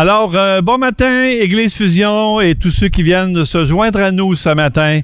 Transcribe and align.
Alors, 0.00 0.36
euh, 0.36 0.60
bon 0.60 0.78
matin, 0.78 1.24
Église 1.24 1.74
Fusion 1.74 2.40
et 2.40 2.54
tous 2.54 2.70
ceux 2.70 2.86
qui 2.86 3.02
viennent 3.02 3.32
de 3.32 3.42
se 3.42 3.66
joindre 3.66 3.98
à 3.98 4.12
nous 4.12 4.36
ce 4.36 4.50
matin 4.50 5.00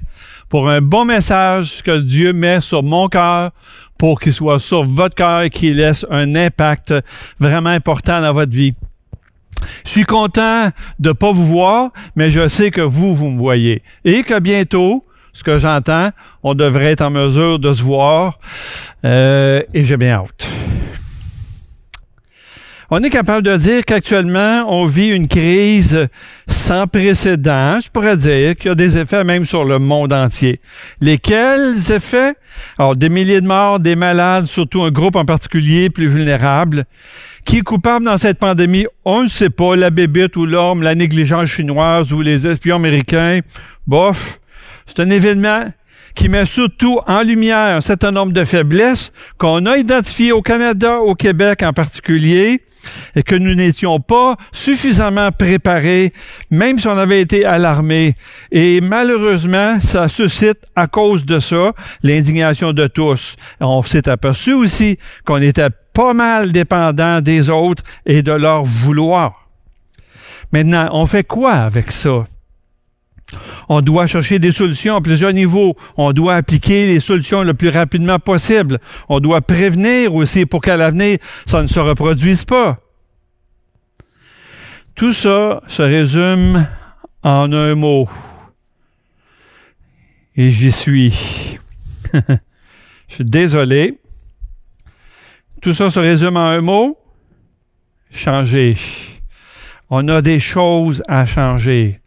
pour 0.48 0.70
un 0.70 0.80
bon 0.80 1.05
message 1.05 1.82
que 1.82 1.98
Dieu 1.98 2.32
met 2.32 2.61
sur 2.61 2.84
mon 2.84 3.09
cœur 3.09 3.51
pour 3.98 4.20
qu'il 4.20 4.33
soit 4.33 4.61
sur 4.61 4.84
votre 4.84 5.16
cœur 5.16 5.41
et 5.41 5.51
qu'il 5.51 5.79
laisse 5.79 6.07
un 6.12 6.37
impact 6.37 6.95
vraiment 7.41 7.70
important 7.70 8.20
dans 8.20 8.33
votre 8.33 8.52
vie. 8.52 8.75
Je 9.84 9.91
suis 9.91 10.05
content 10.05 10.70
de 11.01 11.11
pas 11.11 11.33
vous 11.33 11.47
voir, 11.47 11.91
mais 12.15 12.30
je 12.30 12.47
sais 12.47 12.70
que 12.70 12.80
vous, 12.80 13.16
vous 13.16 13.30
me 13.30 13.38
voyez. 13.41 13.83
Et 14.05 14.23
que 14.23 14.38
bientôt, 14.38 15.05
ce 15.33 15.42
que 15.42 15.59
j'entends, 15.59 16.11
on 16.45 16.55
devrait 16.55 16.92
être 16.92 17.02
en 17.02 17.11
mesure 17.11 17.59
de 17.59 17.73
se 17.73 17.83
voir. 17.83 18.38
Euh, 19.05 19.61
et 19.74 19.83
j'ai 19.83 19.97
bien 19.97 20.20
hâte 20.20 20.48
on 22.97 23.03
est 23.03 23.11
capable 23.11 23.43
de 23.43 23.57
dire 23.57 23.84
qu'actuellement, 23.84 24.66
on 24.69 24.87
vit 24.87 25.09
une 25.09 25.27
crise 25.27 26.07
sans 26.47 26.87
précédent. 26.87 27.80
Je 27.85 27.91
pourrais 27.91 28.16
dire 28.16 28.55
qu'il 28.55 28.69
y 28.69 28.71
a 28.71 28.77
des 28.77 28.97
effets 28.97 29.25
même 29.25 29.45
sur 29.45 29.65
le 29.65 29.80
monde 29.80 30.12
entier. 30.12 30.61
Lesquels 31.01 31.75
effets? 31.91 32.35
Alors, 32.79 32.95
des 32.95 33.09
milliers 33.09 33.41
de 33.41 33.47
morts, 33.49 33.80
des 33.80 33.97
malades, 33.97 34.47
surtout 34.47 34.83
un 34.83 34.93
groupe 34.93 35.16
en 35.16 35.25
particulier 35.25 35.91
plus 35.91 36.07
vulnérable. 36.07 36.85
Qui 37.45 37.59
est 37.59 37.62
coupable 37.62 38.05
dans 38.05 38.16
cette 38.16 38.38
pandémie? 38.38 38.87
On 39.05 39.24
ne 39.24 39.29
sait 39.29 39.51
pas. 39.51 39.74
La 39.74 39.91
bébite 39.91 40.37
ou 40.37 40.47
l'homme, 40.47 40.83
la 40.83 40.95
négligence 40.95 41.49
chinoise 41.49 42.13
ou 42.13 42.23
les 42.23 42.47
espions 42.47 42.77
américains. 42.77 43.41
Bof. 43.88 44.38
C'est 44.87 45.01
un 45.01 45.11
événement 45.11 45.65
qui 46.14 46.28
met 46.28 46.46
surtout 46.46 47.00
en 47.06 47.23
lumière 47.23 47.76
un 47.76 47.80
certain 47.80 48.10
nombre 48.10 48.32
de 48.32 48.45
faiblesses 48.45 49.12
qu'on 49.38 49.66
a 49.66 49.76
identifiées 49.76 50.32
au 50.32 50.43
Canada, 50.43 50.98
au 50.98 51.15
Québec 51.15 51.62
en 51.62 51.73
particulier, 51.73 52.62
et 53.16 53.23
que 53.23 53.34
nous 53.34 53.54
n'étions 53.54 54.01
pas 54.01 54.37
suffisamment 54.52 55.32
préparés, 55.32 56.12
même 56.51 56.79
si 56.79 56.87
on 56.87 56.96
avait 56.98 57.21
été 57.21 57.45
alarmés. 57.45 58.15
Et 58.52 58.80
malheureusement, 58.80 59.80
ça 59.80 60.09
suscite 60.09 60.59
à 60.76 60.87
cause 60.87 61.24
de 61.24 61.40
ça 61.40 61.73
l'indignation 62.02 62.73
de 62.73 62.87
tous. 62.87 63.37
On 63.60 63.82
s'est 63.82 64.09
aperçu 64.09 64.53
aussi 64.53 64.99
qu'on 65.25 65.41
était 65.41 65.71
pas 65.93 66.12
mal 66.12 66.53
dépendant 66.53 67.21
des 67.21 67.49
autres 67.49 67.82
et 68.04 68.22
de 68.22 68.32
leur 68.32 68.65
vouloir. 68.65 69.49
Maintenant, 70.53 70.88
on 70.93 71.06
fait 71.06 71.25
quoi 71.25 71.53
avec 71.53 71.91
ça? 71.91 72.25
On 73.69 73.81
doit 73.81 74.06
chercher 74.06 74.38
des 74.38 74.53
solutions 74.53 74.97
à 74.97 75.00
plusieurs 75.00 75.32
niveaux. 75.32 75.77
On 75.97 76.12
doit 76.12 76.37
appliquer 76.37 76.87
les 76.87 77.00
solutions 77.00 77.43
le 77.43 77.54
plus 77.54 77.69
rapidement 77.69 78.19
possible. 78.19 78.78
On 79.09 79.21
doit 79.21 79.41
prévenir 79.41 80.15
aussi 80.15 80.47
pour 80.47 80.60
qu'à 80.60 80.77
l'avenir, 80.77 81.19
ça 81.47 81.62
ne 81.62 81.66
se 81.66 81.81
reproduise 81.81 82.44
pas. 82.44 82.78
Tout 84.94 85.12
ça 85.12 85.60
se 85.66 85.82
résume 85.82 86.66
en 87.22 87.53
un 87.53 87.75
mot. 87.75 88.09
Et 90.37 90.50
j'y 90.50 90.71
suis. 90.71 91.59
Je 93.09 93.15
suis 93.15 93.25
désolé. 93.25 93.99
Tout 95.62 95.72
ça 95.75 95.91
se 95.91 95.99
résume 95.99 96.37
en 96.37 96.47
un 96.47 96.60
mot. 96.60 96.97
Changer. 98.12 98.77
On 99.91 100.09
a 100.09 100.22
des 100.22 100.38
choses 100.38 101.03
à 101.09 101.27
changer. 101.27 102.00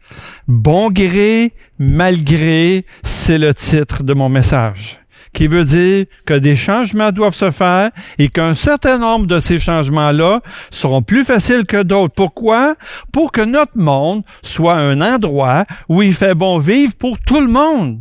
Bon 0.46 0.90
gré, 0.90 1.52
malgré, 1.78 2.84
c'est 3.02 3.38
le 3.38 3.54
titre 3.54 4.02
de 4.02 4.14
mon 4.14 4.28
message, 4.28 4.98
qui 5.32 5.46
veut 5.46 5.64
dire 5.64 6.06
que 6.24 6.34
des 6.34 6.56
changements 6.56 7.12
doivent 7.12 7.34
se 7.34 7.50
faire 7.50 7.90
et 8.18 8.28
qu'un 8.28 8.54
certain 8.54 8.98
nombre 8.98 9.26
de 9.26 9.40
ces 9.40 9.58
changements-là 9.58 10.40
seront 10.70 11.02
plus 11.02 11.24
faciles 11.24 11.66
que 11.66 11.82
d'autres. 11.82 12.14
Pourquoi? 12.14 12.76
Pour 13.12 13.32
que 13.32 13.42
notre 13.42 13.76
monde 13.76 14.22
soit 14.42 14.74
un 14.74 15.00
endroit 15.00 15.64
où 15.88 16.02
il 16.02 16.14
fait 16.14 16.34
bon 16.34 16.58
vivre 16.58 16.94
pour 16.98 17.18
tout 17.18 17.40
le 17.40 17.48
monde. 17.48 18.00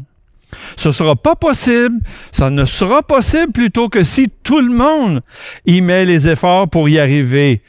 Ce 0.77 0.87
ne 0.87 0.93
sera 0.93 1.15
pas 1.15 1.35
possible, 1.35 1.99
ça 2.31 2.49
ne 2.49 2.63
sera 2.63 3.03
possible 3.03 3.51
plutôt 3.51 3.89
que 3.89 4.03
si 4.03 4.29
tout 4.43 4.61
le 4.61 4.73
monde 4.73 5.21
y 5.65 5.81
met 5.81 6.05
les 6.05 6.29
efforts 6.29 6.69
pour 6.69 6.87
y 6.87 6.99
arriver. 6.99 7.61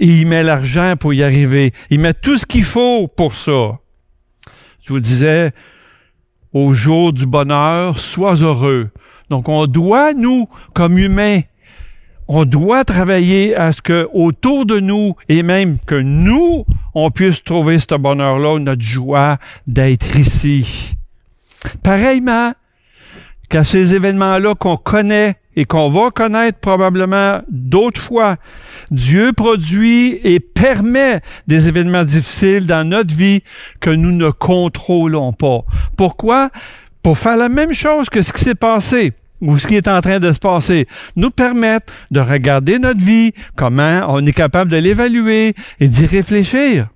Il 0.00 0.26
met 0.26 0.42
l'argent 0.42 0.94
pour 0.98 1.12
y 1.12 1.22
arriver. 1.22 1.72
Il 1.90 2.00
met 2.00 2.14
tout 2.14 2.38
ce 2.38 2.46
qu'il 2.46 2.64
faut 2.64 3.06
pour 3.06 3.34
ça. 3.34 3.78
Je 4.82 4.92
vous 4.92 5.00
disais, 5.00 5.52
au 6.52 6.72
jour 6.72 7.12
du 7.12 7.26
bonheur, 7.26 7.98
sois 7.98 8.36
heureux. 8.36 8.90
Donc, 9.28 9.48
on 9.48 9.66
doit, 9.66 10.14
nous, 10.14 10.48
comme 10.74 10.98
humains, 10.98 11.42
on 12.26 12.44
doit 12.44 12.84
travailler 12.84 13.54
à 13.54 13.72
ce 13.72 13.82
que 13.82 14.08
autour 14.14 14.64
de 14.64 14.80
nous 14.80 15.16
et 15.28 15.42
même 15.42 15.78
que 15.86 15.96
nous, 15.96 16.64
on 16.94 17.10
puisse 17.10 17.44
trouver 17.44 17.78
ce 17.78 17.94
bonheur-là, 17.96 18.58
notre 18.58 18.82
joie 18.82 19.38
d'être 19.66 20.16
ici. 20.16 20.94
Pareillement 21.82 22.54
qu'à 23.50 23.64
ces 23.64 23.94
événements-là 23.94 24.54
qu'on 24.54 24.76
connaît 24.76 25.34
et 25.56 25.64
qu'on 25.64 25.90
va 25.90 26.10
connaître 26.10 26.58
probablement 26.60 27.40
d'autres 27.50 28.00
fois. 28.00 28.36
Dieu 28.90 29.32
produit 29.32 30.20
et 30.24 30.40
permet 30.40 31.20
des 31.46 31.68
événements 31.68 32.04
difficiles 32.04 32.66
dans 32.66 32.88
notre 32.88 33.14
vie 33.14 33.42
que 33.80 33.90
nous 33.90 34.12
ne 34.12 34.30
contrôlons 34.30 35.32
pas. 35.32 35.64
Pourquoi? 35.98 36.50
Pour 37.02 37.18
faire 37.18 37.36
la 37.36 37.48
même 37.48 37.72
chose 37.72 38.08
que 38.08 38.22
ce 38.22 38.32
qui 38.32 38.42
s'est 38.42 38.54
passé 38.54 39.12
ou 39.40 39.58
ce 39.58 39.66
qui 39.66 39.74
est 39.74 39.88
en 39.88 40.00
train 40.00 40.20
de 40.20 40.32
se 40.32 40.38
passer, 40.38 40.86
nous 41.16 41.30
permettre 41.30 41.92
de 42.10 42.20
regarder 42.20 42.78
notre 42.78 43.00
vie, 43.00 43.32
comment 43.56 44.04
on 44.08 44.24
est 44.26 44.32
capable 44.32 44.70
de 44.70 44.76
l'évaluer 44.76 45.54
et 45.80 45.88
d'y 45.88 46.06
réfléchir. 46.06 46.88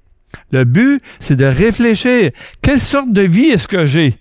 Le 0.50 0.64
but, 0.64 1.02
c'est 1.20 1.36
de 1.36 1.46
réfléchir. 1.46 2.30
Quelle 2.60 2.80
sorte 2.80 3.12
de 3.12 3.22
vie 3.22 3.46
est-ce 3.46 3.66
que 3.66 3.86
j'ai? 3.86 4.14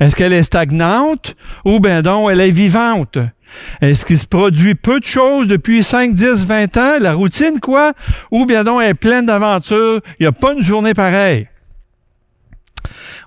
Est-ce 0.00 0.16
qu'elle 0.16 0.32
est 0.32 0.42
stagnante 0.42 1.34
ou 1.64 1.80
bien 1.80 2.02
donc 2.02 2.30
elle 2.30 2.40
est 2.40 2.50
vivante? 2.50 3.18
Est-ce 3.80 4.04
qu'il 4.04 4.18
se 4.18 4.26
produit 4.26 4.74
peu 4.74 5.00
de 5.00 5.04
choses 5.04 5.46
depuis 5.46 5.82
5, 5.82 6.14
10, 6.14 6.44
20 6.44 6.76
ans? 6.76 6.98
La 7.00 7.14
routine, 7.14 7.60
quoi? 7.60 7.92
Ou 8.30 8.46
bien 8.46 8.64
donc 8.64 8.82
elle 8.82 8.90
est 8.90 8.94
pleine 8.94 9.26
d'aventures? 9.26 10.00
Il 10.18 10.22
n'y 10.22 10.26
a 10.26 10.32
pas 10.32 10.54
une 10.54 10.62
journée 10.62 10.94
pareille? 10.94 11.48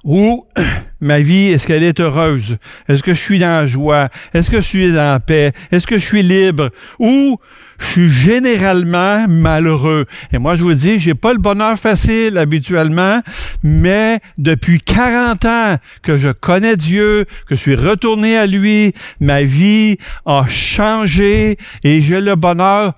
Ou 0.04 0.46
ma 1.02 1.20
vie, 1.20 1.48
est-ce 1.48 1.68
qu'elle 1.68 1.84
est 1.84 2.00
heureuse? 2.00 2.58
Est-ce 2.88 3.04
que 3.04 3.14
je 3.14 3.22
suis 3.22 3.40
dans 3.40 3.48
la 3.48 3.66
joie? 3.66 4.10
Est-ce 4.34 4.50
que 4.50 4.58
je 4.58 4.66
suis 4.66 4.92
dans 4.92 5.14
la 5.14 5.20
paix? 5.20 5.54
Est-ce 5.72 5.88
que 5.88 5.98
je 5.98 6.06
suis 6.06 6.24
libre? 6.24 6.70
Ou 7.00 7.38
je 7.80 7.86
suis 7.86 8.10
généralement 8.10 9.28
malheureux. 9.28 10.06
Et 10.32 10.38
moi, 10.38 10.56
je 10.56 10.64
vous 10.64 10.74
dis, 10.74 11.00
j'ai 11.00 11.14
pas 11.14 11.34
le 11.34 11.40
bonheur 11.40 11.78
facile 11.78 12.38
habituellement, 12.38 13.22
mais 13.64 14.20
depuis 14.38 14.80
40 14.80 15.46
ans 15.46 15.78
que 16.02 16.18
je 16.18 16.30
connais 16.30 16.76
Dieu, 16.76 17.26
que 17.48 17.56
je 17.56 17.62
suis 17.62 17.76
retourné 17.76 18.38
à 18.38 18.46
lui, 18.46 18.94
ma 19.20 19.44
vie 19.44 19.98
a 20.26 20.46
changé 20.48 21.58
et 21.84 22.02
j'ai 22.02 22.22
le 22.22 22.36
bonheur, 22.36 22.94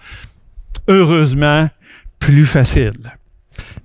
heureusement, 0.87 1.69
plus 2.19 2.45
facile. 2.45 2.93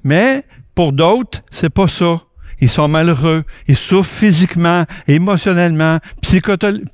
Mais 0.02 0.44
pour 0.74 0.92
d'autres, 0.92 1.42
c'est 1.50 1.70
pas 1.70 1.88
ça. 1.88 2.20
Ils 2.64 2.70
sont 2.70 2.88
malheureux, 2.88 3.44
ils 3.68 3.76
souffrent 3.76 4.10
physiquement, 4.10 4.86
émotionnellement, 5.06 5.98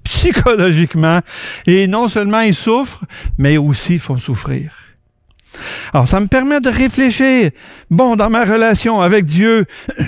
psychologiquement, 0.03 1.21
et 1.65 1.87
non 1.87 2.09
seulement 2.09 2.41
ils 2.41 2.57
souffrent, 2.57 3.05
mais 3.39 3.57
aussi 3.57 4.01
font 4.01 4.19
souffrir. 4.19 4.73
Alors, 5.93 6.09
ça 6.09 6.19
me 6.19 6.27
permet 6.27 6.61
de 6.61 6.69
réfléchir. 6.69 7.53
Bon, 7.89 8.17
dans 8.17 8.31
ma 8.31 8.45
relation 8.45 9.01
avec 9.01 9.27
Dieu, 9.27 9.65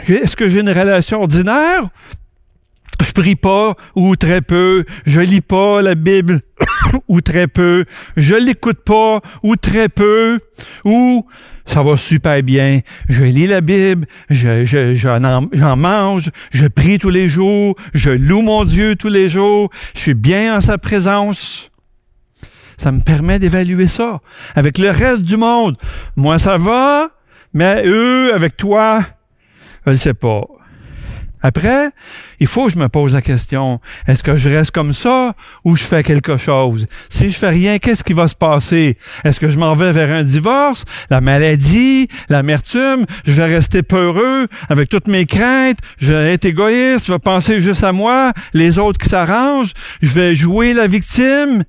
est-ce 0.09 0.34
que 0.34 0.49
j'ai 0.49 0.59
une 0.59 0.69
relation 0.69 1.21
ordinaire? 1.21 1.84
Je 3.01 3.13
prie 3.13 3.36
pas 3.36 3.77
ou 3.95 4.16
très 4.16 4.41
peu, 4.41 4.84
je 5.07 5.21
lis 5.21 5.42
pas 5.42 5.81
la 5.81 5.95
Bible 5.95 6.41
ou 7.07 7.21
très 7.21 7.47
peu, 7.47 7.84
je 8.16 8.34
l'écoute 8.34 8.81
pas 8.84 9.21
ou 9.45 9.54
très 9.54 9.89
peu, 9.89 10.41
ou 10.84 11.25
ça 11.66 11.82
va 11.82 11.97
super 11.97 12.42
bien. 12.42 12.80
Je 13.09 13.24
lis 13.24 13.47
la 13.47 13.60
Bible, 13.60 14.06
je, 14.30 14.64
je, 14.64 14.94
j'en 14.94 15.76
mange, 15.76 16.30
je 16.53 16.66
prie 16.66 16.98
tous 16.98 17.10
les 17.10 17.28
jours, 17.28 17.76
je 17.94 18.10
loue 18.10 18.42
mon 18.42 18.64
Dieu 18.64 18.97
tous 18.97 19.09
les 19.09 19.28
jours, 19.28 19.70
je 19.94 20.00
suis 20.00 20.14
bien 20.14 20.56
en 20.56 20.60
sa 20.60 20.78
présence. 20.78 21.70
Ça 22.76 22.91
me 22.91 23.00
permet 23.00 23.38
d'évaluer 23.38 23.86
ça. 23.86 24.20
Avec 24.54 24.78
le 24.78 24.91
reste 24.91 25.22
du 25.22 25.36
monde, 25.36 25.76
moi 26.16 26.38
ça 26.38 26.56
va, 26.56 27.10
mais 27.53 27.84
eux, 27.86 28.34
avec 28.34 28.56
toi, 28.56 29.04
je 29.86 29.92
ne 29.92 29.97
sais 29.97 30.14
pas. 30.14 30.42
Après, 31.42 31.91
il 32.41 32.47
faut 32.47 32.66
que 32.66 32.72
je 32.72 32.78
me 32.78 32.89
pose 32.89 33.15
la 33.15 33.22
question, 33.22 33.80
est-ce 34.06 34.22
que 34.22 34.36
je 34.36 34.48
reste 34.48 34.71
comme 34.71 34.92
ça 34.92 35.34
ou 35.65 35.77
je 35.77 35.83
fais 35.83 36.03
quelque 36.03 36.36
chose? 36.36 36.86
Si 37.09 37.30
je 37.30 37.36
fais 37.36 37.48
rien, 37.48 37.78
qu'est-ce 37.78 38.04
qui 38.04 38.12
va 38.12 38.28
se 38.28 38.34
passer? 38.34 38.97
Est-ce 39.24 39.41
que 39.41 39.48
je 39.48 39.59
m'en 39.59 39.74
vais 39.74 39.92
vers 39.92 40.10
un 40.10 40.22
divorce, 40.22 40.84
la 41.10 41.21
maladie, 41.21 42.09
l'amertume? 42.28 43.06
Je 43.27 43.33
vais 43.33 43.47
rester 43.47 43.83
peureux 43.83 44.47
avec 44.68 44.89
toutes 44.89 45.09
mes 45.09 45.24
craintes? 45.24 45.78
Je 45.98 46.12
vais 46.12 46.34
être 46.34 46.44
égoïste? 46.44 47.06
Je 47.06 47.12
vais 47.12 47.18
penser 47.18 47.60
juste 47.60 47.84
à 47.84 47.92
moi, 47.92 48.33
les 48.53 48.78
autres 48.78 48.98
qui 48.98 49.09
s'arrangent? 49.09 49.72
Je 50.00 50.10
vais 50.10 50.34
jouer 50.34 50.74
la 50.74 50.86
victime? 50.86 51.65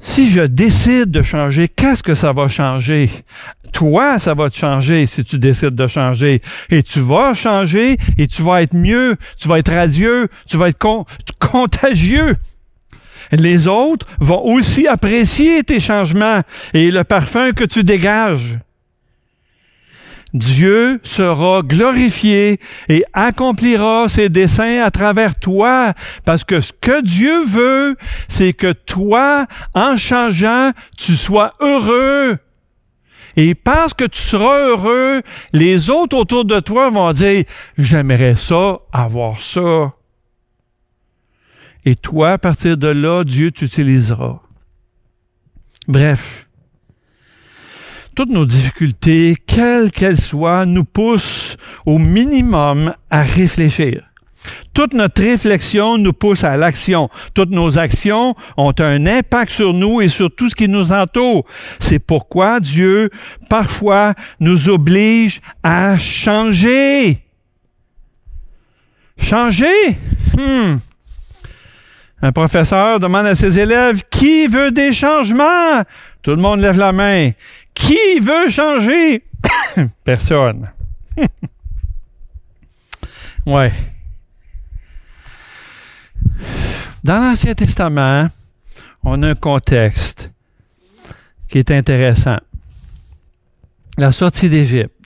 Si 0.00 0.30
je 0.30 0.40
décide 0.40 1.10
de 1.10 1.22
changer, 1.22 1.68
qu'est-ce 1.68 2.02
que 2.02 2.14
ça 2.14 2.32
va 2.32 2.48
changer? 2.48 3.10
Toi, 3.72 4.18
ça 4.18 4.32
va 4.32 4.48
te 4.48 4.56
changer 4.56 5.06
si 5.06 5.22
tu 5.22 5.38
décides 5.38 5.74
de 5.74 5.86
changer. 5.86 6.40
Et 6.70 6.82
tu 6.82 7.00
vas 7.00 7.34
changer 7.34 7.98
et 8.16 8.26
tu 8.26 8.42
vas 8.42 8.62
être 8.62 8.74
mieux, 8.74 9.16
tu 9.38 9.46
vas 9.46 9.58
être 9.58 9.72
radieux, 9.72 10.28
tu 10.48 10.56
vas 10.56 10.68
être 10.68 10.78
contagieux. 11.38 12.36
Les 13.30 13.68
autres 13.68 14.06
vont 14.18 14.42
aussi 14.42 14.88
apprécier 14.88 15.62
tes 15.62 15.80
changements 15.80 16.40
et 16.72 16.90
le 16.90 17.04
parfum 17.04 17.52
que 17.52 17.64
tu 17.64 17.84
dégages. 17.84 18.58
Dieu 20.32 21.00
sera 21.02 21.62
glorifié 21.62 22.60
et 22.88 23.04
accomplira 23.12 24.08
ses 24.08 24.28
desseins 24.28 24.82
à 24.82 24.90
travers 24.90 25.38
toi, 25.38 25.94
parce 26.24 26.44
que 26.44 26.60
ce 26.60 26.72
que 26.72 27.02
Dieu 27.02 27.44
veut, 27.44 27.96
c'est 28.28 28.52
que 28.52 28.72
toi, 28.72 29.46
en 29.74 29.96
changeant, 29.96 30.70
tu 30.96 31.16
sois 31.16 31.54
heureux. 31.60 32.38
Et 33.36 33.54
parce 33.54 33.94
que 33.94 34.04
tu 34.04 34.20
seras 34.20 34.58
heureux, 34.58 35.22
les 35.52 35.90
autres 35.90 36.16
autour 36.16 36.44
de 36.44 36.60
toi 36.60 36.90
vont 36.90 37.12
dire, 37.12 37.44
j'aimerais 37.78 38.36
ça, 38.36 38.78
avoir 38.92 39.40
ça. 39.40 39.94
Et 41.84 41.96
toi, 41.96 42.32
à 42.32 42.38
partir 42.38 42.76
de 42.76 42.88
là, 42.88 43.24
Dieu 43.24 43.50
t'utilisera. 43.50 44.42
Bref, 45.88 46.46
toutes 48.14 48.30
nos 48.30 48.44
difficultés, 48.44 49.36
quelles 49.46 49.90
qu'elles 49.90 50.20
soient, 50.20 50.66
nous 50.66 50.84
poussent 50.84 51.56
au 51.86 51.98
minimum 51.98 52.94
à 53.10 53.22
réfléchir. 53.22 54.04
Toute 54.72 54.94
notre 54.94 55.22
réflexion 55.22 55.98
nous 55.98 56.12
pousse 56.12 56.44
à 56.44 56.56
l'action. 56.56 57.10
Toutes 57.34 57.50
nos 57.50 57.78
actions 57.78 58.34
ont 58.56 58.72
un 58.78 59.06
impact 59.06 59.52
sur 59.52 59.74
nous 59.74 60.00
et 60.00 60.08
sur 60.08 60.34
tout 60.34 60.48
ce 60.48 60.54
qui 60.54 60.68
nous 60.68 60.92
entoure. 60.92 61.44
C'est 61.78 61.98
pourquoi 61.98 62.60
Dieu, 62.60 63.10
parfois, 63.48 64.14
nous 64.38 64.68
oblige 64.68 65.40
à 65.62 65.98
changer. 65.98 67.18
Changer? 69.18 69.98
Hmm. 70.38 70.76
Un 72.22 72.32
professeur 72.32 73.00
demande 73.00 73.26
à 73.26 73.34
ses 73.34 73.58
élèves, 73.58 74.02
qui 74.10 74.46
veut 74.46 74.70
des 74.70 74.92
changements? 74.92 75.82
Tout 76.22 76.32
le 76.32 76.36
monde 76.36 76.60
lève 76.60 76.76
la 76.76 76.92
main. 76.92 77.30
Qui 77.74 78.20
veut 78.20 78.50
changer? 78.50 79.24
Personne. 80.04 80.70
ouais. 83.46 83.72
Dans 87.02 87.18
l'Ancien 87.18 87.54
Testament, 87.54 88.28
on 89.02 89.22
a 89.22 89.28
un 89.28 89.34
contexte 89.34 90.30
qui 91.48 91.58
est 91.58 91.70
intéressant. 91.70 92.38
La 93.96 94.12
sortie 94.12 94.48
d'Égypte. 94.48 94.99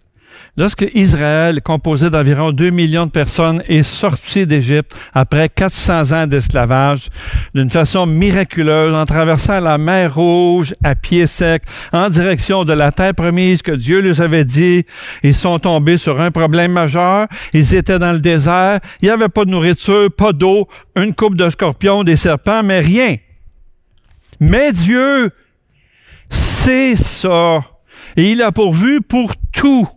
Lorsque 0.57 0.87
Israël, 0.95 1.61
composé 1.63 2.11
d'environ 2.11 2.53
2 2.53 2.71
millions 2.71 3.07
de 3.07 3.11
personnes, 3.11 3.61
est 3.67 3.83
sorti 3.83 4.47
d'Égypte 4.47 4.95
après 5.13 5.49
400 5.49 6.13
ans 6.13 6.27
d'esclavage, 6.29 7.09
d'une 7.57 7.71
façon 7.71 8.07
miraculeuse, 8.07 8.95
en 8.95 9.05
traversant 9.05 9.59
la 9.59 9.79
mer 9.79 10.15
Rouge 10.15 10.73
à 10.85 10.95
pied 10.95 11.27
sec, 11.27 11.65
en 11.93 12.09
direction 12.09 12.65
de 12.65 12.73
la 12.73 12.93
terre 12.93 13.15
promise 13.15 13.63
que 13.63 13.73
Dieu 13.73 14.01
leur 14.01 14.21
avait 14.21 14.45
dit, 14.45 14.85
ils 15.25 15.35
sont 15.35 15.59
tombés 15.59 15.99
sur 15.99 16.21
un 16.21 16.31
problème 16.31 16.71
majeur. 16.71 17.27
Ils 17.53 17.75
étaient 17.75 17.99
dans 17.99 18.13
le 18.13 18.21
désert. 18.21 18.79
Il 19.03 19.07
n'y 19.07 19.11
avait 19.11 19.29
pas 19.29 19.45
de 19.45 19.51
nourriture, 19.51 20.09
pas 20.17 20.33
d'eau, 20.33 20.69
une 20.95 21.17
coupe 21.17 21.35
de 21.35 21.51
scorpions, 21.51 22.05
des 22.05 22.15
serpents, 22.15 22.63
mais 22.63 22.79
rien. 22.79 23.17
Mais 24.39 24.73
Dieu, 24.73 25.33
c'est 26.31 26.95
ça. 26.95 27.65
Et 28.17 28.31
il 28.31 28.43
a 28.43 28.53
pourvu 28.53 29.01
pour 29.01 29.35
tout 29.53 29.89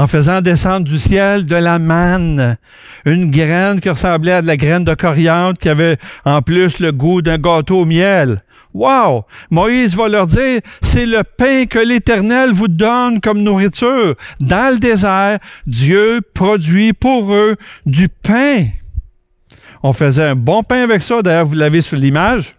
en 0.00 0.06
faisant 0.06 0.40
descendre 0.40 0.86
du 0.86 0.98
ciel 0.98 1.44
de 1.44 1.56
la 1.56 1.78
manne, 1.78 2.56
une 3.04 3.30
graine 3.30 3.82
qui 3.82 3.90
ressemblait 3.90 4.32
à 4.32 4.40
de 4.40 4.46
la 4.46 4.56
graine 4.56 4.82
de 4.82 4.94
coriandre, 4.94 5.58
qui 5.58 5.68
avait 5.68 5.98
en 6.24 6.40
plus 6.40 6.78
le 6.78 6.90
goût 6.90 7.20
d'un 7.20 7.36
gâteau 7.36 7.80
au 7.80 7.84
miel. 7.84 8.42
Wow! 8.72 9.26
Moïse 9.50 9.94
va 9.94 10.08
leur 10.08 10.26
dire, 10.26 10.60
c'est 10.80 11.04
le 11.04 11.22
pain 11.22 11.66
que 11.66 11.78
l'Éternel 11.78 12.50
vous 12.52 12.68
donne 12.68 13.20
comme 13.20 13.42
nourriture. 13.42 14.14
Dans 14.40 14.72
le 14.72 14.78
désert, 14.78 15.38
Dieu 15.66 16.22
produit 16.32 16.94
pour 16.94 17.34
eux 17.34 17.56
du 17.84 18.08
pain. 18.08 18.68
On 19.82 19.92
faisait 19.92 20.28
un 20.28 20.36
bon 20.36 20.62
pain 20.62 20.82
avec 20.82 21.02
ça, 21.02 21.20
d'ailleurs, 21.20 21.44
vous 21.44 21.56
l'avez 21.56 21.82
sur 21.82 21.98
l'image 21.98 22.54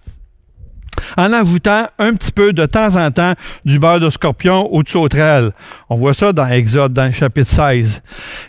en 1.18 1.34
ajoutant 1.34 1.88
un 2.00 2.14
petit 2.16 2.32
peu 2.32 2.54
de 2.54 2.66
temps 2.66 2.96
en 2.96 3.12
temps 3.12 3.34
du 3.66 3.80
beurre 3.80 4.00
de 4.00 4.10
scorpion 4.10 4.68
ou 4.72 4.84
de 4.84 4.90
sauterelle. 4.90 5.52
On 5.90 5.96
voit 5.96 6.14
ça 6.14 6.34
dans 6.34 6.48
Exode, 6.48 6.94
dans 6.94 7.06
le 7.06 7.12
chapitre 7.12 7.50
16. 7.50 8.02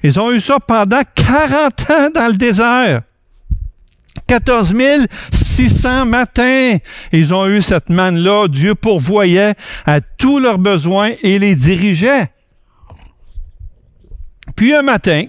Ils 0.03 0.21
ont 0.21 0.31
eu 0.33 0.41
ça 0.41 0.59
pendant 0.61 1.03
40 1.15 1.91
ans 1.91 2.11
dans 2.15 2.29
le 2.29 2.35
désert. 2.35 3.03
14 4.27 4.75
600 5.33 6.07
matins, 6.07 6.77
ils 7.13 7.35
ont 7.35 7.47
eu 7.47 7.63
cette 7.63 7.89
manne-là. 7.89 8.49
Dieu 8.49 8.75
pourvoyait 8.75 9.55
à 9.85 10.01
tous 10.01 10.39
leurs 10.39 10.59
besoins 10.59 11.13
et 11.23 11.39
les 11.39 11.55
dirigeait. 11.55 12.31
Puis 14.57 14.75
un 14.75 14.83
matin, 14.83 15.25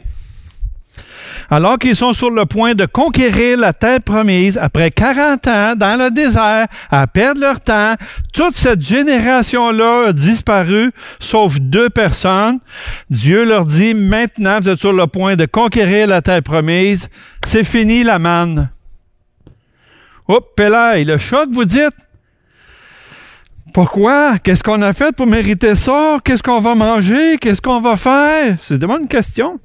alors 1.49 1.77
qu'ils 1.77 1.95
sont 1.95 2.13
sur 2.13 2.29
le 2.29 2.45
point 2.45 2.75
de 2.75 2.85
conquérir 2.85 3.57
la 3.57 3.73
terre 3.73 4.01
promise 4.01 4.57
après 4.57 4.91
40 4.91 5.47
ans 5.47 5.75
dans 5.75 5.99
le 5.99 6.11
désert, 6.11 6.67
à 6.89 7.07
perdre 7.07 7.41
leur 7.41 7.59
temps. 7.59 7.95
Toute 8.33 8.53
cette 8.53 8.81
génération-là 8.81 10.07
a 10.07 10.13
disparu, 10.13 10.91
sauf 11.19 11.59
deux 11.59 11.89
personnes. 11.89 12.59
Dieu 13.09 13.45
leur 13.45 13.65
dit, 13.65 13.93
maintenant 13.93 14.59
vous 14.61 14.69
êtes 14.69 14.79
sur 14.79 14.93
le 14.93 15.07
point 15.07 15.35
de 15.35 15.45
conquérir 15.45 16.07
la 16.07 16.21
terre 16.21 16.43
promise. 16.43 17.09
C'est 17.45 17.63
fini 17.63 18.03
la 18.03 18.19
manne. 18.19 18.69
Hop, 20.27 20.57
là, 20.57 20.97
le 20.97 21.17
choc, 21.17 21.49
vous 21.51 21.65
dites? 21.65 21.93
Pourquoi? 23.73 24.37
Qu'est-ce 24.37 24.63
qu'on 24.63 24.81
a 24.83 24.93
fait 24.93 25.15
pour 25.15 25.25
mériter 25.25 25.75
ça? 25.75 26.19
Qu'est-ce 26.23 26.43
qu'on 26.43 26.59
va 26.59 26.75
manger? 26.75 27.37
Qu'est-ce 27.39 27.61
qu'on 27.61 27.81
va 27.81 27.97
faire? 27.97 28.55
C'est 28.61 28.75
une 28.75 28.85
bonne 28.85 29.07
question. 29.07 29.59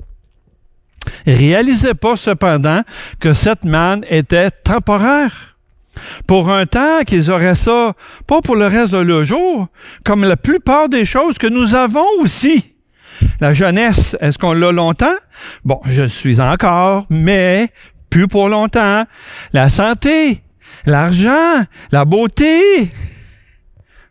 Réalisez 1.26 1.94
pas 1.94 2.16
cependant 2.16 2.82
que 3.20 3.34
cette 3.34 3.64
manne 3.64 4.04
était 4.08 4.50
temporaire. 4.50 5.56
Pour 6.26 6.50
un 6.50 6.66
temps 6.66 7.00
qu'ils 7.06 7.30
auraient 7.30 7.54
ça, 7.54 7.94
pas 8.26 8.40
pour 8.40 8.56
le 8.56 8.66
reste 8.66 8.92
de 8.92 8.98
leur 8.98 9.24
jour, 9.24 9.68
comme 10.04 10.24
la 10.24 10.36
plupart 10.36 10.88
des 10.88 11.04
choses 11.04 11.38
que 11.38 11.46
nous 11.46 11.74
avons 11.74 12.06
aussi. 12.20 12.74
La 13.40 13.52
jeunesse, 13.52 14.16
est-ce 14.20 14.38
qu'on 14.38 14.52
l'a 14.52 14.70
longtemps? 14.70 15.16
Bon, 15.64 15.80
je 15.86 16.04
suis 16.04 16.40
encore, 16.40 17.06
mais 17.10 17.70
plus 18.10 18.28
pour 18.28 18.48
longtemps. 18.48 19.04
La 19.52 19.70
santé, 19.70 20.42
l'argent, 20.86 21.64
la 21.90 22.04
beauté, 22.04 22.90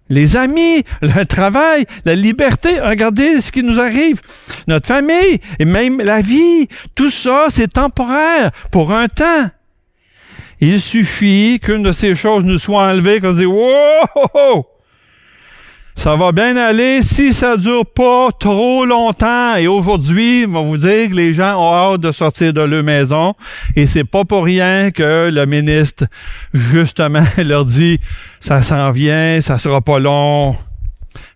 les 0.09 0.35
amis, 0.35 0.83
le 1.01 1.25
travail, 1.25 1.85
la 2.05 2.15
liberté. 2.15 2.79
Regardez 2.79 3.41
ce 3.41 3.51
qui 3.51 3.63
nous 3.63 3.79
arrive. 3.79 4.21
Notre 4.67 4.87
famille 4.87 5.39
et 5.59 5.65
même 5.65 5.99
la 5.99 6.21
vie. 6.21 6.67
Tout 6.95 7.09
ça, 7.09 7.47
c'est 7.49 7.73
temporaire 7.73 8.51
pour 8.71 8.91
un 8.93 9.07
temps. 9.07 9.49
Il 10.59 10.81
suffit 10.81 11.59
qu'une 11.61 11.83
de 11.83 11.91
ces 11.91 12.15
choses 12.15 12.43
nous 12.43 12.57
soit 12.57 12.83
enlevée, 12.83 13.19
qu'on 13.19 13.31
se 13.31 13.37
dise, 13.37 13.45
wow! 13.45 14.65
Ça 15.97 16.15
va 16.15 16.31
bien 16.31 16.55
aller 16.55 17.01
si 17.01 17.33
ça 17.33 17.57
dure 17.57 17.83
pas 17.83 18.29
trop 18.39 18.85
longtemps. 18.85 19.55
Et 19.55 19.67
aujourd'hui, 19.67 20.45
on 20.47 20.51
va 20.51 20.61
vous 20.61 20.77
dire 20.77 21.09
que 21.09 21.15
les 21.15 21.33
gens 21.33 21.59
ont 21.59 21.73
hâte 21.73 22.01
de 22.01 22.11
sortir 22.11 22.53
de 22.53 22.61
leur 22.61 22.83
maison. 22.83 23.33
Et 23.75 23.87
c'est 23.87 24.03
pas 24.03 24.23
pour 24.23 24.45
rien 24.45 24.91
que 24.91 25.29
le 25.31 25.45
ministre, 25.45 26.05
justement, 26.53 27.25
leur 27.37 27.65
dit, 27.65 27.99
ça 28.39 28.61
s'en 28.61 28.91
vient, 28.91 29.41
ça 29.41 29.57
sera 29.57 29.81
pas 29.81 29.97
long. 29.97 30.55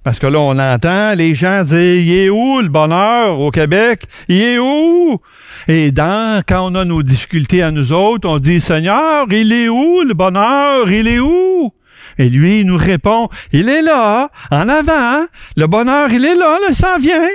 Parce 0.03 0.19
que 0.19 0.27
là, 0.27 0.39
on 0.39 0.57
entend 0.57 1.15
les 1.15 1.33
gens 1.33 1.63
dire, 1.63 1.95
il 1.95 2.11
est 2.11 2.29
où 2.29 2.61
le 2.61 2.69
bonheur 2.69 3.39
au 3.39 3.49
Québec? 3.49 4.03
Il 4.29 4.41
est 4.41 4.59
où? 4.59 5.19
Et 5.67 5.91
dans, 5.91 6.43
quand 6.47 6.71
on 6.71 6.75
a 6.75 6.85
nos 6.85 7.01
difficultés 7.01 7.63
à 7.63 7.71
nous 7.71 7.91
autres, 7.91 8.29
on 8.29 8.37
dit, 8.37 8.61
Seigneur, 8.61 9.25
il 9.31 9.51
est 9.51 9.69
où 9.69 10.01
le 10.01 10.13
bonheur? 10.13 10.89
Il 10.89 11.07
est 11.07 11.19
où? 11.19 11.73
Et 12.17 12.29
lui, 12.29 12.61
il 12.61 12.67
nous 12.67 12.77
répond, 12.77 13.29
il 13.51 13.69
est 13.69 13.81
là, 13.81 14.29
en 14.51 14.67
avant, 14.69 15.25
le 15.55 15.67
bonheur, 15.67 16.11
il 16.11 16.25
est 16.25 16.35
là, 16.35 16.57
le 16.67 16.73
sang 16.73 16.99
vient. 16.99 17.27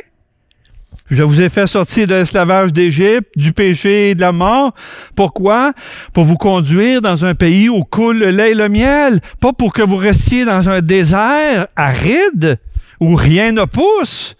Je 1.08 1.22
vous 1.22 1.40
ai 1.40 1.48
fait 1.48 1.68
sortir 1.68 2.08
de 2.08 2.14
l'esclavage 2.14 2.72
d'Égypte, 2.72 3.30
du 3.36 3.52
péché 3.52 4.10
et 4.10 4.14
de 4.16 4.20
la 4.20 4.32
mort. 4.32 4.74
Pourquoi? 5.14 5.72
Pour 6.12 6.24
vous 6.24 6.36
conduire 6.36 7.00
dans 7.00 7.24
un 7.24 7.36
pays 7.36 7.68
où 7.68 7.84
coule 7.84 8.18
le 8.18 8.30
lait 8.30 8.50
et 8.50 8.54
le 8.54 8.68
miel, 8.68 9.20
pas 9.40 9.52
pour 9.52 9.72
que 9.72 9.82
vous 9.82 9.96
restiez 9.96 10.44
dans 10.44 10.68
un 10.68 10.80
désert 10.80 11.68
aride 11.76 12.58
où 12.98 13.14
rien 13.14 13.52
ne 13.52 13.64
pousse. 13.64 14.36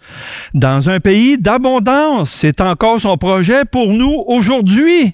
Dans 0.53 0.89
un 0.89 0.99
pays 0.99 1.37
d'abondance, 1.37 2.31
c'est 2.31 2.59
encore 2.59 2.99
son 2.99 3.17
projet 3.17 3.63
pour 3.63 3.87
nous 3.93 4.23
aujourd'hui. 4.27 5.13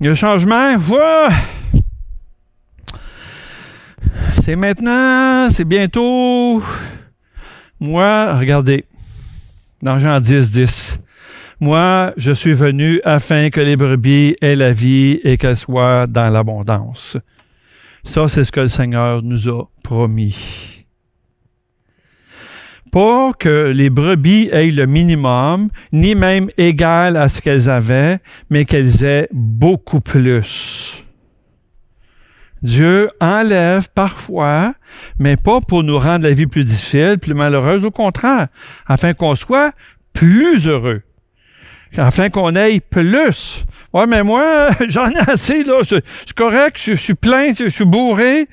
Le 0.00 0.14
changement, 0.14 0.76
voilà. 0.78 1.28
C'est 4.42 4.56
maintenant, 4.56 5.48
c'est 5.50 5.64
bientôt. 5.64 6.62
Moi, 7.80 8.34
regardez, 8.38 8.84
dans 9.82 9.98
Jean 9.98 10.20
10, 10.20 10.50
10. 10.50 11.00
Moi, 11.60 12.12
je 12.16 12.32
suis 12.32 12.52
venu 12.52 13.00
afin 13.04 13.50
que 13.50 13.60
les 13.60 13.76
brebis 13.76 14.36
aient 14.42 14.56
la 14.56 14.72
vie 14.72 15.20
et 15.24 15.38
qu'elles 15.38 15.56
soient 15.56 16.06
dans 16.06 16.28
l'abondance. 16.28 17.16
Ça, 18.04 18.28
c'est 18.28 18.44
ce 18.44 18.52
que 18.52 18.60
le 18.60 18.68
Seigneur 18.68 19.22
nous 19.22 19.48
a 19.48 19.64
promis. 19.82 20.84
Pour 22.92 23.36
que 23.36 23.72
les 23.74 23.90
brebis 23.90 24.48
aient 24.52 24.70
le 24.70 24.86
minimum, 24.86 25.70
ni 25.92 26.14
même 26.14 26.48
égal 26.56 27.16
à 27.16 27.28
ce 27.28 27.40
qu'elles 27.40 27.68
avaient, 27.68 28.18
mais 28.48 28.64
qu'elles 28.64 29.04
aient 29.04 29.28
beaucoup 29.32 30.00
plus. 30.00 31.05
Dieu 32.62 33.10
enlève 33.20 33.88
parfois, 33.94 34.74
mais 35.18 35.36
pas 35.36 35.60
pour 35.60 35.82
nous 35.82 35.98
rendre 35.98 36.24
la 36.24 36.32
vie 36.32 36.46
plus 36.46 36.64
difficile, 36.64 37.18
plus 37.20 37.34
malheureuse, 37.34 37.84
au 37.84 37.90
contraire, 37.90 38.48
afin 38.86 39.14
qu'on 39.14 39.34
soit 39.34 39.72
plus 40.12 40.66
heureux, 40.66 41.02
afin 41.96 42.30
qu'on 42.30 42.54
ait 42.56 42.80
plus. 42.80 43.64
Ouais, 43.92 44.06
mais 44.06 44.22
moi, 44.22 44.68
j'en 44.88 45.10
ai 45.10 45.30
assez, 45.30 45.64
là, 45.64 45.80
je, 45.82 45.96
suis 46.24 46.34
correct, 46.34 46.80
je 46.82 46.94
suis 46.94 47.14
plein, 47.14 47.52
je 47.58 47.68
suis 47.68 47.84
bourré 47.84 48.48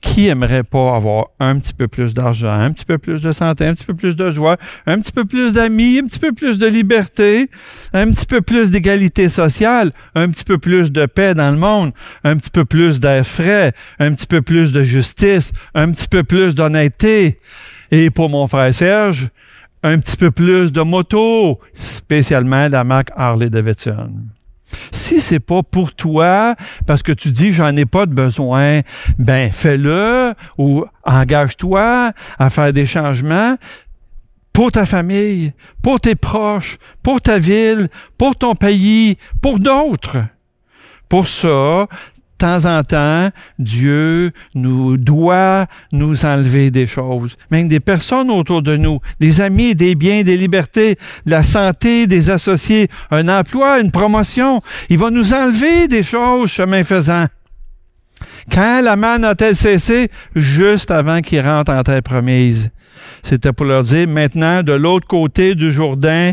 qui 0.00 0.28
aimerait 0.28 0.62
pas 0.62 0.96
avoir 0.96 1.26
un 1.40 1.58
petit 1.58 1.74
peu 1.74 1.88
plus 1.88 2.14
d'argent, 2.14 2.52
un 2.52 2.72
petit 2.72 2.84
peu 2.84 2.98
plus 2.98 3.22
de 3.22 3.32
santé, 3.32 3.66
un 3.66 3.74
petit 3.74 3.84
peu 3.84 3.94
plus 3.94 4.16
de 4.16 4.30
joie, 4.30 4.56
un 4.86 5.00
petit 5.00 5.12
peu 5.12 5.24
plus 5.24 5.52
d'amis, 5.52 5.98
un 6.02 6.06
petit 6.06 6.18
peu 6.18 6.32
plus 6.32 6.58
de 6.58 6.66
liberté, 6.66 7.50
un 7.92 8.10
petit 8.10 8.26
peu 8.26 8.40
plus 8.40 8.70
d'égalité 8.70 9.28
sociale, 9.28 9.92
un 10.14 10.30
petit 10.30 10.44
peu 10.44 10.58
plus 10.58 10.92
de 10.92 11.06
paix 11.06 11.34
dans 11.34 11.50
le 11.50 11.58
monde, 11.58 11.92
un 12.22 12.36
petit 12.36 12.50
peu 12.50 12.64
plus 12.64 13.00
d'air 13.00 13.26
frais, 13.26 13.72
un 13.98 14.12
petit 14.14 14.26
peu 14.26 14.42
plus 14.42 14.72
de 14.72 14.82
justice, 14.82 15.52
un 15.74 15.90
petit 15.90 16.08
peu 16.08 16.24
plus 16.24 16.54
d'honnêteté. 16.54 17.38
Et 17.90 18.10
pour 18.10 18.30
mon 18.30 18.46
frère 18.46 18.74
Serge, 18.74 19.28
un 19.82 19.98
petit 19.98 20.16
peu 20.16 20.30
plus 20.30 20.72
de 20.72 20.80
moto, 20.80 21.60
spécialement 21.74 22.68
la 22.68 22.84
marque 22.84 23.10
Harley 23.14 23.50
Davidson. 23.50 24.10
Si 24.92 25.20
c'est 25.20 25.40
pas 25.40 25.62
pour 25.62 25.94
toi, 25.94 26.54
parce 26.86 27.02
que 27.02 27.12
tu 27.12 27.30
dis 27.30 27.52
j'en 27.52 27.76
ai 27.76 27.84
pas 27.84 28.06
de 28.06 28.14
besoin, 28.14 28.80
ben 29.18 29.52
fais-le 29.52 30.34
ou 30.58 30.84
engage-toi 31.04 32.12
à 32.38 32.50
faire 32.50 32.72
des 32.72 32.86
changements 32.86 33.56
pour 34.52 34.70
ta 34.72 34.86
famille, 34.86 35.52
pour 35.82 36.00
tes 36.00 36.14
proches, 36.14 36.78
pour 37.02 37.20
ta 37.20 37.38
ville, 37.38 37.88
pour 38.16 38.36
ton 38.36 38.54
pays, 38.54 39.18
pour 39.42 39.58
d'autres. 39.58 40.18
Pour 41.08 41.26
ça, 41.26 41.86
temps 42.38 42.64
en 42.66 42.82
temps, 42.82 43.30
Dieu 43.58 44.32
nous 44.54 44.96
doit 44.96 45.66
nous 45.92 46.24
enlever 46.24 46.70
des 46.70 46.86
choses, 46.86 47.36
même 47.50 47.68
des 47.68 47.80
personnes 47.80 48.30
autour 48.30 48.62
de 48.62 48.76
nous, 48.76 49.00
des 49.20 49.40
amis, 49.40 49.74
des 49.74 49.94
biens, 49.94 50.22
des 50.22 50.36
libertés, 50.36 50.96
de 51.26 51.30
la 51.30 51.42
santé, 51.42 52.06
des 52.06 52.30
associés, 52.30 52.88
un 53.10 53.28
emploi, 53.28 53.80
une 53.80 53.90
promotion. 53.90 54.62
Il 54.88 54.98
va 54.98 55.10
nous 55.10 55.32
enlever 55.32 55.88
des 55.88 56.02
choses 56.02 56.50
chemin 56.50 56.84
faisant. 56.84 57.26
Quand 58.50 58.82
la 58.82 58.96
manne 58.96 59.24
a-t-elle 59.24 59.56
cessé? 59.56 60.10
Juste 60.34 60.90
avant 60.90 61.20
qu'il 61.20 61.40
rentre 61.40 61.72
en 61.72 61.82
terre 61.82 62.02
promise. 62.02 62.70
C'était 63.22 63.52
pour 63.52 63.66
leur 63.66 63.82
dire, 63.82 64.08
maintenant, 64.08 64.62
de 64.62 64.72
l'autre 64.72 65.06
côté 65.06 65.54
du 65.54 65.72
Jourdain, 65.72 66.32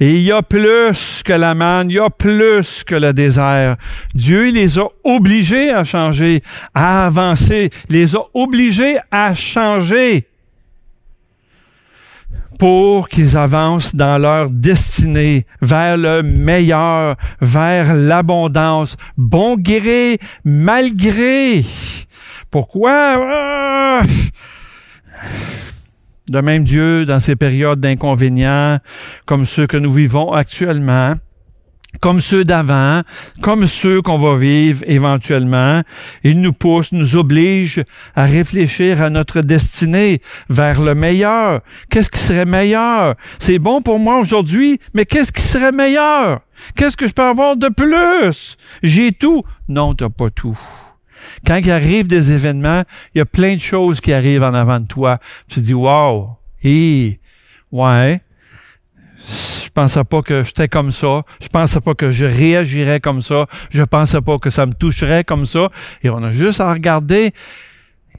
il 0.00 0.20
y 0.20 0.32
a 0.32 0.42
plus 0.42 1.22
que 1.24 1.32
la 1.32 1.54
manne, 1.54 1.90
il 1.90 1.96
y 1.96 1.98
a 1.98 2.10
plus 2.10 2.84
que 2.84 2.94
le 2.94 3.12
désert. 3.12 3.76
Dieu 4.14 4.50
les 4.50 4.78
a 4.78 4.86
obligés 5.04 5.70
à 5.70 5.84
changer, 5.84 6.42
à 6.74 7.06
avancer, 7.06 7.70
les 7.88 8.14
a 8.14 8.20
obligés 8.34 8.96
à 9.10 9.34
changer 9.34 10.26
pour 12.58 13.08
qu'ils 13.08 13.36
avancent 13.36 13.94
dans 13.94 14.18
leur 14.18 14.50
destinée 14.50 15.46
vers 15.60 15.96
le 15.96 16.22
meilleur, 16.22 17.16
vers 17.40 17.94
l'abondance, 17.94 18.96
bon 19.16 19.56
gré, 19.56 20.18
malgré. 20.44 21.64
Pourquoi? 22.50 23.16
Ah! 23.18 24.02
De 26.28 26.40
même 26.40 26.64
Dieu, 26.64 27.06
dans 27.06 27.20
ces 27.20 27.36
périodes 27.36 27.80
d'inconvénients, 27.80 28.78
comme 29.26 29.46
ceux 29.46 29.66
que 29.66 29.76
nous 29.76 29.92
vivons 29.92 30.32
actuellement, 30.32 31.14
comme 32.00 32.20
ceux 32.20 32.44
d'avant, 32.44 33.02
comme 33.40 33.66
ceux 33.66 34.02
qu'on 34.02 34.18
va 34.18 34.36
vivre 34.36 34.82
éventuellement. 34.86 35.82
Il 36.24 36.40
nous 36.40 36.52
pousse, 36.52 36.92
nous 36.92 37.16
oblige 37.16 37.82
à 38.14 38.24
réfléchir 38.24 39.02
à 39.02 39.10
notre 39.10 39.40
destinée 39.40 40.20
vers 40.48 40.82
le 40.82 40.94
meilleur. 40.94 41.60
Qu'est-ce 41.90 42.10
qui 42.10 42.20
serait 42.20 42.44
meilleur? 42.44 43.14
C'est 43.38 43.58
bon 43.58 43.80
pour 43.80 43.98
moi 43.98 44.18
aujourd'hui, 44.18 44.78
mais 44.94 45.06
qu'est-ce 45.06 45.32
qui 45.32 45.42
serait 45.42 45.72
meilleur? 45.72 46.40
Qu'est-ce 46.74 46.96
que 46.96 47.06
je 47.06 47.12
peux 47.12 47.22
avoir 47.22 47.56
de 47.56 47.68
plus? 47.68 48.56
J'ai 48.82 49.12
tout. 49.12 49.42
Non, 49.68 49.94
t'as 49.94 50.08
pas 50.08 50.30
tout. 50.30 50.58
Quand 51.46 51.56
il 51.56 51.70
arrive 51.70 52.06
des 52.06 52.32
événements, 52.32 52.82
il 53.14 53.18
y 53.18 53.20
a 53.20 53.26
plein 53.26 53.54
de 53.54 53.60
choses 53.60 54.00
qui 54.00 54.12
arrivent 54.12 54.42
en 54.42 54.54
avant 54.54 54.80
de 54.80 54.86
toi. 54.86 55.18
Tu 55.48 55.60
dis, 55.60 55.74
wow, 55.74 56.36
et, 56.62 57.20
ouais, 57.72 58.20
je 59.18 59.68
pensais 59.72 60.04
pas 60.04 60.22
que 60.22 60.42
j'étais 60.42 60.68
comme 60.68 60.92
ça. 60.92 61.22
Je 61.40 61.48
pensais 61.48 61.80
pas 61.80 61.94
que 61.94 62.10
je 62.10 62.24
réagirais 62.24 63.00
comme 63.00 63.22
ça. 63.22 63.46
Je 63.70 63.82
pensais 63.82 64.20
pas 64.20 64.38
que 64.38 64.50
ça 64.50 64.66
me 64.66 64.72
toucherait 64.72 65.24
comme 65.24 65.46
ça. 65.46 65.70
Et 66.02 66.10
on 66.10 66.22
a 66.22 66.32
juste 66.32 66.60
à 66.60 66.72
regarder. 66.72 67.32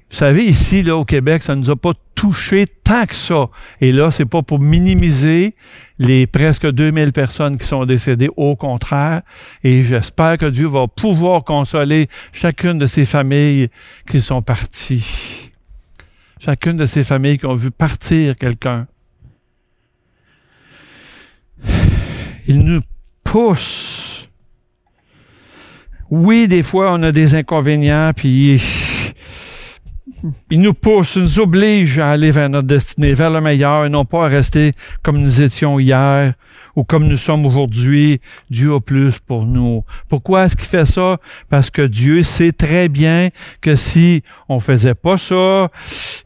Vous 0.10 0.16
savez, 0.16 0.46
ici, 0.46 0.84
là, 0.84 0.96
au 0.96 1.04
Québec, 1.04 1.44
ça 1.44 1.56
ne 1.56 1.62
nous 1.62 1.70
a 1.70 1.76
pas 1.76 1.94
touché 2.16 2.66
tant 2.66 3.06
que 3.06 3.16
ça. 3.16 3.50
Et 3.82 3.92
là, 3.92 4.10
c'est 4.10 4.26
pas 4.26 4.42
pour 4.42 4.60
minimiser 4.60 5.54
les 6.00 6.28
presque 6.28 6.66
2000 6.66 7.12
personnes 7.12 7.58
qui 7.58 7.66
sont 7.66 7.86
décédées. 7.86 8.30
Au 8.38 8.56
contraire. 8.56 9.22
Et 9.64 9.84
j'espère 9.84 10.38
que 10.38 10.46
Dieu 10.46 10.68
va 10.68 10.88
pouvoir 10.88 11.44
consoler 11.44 12.08
chacune 12.32 12.80
de 12.80 12.86
ces 12.86 13.06
familles 13.06 13.70
qui 14.10 14.22
sont 14.22 14.42
parties. 14.42 15.52
Chacune 16.40 16.78
de 16.78 16.86
ces 16.86 17.04
familles 17.04 17.38
qui 17.38 17.46
ont 17.46 17.56
vu 17.56 17.72
partir 17.72 18.36
quelqu'un. 18.36 18.88
Il 22.48 22.60
nous 22.60 22.82
pousse. 23.24 24.30
Oui, 26.10 26.48
des 26.48 26.64
fois, 26.64 26.94
on 26.94 27.04
a 27.04 27.12
des 27.12 27.36
inconvénients, 27.36 28.12
puis 28.16 28.62
il 30.50 30.62
nous 30.62 30.74
pousse, 30.74 31.18
nous 31.18 31.40
oblige 31.40 32.00
à 32.00 32.12
aller 32.12 32.32
vers 32.32 32.50
notre 32.50 32.68
destinée, 32.68 33.14
vers 33.14 33.30
le 33.30 33.42
meilleur, 33.42 33.86
et 33.86 33.90
non 33.90 34.06
pas 34.06 34.26
à 34.26 34.28
rester 34.28 34.74
comme 35.04 35.20
nous 35.20 35.42
étions 35.42 35.80
hier 35.80 36.34
ou 36.78 36.84
comme 36.84 37.08
nous 37.08 37.18
sommes 37.18 37.46
aujourd'hui. 37.46 38.22
Dieu 38.52 38.76
a 38.76 38.80
plus 38.80 39.18
pour 39.18 39.48
nous. 39.48 39.84
Pourquoi 40.10 40.46
est-ce 40.46 40.56
qu'il 40.56 40.68
fait 40.68 40.86
ça? 40.86 41.18
Parce 41.50 41.72
que 41.72 41.82
Dieu 41.82 42.22
sait 42.22 42.52
très 42.52 42.88
bien 42.88 43.30
que 43.62 43.76
si 43.76 44.22
on 44.48 44.60
faisait 44.60 44.94
pas 44.94 45.18
ça, 45.18 45.70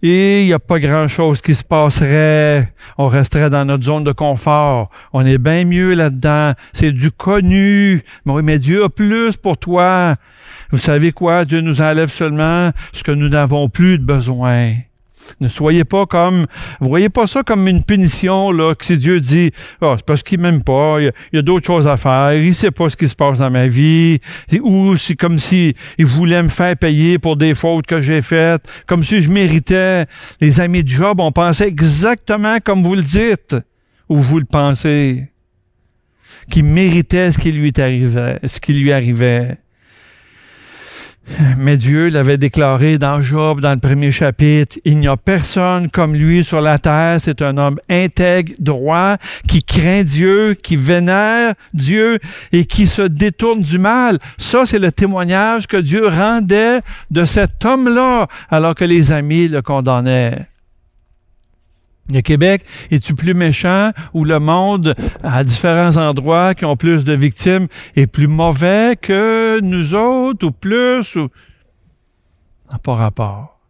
il 0.02 0.46
n'y 0.46 0.54
a 0.54 0.60
pas 0.60 0.80
grand-chose 0.80 1.42
qui 1.42 1.56
se 1.56 1.64
passerait, 1.64 2.74
on 2.98 3.08
resterait 3.08 3.50
dans 3.50 3.64
notre 3.64 3.86
zone 3.86 4.04
de 4.04 4.12
confort. 4.12 4.90
On 5.14 5.26
est 5.26 5.38
bien 5.38 5.64
mieux 5.64 5.94
là-dedans. 5.94 6.52
C'est 6.74 6.92
du 6.92 7.12
connu. 7.12 8.04
Mais 8.26 8.34
oui, 8.34 8.44
mais 8.44 8.60
Dieu 8.60 8.84
a 8.84 8.90
plus 8.90 9.38
pour 9.38 9.58
toi. 9.58 10.18
Vous 10.72 10.78
savez 10.78 11.14
quoi? 11.14 11.46
Dieu 11.46 11.62
nous 11.62 11.82
enlève 11.82 12.10
seulement 12.10 12.72
ce 12.92 13.04
que 13.04 13.12
nous 13.12 13.30
n'avons 13.30 13.70
plus 13.70 13.98
de 13.98 14.04
besoin. 14.04 14.74
Ne 15.40 15.48
soyez 15.48 15.84
pas 15.84 16.06
comme, 16.06 16.46
vous 16.80 16.90
voyez 16.90 17.10
pas 17.10 17.28
ça 17.28 17.44
comme 17.44 17.68
une 17.68 17.84
punition, 17.84 18.52
là, 18.52 18.76
que 18.76 18.86
si 18.86 18.98
Dieu 18.98 19.20
dit, 19.20 19.52
oh, 19.82 19.94
c'est 19.98 20.06
parce 20.06 20.24
qu'il 20.24 20.40
m'aime 20.40 20.64
pas, 20.64 20.98
il 21.00 21.12
y 21.34 21.38
a, 21.38 21.42
d'autres 21.42 21.66
choses 21.66 21.88
à 21.88 21.98
faire, 21.98 22.34
il 22.34 22.54
sait 22.54 22.72
pas 22.72 22.90
ce 22.90 22.98
qui 22.98 23.08
se 23.08 23.16
passe 23.16 23.40
dans 23.40 23.50
ma 23.50 23.68
vie, 23.68 24.20
ou 24.62 24.96
c'est 24.98 25.16
comme 25.16 25.40
si 25.40 25.76
il 25.98 26.06
voulait 26.06 26.44
me 26.44 26.50
faire 26.50 26.76
payer 26.78 27.20
pour 27.20 27.38
des 27.38 27.56
fautes 27.56 27.86
que 27.86 28.02
j'ai 28.02 28.22
faites, 28.22 28.64
comme 28.88 29.04
si 29.04 29.22
je 29.22 29.30
méritais. 29.30 30.06
Les 30.40 30.60
amis 30.60 30.84
de 30.84 30.90
Job 30.90 31.20
ont 31.20 31.32
pensé 31.32 31.64
exactement 31.64 32.58
comme 32.64 32.84
vous 32.84 32.96
le 32.96 33.04
dites, 33.04 33.56
ou 34.10 34.18
vous 34.18 34.40
le 34.40 34.46
pensez, 34.46 35.32
qu'il 36.50 36.66
méritait 36.66 37.32
ce 37.32 37.40
qui 37.40 37.52
lui 37.52 37.72
arrivait, 37.78 38.40
ce 38.44 38.60
qui 38.60 38.74
lui 38.74 38.92
arrivait. 38.92 39.58
Mais 41.58 41.78
Dieu 41.78 42.10
l'avait 42.10 42.38
déclaré 42.38 42.98
dans 42.98 43.22
Job, 43.22 43.62
dans 43.62 43.74
le 43.74 43.80
premier 43.80 44.12
chapitre, 44.12 44.78
il 44.86 44.98
n'y 45.00 45.08
a 45.08 45.18
personne 45.18 45.90
comme 45.90 46.16
lui 46.16 46.44
sur 46.44 46.62
la 46.62 46.80
terre. 46.80 47.18
C'est 47.20 47.42
un 47.42 47.58
homme 47.58 47.80
intègre, 47.90 48.54
droit, 48.60 49.18
qui 49.48 49.64
craint 49.64 50.04
Dieu, 50.04 50.56
qui 50.56 50.76
vénère 50.76 51.54
Dieu 51.74 52.20
et 52.52 52.66
qui 52.66 52.88
se 52.88 53.04
détourne 53.04 53.62
du 53.62 53.80
mal. 53.80 54.20
Ça, 54.38 54.66
c'est 54.66 54.80
le 54.80 54.92
témoignage 54.92 55.68
que 55.68 55.78
Dieu 55.78 56.08
rendait 56.08 56.82
de 57.12 57.26
cet 57.26 57.64
homme-là, 57.64 58.28
alors 58.50 58.76
que 58.76 58.86
les 58.86 59.12
amis 59.12 59.48
le 59.48 59.62
condamnaient. 59.62 60.51
Le 62.10 62.22
Québec 62.22 62.66
est-tu 62.90 63.16
plus 63.16 63.34
méchant 63.34 63.92
ou 64.14 64.26
le 64.26 64.40
monde, 64.40 64.96
à 65.24 65.44
différents 65.44 65.98
endroits 65.98 66.56
qui 66.56 66.66
ont 66.66 66.76
plus 66.76 67.06
de 67.06 67.14
victimes, 67.14 67.68
est 67.96 68.08
plus 68.08 68.28
mauvais 68.28 68.98
que 69.02 69.60
nous 69.62 69.96
autres 69.96 70.48
ou 70.48 70.52
plus? 70.52 71.16
Ou... 71.16 71.30
Pas 72.84 72.96
rapport 72.96 73.61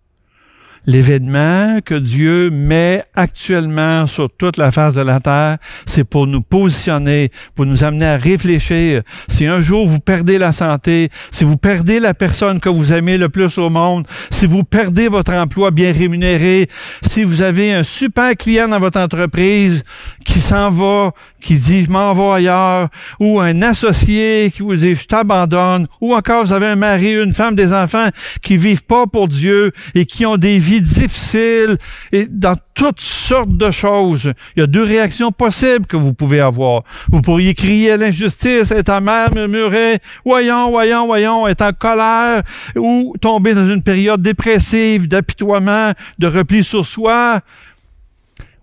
l'événement 0.85 1.79
que 1.83 1.95
Dieu 1.95 2.49
met 2.49 3.03
actuellement 3.15 4.07
sur 4.07 4.29
toute 4.29 4.57
la 4.57 4.71
face 4.71 4.93
de 4.93 5.01
la 5.01 5.19
terre, 5.19 5.57
c'est 5.85 6.03
pour 6.03 6.27
nous 6.27 6.41
positionner, 6.41 7.31
pour 7.55 7.65
nous 7.65 7.83
amener 7.83 8.05
à 8.05 8.17
réfléchir. 8.17 9.03
Si 9.27 9.45
un 9.45 9.59
jour 9.59 9.87
vous 9.87 9.99
perdez 9.99 10.37
la 10.37 10.51
santé, 10.51 11.09
si 11.31 11.43
vous 11.43 11.57
perdez 11.57 11.99
la 11.99 12.13
personne 12.13 12.59
que 12.59 12.69
vous 12.69 12.93
aimez 12.93 13.17
le 13.17 13.29
plus 13.29 13.57
au 13.57 13.69
monde, 13.69 14.07
si 14.29 14.45
vous 14.45 14.63
perdez 14.63 15.07
votre 15.07 15.33
emploi 15.33 15.71
bien 15.71 15.91
rémunéré, 15.91 16.67
si 17.01 17.23
vous 17.23 17.41
avez 17.41 17.73
un 17.73 17.83
super 17.83 18.35
client 18.35 18.67
dans 18.67 18.79
votre 18.79 18.99
entreprise 18.99 19.83
qui 20.25 20.39
s'en 20.39 20.69
va, 20.69 21.11
qui 21.41 21.55
dit 21.55 21.83
je 21.83 21.91
m'en 21.91 22.13
vais 22.13 22.37
ailleurs, 22.37 22.89
ou 23.19 23.39
un 23.39 23.61
associé 23.61 24.51
qui 24.55 24.61
vous 24.63 24.75
dit 24.75 24.95
je 24.95 25.05
t'abandonne, 25.05 25.87
ou 25.99 26.15
encore 26.15 26.45
vous 26.45 26.53
avez 26.53 26.67
un 26.67 26.75
mari, 26.75 27.13
une 27.13 27.33
femme, 27.33 27.55
des 27.55 27.73
enfants 27.73 28.09
qui 28.41 28.57
vivent 28.57 28.83
pas 28.83 29.07
pour 29.07 29.27
Dieu 29.27 29.71
et 29.95 30.05
qui 30.05 30.25
ont 30.25 30.37
des 30.37 30.57
vies 30.59 30.70
difficile 30.79 31.77
et 32.11 32.27
dans 32.29 32.55
toutes 32.73 33.01
sortes 33.01 33.57
de 33.57 33.69
choses. 33.71 34.31
Il 34.55 34.61
y 34.61 34.63
a 34.63 34.67
deux 34.67 34.83
réactions 34.83 35.31
possibles 35.31 35.85
que 35.85 35.97
vous 35.97 36.13
pouvez 36.13 36.39
avoir. 36.39 36.83
Vous 37.09 37.21
pourriez 37.21 37.53
crier 37.53 37.91
à 37.91 37.97
l'injustice, 37.97 38.71
être 38.71 38.89
amer, 38.89 39.33
murmurer, 39.33 39.99
voyons, 40.23 40.69
voyons, 40.69 41.05
voyons, 41.05 41.47
être 41.47 41.63
en 41.63 41.73
colère 41.73 42.43
ou 42.75 43.15
tomber 43.19 43.53
dans 43.53 43.67
une 43.67 43.83
période 43.83 44.21
dépressive, 44.21 45.07
d'apitoiement, 45.07 45.91
de 46.19 46.27
repli 46.27 46.63
sur 46.63 46.85
soi. 46.85 47.41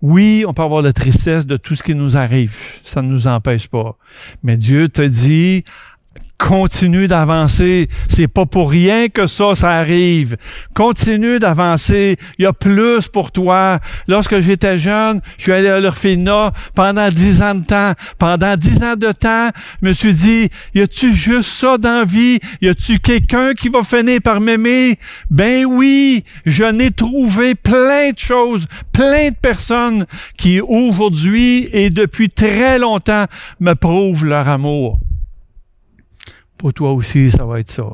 Oui, 0.01 0.45
on 0.47 0.53
peut 0.53 0.61
avoir 0.61 0.81
la 0.81 0.93
tristesse 0.93 1.45
de 1.45 1.57
tout 1.57 1.75
ce 1.75 1.83
qui 1.83 1.93
nous 1.93 2.15
arrive. 2.15 2.55
Ça 2.85 3.01
ne 3.01 3.09
nous 3.09 3.27
empêche 3.27 3.67
pas. 3.67 3.97
Mais 4.43 4.55
Dieu 4.55 4.87
te 4.87 5.01
dit, 5.01 5.65
continue 6.39 7.07
d'avancer. 7.07 7.89
C'est 8.07 8.27
pas 8.27 8.45
pour 8.45 8.71
rien 8.71 9.09
que 9.09 9.27
ça, 9.27 9.53
ça 9.53 9.71
arrive. 9.71 10.37
Continue 10.73 11.37
d'avancer. 11.37 12.17
Il 12.39 12.43
y 12.43 12.45
a 12.45 12.53
plus 12.53 13.07
pour 13.07 13.31
toi. 13.31 13.79
Lorsque 14.07 14.39
j'étais 14.39 14.79
jeune, 14.79 15.21
je 15.37 15.43
suis 15.43 15.51
allé 15.51 15.67
à 15.67 15.79
l'orphelinat 15.79 16.53
pendant 16.73 17.09
dix 17.09 17.43
ans 17.43 17.53
de 17.53 17.65
temps. 17.65 17.93
Pendant 18.17 18.55
dix 18.55 18.81
ans 18.81 18.95
de 18.95 19.11
temps, 19.11 19.49
je 19.81 19.87
me 19.87 19.93
suis 19.93 20.15
dit, 20.15 20.49
y 20.73 20.81
a-tu 20.81 21.13
juste 21.13 21.51
ça 21.51 21.77
dans 21.77 21.99
la 21.99 22.05
vie? 22.05 22.39
Y 22.61 22.69
a-tu 22.69 22.99
quelqu'un 22.99 23.53
qui 23.53 23.69
va 23.69 23.83
finir 23.83 24.21
par 24.23 24.39
m'aimer? 24.39 24.97
Ben 25.29 25.65
oui, 25.65 26.23
je 26.45 26.63
n'ai 26.63 26.91
trouvé 26.91 27.53
plein 27.53 28.11
de 28.11 28.17
choses, 28.17 28.65
plein 28.93 29.29
de 29.29 29.35
personnes 29.35 30.05
qui 30.37 30.61
aujourd'hui 30.61 31.69
et 31.73 31.89
depuis 31.89 32.29
très 32.29 32.79
longtemps 32.79 33.25
me 33.59 33.73
prouvent 33.73 34.25
leur 34.25 34.47
amour. 34.47 34.99
Pour 36.59 36.73
toi 36.73 36.91
aussi, 36.91 37.31
ça 37.31 37.45
va 37.45 37.61
être 37.61 37.71
ça. 37.71 37.87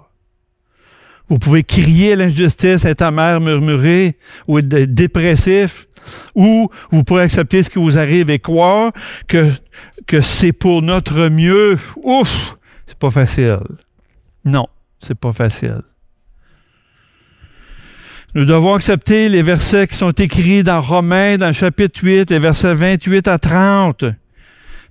Vous 1.28 1.38
pouvez 1.38 1.64
crier 1.64 2.16
l'injustice, 2.16 2.84
être 2.84 3.04
amer, 3.04 3.40
murmurer, 3.40 4.18
ou 4.48 4.58
être 4.58 4.68
dépressif, 4.68 5.88
ou 6.34 6.70
vous 6.92 7.04
pourrez 7.04 7.22
accepter 7.22 7.62
ce 7.62 7.70
qui 7.70 7.78
vous 7.78 8.00
arrive 8.00 8.32
et 8.32 8.40
croire 8.40 8.92
que, 9.28 9.52
que 10.08 10.20
c'est 10.20 10.52
pour 10.52 10.82
notre 10.82 11.30
mieux. 11.30 11.78
Ouf! 12.04 12.58
C'est 12.88 12.98
pas 12.98 13.12
facile. 13.12 13.60
Non, 14.44 14.68
c'est 15.00 15.18
pas 15.18 15.32
facile. 15.32 15.82
Nous 18.34 18.46
devons 18.46 18.74
accepter 18.74 19.30
les 19.30 19.44
versets 19.44 19.88
qui 19.88 19.96
sont 19.96 20.12
écrits 20.12 20.64
dans 20.64 20.82
Romains, 20.82 21.38
dans 21.38 21.48
le 21.48 21.54
chapitre 21.54 22.00
8, 22.04 22.32
les 22.32 22.40
versets 22.40 22.74
28 22.74 23.28
à 23.28 23.38
30. 23.38 24.06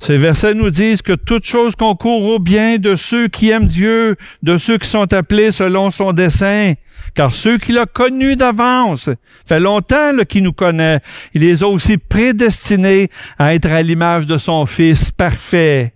Ces 0.01 0.19
versets 0.19 0.55
nous 0.55 0.71
disent 0.71 1.03
que 1.03 1.13
toute 1.13 1.45
chose 1.45 1.77
concourt 1.77 2.25
au 2.25 2.39
bien 2.39 2.79
de 2.79 2.97
ceux 2.97 3.29
qui 3.29 3.51
aiment 3.51 3.67
Dieu, 3.67 4.17
de 4.43 4.57
ceux 4.57 4.79
qui 4.79 4.89
sont 4.89 5.13
appelés 5.13 5.51
selon 5.51 5.91
son 5.91 6.13
dessein. 6.13 6.75
Car 7.15 7.33
ceux 7.33 7.59
qu'il 7.59 7.79
a 7.79 7.87
connus 7.87 8.37
d'avance, 8.37 9.11
fait 9.47 9.61
longtemps 9.61 10.13
qu'il 10.29 10.43
nous 10.43 10.53
connaît, 10.53 11.01
il 11.33 11.43
les 11.43 11.63
a 11.63 11.69
aussi 11.69 11.97
prédestinés 11.97 13.09
à 13.39 13.55
être 13.55 13.71
à 13.71 13.83
l'image 13.83 14.27
de 14.27 14.39
son 14.39 14.67
Fils 14.67 15.11
parfait. 15.11 15.93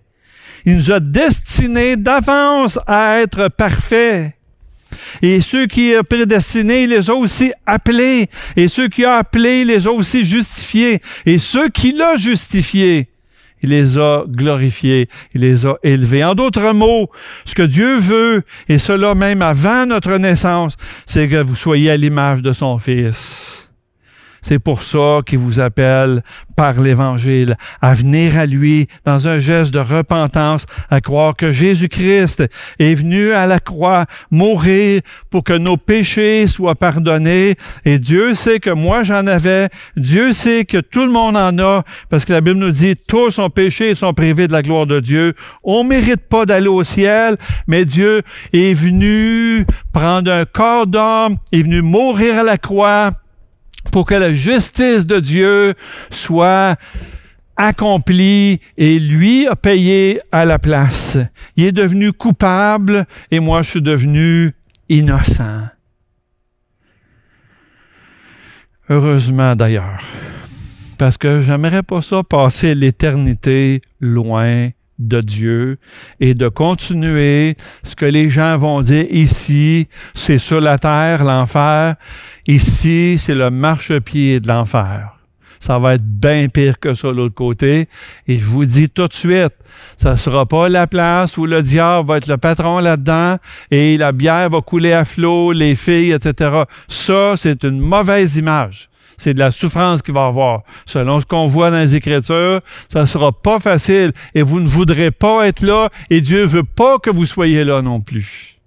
Il 0.64 0.76
nous 0.76 0.92
a 0.92 1.00
destinés 1.00 1.96
d'avance 1.96 2.78
à 2.86 3.20
être 3.20 3.48
parfaits. 3.48 4.32
Et 5.22 5.40
ceux 5.40 5.66
qui 5.66 5.94
a 5.94 6.02
prédestinés, 6.02 6.84
il 6.84 6.90
les 6.90 7.10
a 7.10 7.14
aussi 7.14 7.52
appelés. 7.66 8.28
Et 8.56 8.68
ceux 8.68 8.88
qui 8.88 9.04
a 9.04 9.16
appelés, 9.16 9.62
il 9.62 9.68
les 9.68 9.86
a 9.86 9.90
aussi 9.90 10.24
justifiés. 10.24 11.00
Et 11.26 11.38
ceux 11.38 11.68
qui 11.68 11.92
l'ont 11.92 12.16
justifiés, 12.16 13.08
il 13.62 13.70
les 13.70 13.98
a 13.98 14.24
glorifiés, 14.26 15.08
il 15.34 15.42
les 15.42 15.66
a 15.66 15.76
élevés. 15.82 16.24
En 16.24 16.34
d'autres 16.34 16.72
mots, 16.72 17.10
ce 17.44 17.54
que 17.54 17.62
Dieu 17.62 17.98
veut, 17.98 18.42
et 18.68 18.78
cela 18.78 19.14
même 19.14 19.42
avant 19.42 19.86
notre 19.86 20.16
naissance, 20.16 20.76
c'est 21.06 21.28
que 21.28 21.42
vous 21.42 21.56
soyez 21.56 21.90
à 21.90 21.96
l'image 21.96 22.42
de 22.42 22.52
son 22.52 22.78
Fils. 22.78 23.67
C'est 24.48 24.58
pour 24.58 24.82
ça 24.82 25.20
qu'il 25.26 25.40
vous 25.40 25.60
appelle 25.60 26.22
par 26.56 26.80
l'Évangile 26.80 27.58
à 27.82 27.92
venir 27.92 28.38
à 28.38 28.46
lui 28.46 28.88
dans 29.04 29.28
un 29.28 29.40
geste 29.40 29.74
de 29.74 29.78
repentance, 29.78 30.64
à 30.88 31.02
croire 31.02 31.36
que 31.36 31.52
Jésus-Christ 31.52 32.44
est 32.78 32.94
venu 32.94 33.32
à 33.32 33.44
la 33.44 33.60
croix 33.60 34.06
mourir 34.30 35.02
pour 35.28 35.44
que 35.44 35.52
nos 35.52 35.76
péchés 35.76 36.46
soient 36.46 36.76
pardonnés. 36.76 37.56
Et 37.84 37.98
Dieu 37.98 38.32
sait 38.32 38.58
que 38.58 38.70
moi 38.70 39.02
j'en 39.02 39.26
avais, 39.26 39.68
Dieu 39.98 40.32
sait 40.32 40.64
que 40.64 40.78
tout 40.78 41.04
le 41.04 41.12
monde 41.12 41.36
en 41.36 41.58
a, 41.58 41.82
parce 42.08 42.24
que 42.24 42.32
la 42.32 42.40
Bible 42.40 42.58
nous 42.58 42.70
dit 42.70 42.96
tous 42.96 43.38
ont 43.38 43.50
péché 43.50 43.90
et 43.90 43.94
sont 43.94 44.14
privés 44.14 44.48
de 44.48 44.54
la 44.54 44.62
gloire 44.62 44.86
de 44.86 45.00
Dieu. 45.00 45.34
On 45.62 45.84
mérite 45.84 46.26
pas 46.26 46.46
d'aller 46.46 46.68
au 46.68 46.84
ciel, 46.84 47.36
mais 47.66 47.84
Dieu 47.84 48.22
est 48.54 48.72
venu 48.72 49.66
prendre 49.92 50.32
un 50.32 50.46
corps 50.46 50.86
d'homme, 50.86 51.36
est 51.52 51.60
venu 51.60 51.82
mourir 51.82 52.38
à 52.38 52.42
la 52.42 52.56
croix 52.56 53.12
pour 53.90 54.06
que 54.06 54.14
la 54.14 54.34
justice 54.34 55.06
de 55.06 55.20
Dieu 55.20 55.74
soit 56.10 56.76
accomplie 57.56 58.60
et 58.76 58.98
lui 58.98 59.46
a 59.46 59.56
payé 59.56 60.20
à 60.30 60.44
la 60.44 60.58
place. 60.58 61.18
Il 61.56 61.64
est 61.64 61.72
devenu 61.72 62.12
coupable 62.12 63.06
et 63.30 63.40
moi 63.40 63.62
je 63.62 63.70
suis 63.70 63.82
devenu 63.82 64.54
innocent. 64.88 65.68
Heureusement 68.88 69.54
d'ailleurs, 69.54 70.00
parce 70.98 71.18
que 71.18 71.42
j'aimerais 71.42 71.82
pas 71.82 72.00
ça 72.00 72.22
passer 72.22 72.74
l'éternité 72.74 73.82
loin 74.00 74.70
de 74.98 75.20
Dieu 75.20 75.78
et 76.20 76.34
de 76.34 76.48
continuer 76.48 77.56
ce 77.84 77.94
que 77.94 78.06
les 78.06 78.30
gens 78.30 78.56
vont 78.56 78.80
dire 78.80 79.06
ici, 79.10 79.88
c'est 80.14 80.38
sur 80.38 80.60
la 80.60 80.78
terre, 80.78 81.24
l'enfer. 81.24 81.96
Ici, 82.48 83.18
c'est 83.18 83.34
le 83.34 83.50
marchepied 83.50 84.40
de 84.40 84.48
l'enfer. 84.48 85.18
Ça 85.60 85.78
va 85.78 85.96
être 85.96 86.06
bien 86.06 86.48
pire 86.48 86.80
que 86.80 86.94
ça 86.94 87.12
l'autre 87.12 87.34
côté. 87.34 87.88
Et 88.26 88.38
je 88.38 88.44
vous 88.46 88.64
dis 88.64 88.88
tout 88.88 89.06
de 89.06 89.12
suite, 89.12 89.52
ça 89.98 90.16
sera 90.16 90.46
pas 90.46 90.70
la 90.70 90.86
place 90.86 91.36
où 91.36 91.44
le 91.44 91.60
diable 91.60 92.08
va 92.08 92.16
être 92.16 92.26
le 92.26 92.38
patron 92.38 92.78
là-dedans 92.78 93.36
et 93.70 93.98
la 93.98 94.12
bière 94.12 94.48
va 94.48 94.62
couler 94.62 94.94
à 94.94 95.04
flot, 95.04 95.52
les 95.52 95.74
filles, 95.74 96.12
etc. 96.12 96.62
Ça, 96.88 97.34
c'est 97.36 97.64
une 97.64 97.80
mauvaise 97.80 98.36
image 98.36 98.88
c'est 99.20 99.34
de 99.34 99.40
la 99.40 99.50
souffrance 99.50 100.00
qu'il 100.00 100.14
va 100.14 100.26
avoir. 100.26 100.62
Selon 100.86 101.20
ce 101.20 101.26
qu'on 101.26 101.46
voit 101.46 101.72
dans 101.72 101.80
les 101.80 101.96
Écritures, 101.96 102.60
ça 102.88 103.00
ne 103.00 103.06
sera 103.06 103.32
pas 103.32 103.58
facile 103.58 104.12
et 104.32 104.42
vous 104.42 104.60
ne 104.60 104.68
voudrez 104.68 105.10
pas 105.10 105.48
être 105.48 105.62
là 105.62 105.90
et 106.08 106.20
Dieu 106.20 106.46
veut 106.46 106.62
pas 106.62 106.98
que 106.98 107.10
vous 107.10 107.26
soyez 107.26 107.64
là 107.64 107.82
non 107.82 108.00
plus. 108.00 108.57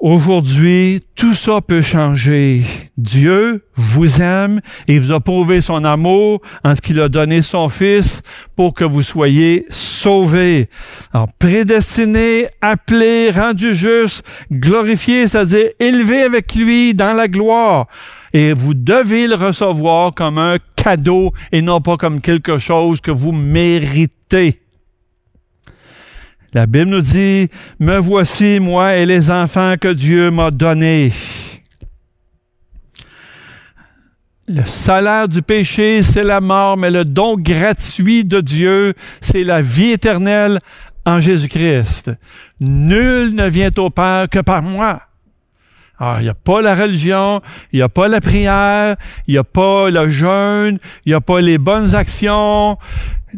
Aujourd'hui, 0.00 1.02
tout 1.14 1.34
ça 1.34 1.60
peut 1.60 1.82
changer. 1.82 2.62
Dieu 2.96 3.66
vous 3.74 4.22
aime 4.22 4.62
et 4.88 4.98
vous 4.98 5.12
a 5.12 5.20
prouvé 5.20 5.60
son 5.60 5.84
amour 5.84 6.40
en 6.64 6.74
ce 6.74 6.80
qu'il 6.80 6.98
a 7.00 7.10
donné 7.10 7.42
son 7.42 7.68
Fils 7.68 8.22
pour 8.56 8.72
que 8.72 8.84
vous 8.84 9.02
soyez 9.02 9.66
sauvés. 9.68 10.70
Alors, 11.12 11.28
prédestiné, 11.38 12.46
appelé, 12.62 13.30
rendu 13.30 13.74
juste, 13.74 14.22
glorifié, 14.50 15.26
c'est-à-dire 15.26 15.68
élevé 15.78 16.22
avec 16.22 16.54
lui 16.54 16.94
dans 16.94 17.12
la 17.12 17.28
gloire. 17.28 17.86
Et 18.32 18.54
vous 18.54 18.72
devez 18.72 19.28
le 19.28 19.34
recevoir 19.34 20.14
comme 20.14 20.38
un 20.38 20.56
cadeau 20.76 21.34
et 21.52 21.60
non 21.60 21.82
pas 21.82 21.98
comme 21.98 22.22
quelque 22.22 22.56
chose 22.56 23.02
que 23.02 23.10
vous 23.10 23.32
méritez. 23.32 24.62
La 26.52 26.66
Bible 26.66 26.90
nous 26.90 27.00
dit, 27.00 27.48
Me 27.78 27.98
voici, 27.98 28.58
moi 28.58 28.96
et 28.96 29.06
les 29.06 29.30
enfants 29.30 29.74
que 29.80 29.92
Dieu 29.92 30.30
m'a 30.30 30.50
donnés. 30.50 31.12
Le 34.48 34.64
salaire 34.64 35.28
du 35.28 35.42
péché, 35.42 36.02
c'est 36.02 36.24
la 36.24 36.40
mort, 36.40 36.76
mais 36.76 36.90
le 36.90 37.04
don 37.04 37.36
gratuit 37.36 38.24
de 38.24 38.40
Dieu, 38.40 38.94
c'est 39.20 39.44
la 39.44 39.62
vie 39.62 39.92
éternelle 39.92 40.58
en 41.06 41.20
Jésus-Christ. 41.20 42.10
Nul 42.58 43.32
ne 43.32 43.48
vient 43.48 43.70
au 43.78 43.90
Père 43.90 44.28
que 44.28 44.40
par 44.40 44.62
moi. 44.62 45.02
Ah, 46.02 46.16
il 46.20 46.22
n'y 46.22 46.30
a 46.30 46.34
pas 46.34 46.62
la 46.62 46.74
religion, 46.74 47.42
il 47.72 47.76
n'y 47.76 47.82
a 47.82 47.90
pas 47.90 48.08
la 48.08 48.22
prière, 48.22 48.96
il 49.26 49.32
n'y 49.32 49.38
a 49.38 49.44
pas 49.44 49.90
le 49.90 50.08
jeûne, 50.08 50.78
il 51.04 51.10
n'y 51.10 51.14
a 51.14 51.20
pas 51.20 51.42
les 51.42 51.58
bonnes 51.58 51.94
actions. 51.94 52.78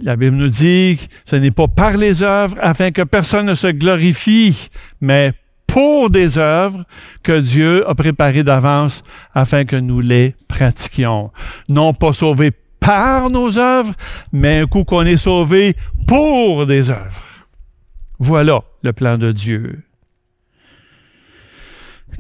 La 0.01 0.14
Bible 0.14 0.37
nous 0.37 0.48
dit 0.48 0.96
que 0.96 1.12
ce 1.25 1.35
n'est 1.35 1.51
pas 1.51 1.66
par 1.66 1.96
les 1.96 2.22
œuvres 2.22 2.57
afin 2.61 2.92
que 2.92 3.03
personne 3.03 3.46
ne 3.46 3.57
se 3.57 3.66
glorifie, 3.66 4.70
mais 5.01 5.33
pour 5.66 6.09
des 6.09 6.38
œuvres 6.38 6.85
que 7.25 7.40
Dieu 7.40 7.88
a 7.88 7.96
préparées 7.96 8.44
d'avance 8.44 9.03
afin 9.35 9.64
que 9.64 9.77
nous 9.77 10.01
les 10.01 10.37
pratiquions. 10.46 11.33
Non 11.68 11.94
pas 11.94 12.12
sauvés 12.12 12.53
par 12.79 13.29
nos 13.29 13.59
œuvres, 13.59 13.94
mais 14.33 14.61
un 14.61 14.66
coup 14.66 14.85
qu'on 14.85 15.05
est 15.05 15.16
sauvé 15.16 15.75
pour 16.07 16.66
des 16.66 16.90
œuvres. 16.90 17.25
Voilà 18.20 18.61
le 18.83 18.92
plan 18.92 19.18
de 19.18 19.33
Dieu. 19.33 19.83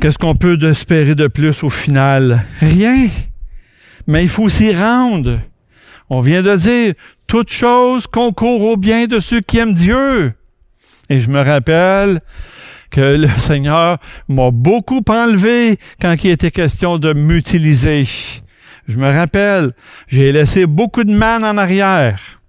Qu'est-ce 0.02 0.18
qu'on 0.18 0.34
peut 0.34 0.58
espérer 0.68 1.14
de 1.14 1.28
plus 1.28 1.62
au 1.62 1.70
final? 1.70 2.44
Rien. 2.60 3.06
Mais 4.08 4.24
il 4.24 4.28
faut 4.28 4.48
s'y 4.48 4.74
rendre. 4.74 5.38
On 6.10 6.18
vient 6.18 6.42
de 6.42 6.56
dire, 6.56 6.94
toute 7.28 7.52
chose 7.52 8.08
concourt 8.08 8.62
au 8.62 8.76
bien 8.76 9.06
de 9.06 9.20
ceux 9.20 9.40
qui 9.40 9.58
aiment 9.58 9.74
Dieu. 9.74 10.32
Et 11.08 11.20
je 11.20 11.30
me 11.30 11.40
rappelle 11.40 12.20
que 12.90 13.00
le 13.00 13.28
Seigneur 13.36 13.98
m'a 14.26 14.50
beaucoup 14.50 15.04
enlevé 15.08 15.78
quand 16.00 16.16
il 16.24 16.30
était 16.30 16.50
question 16.50 16.98
de 16.98 17.12
m'utiliser. 17.12 18.04
Je 18.88 18.96
me 18.96 19.08
rappelle, 19.08 19.70
j'ai 20.08 20.32
laissé 20.32 20.66
beaucoup 20.66 21.04
de 21.04 21.14
man 21.14 21.44
en 21.44 21.56
arrière 21.56 22.41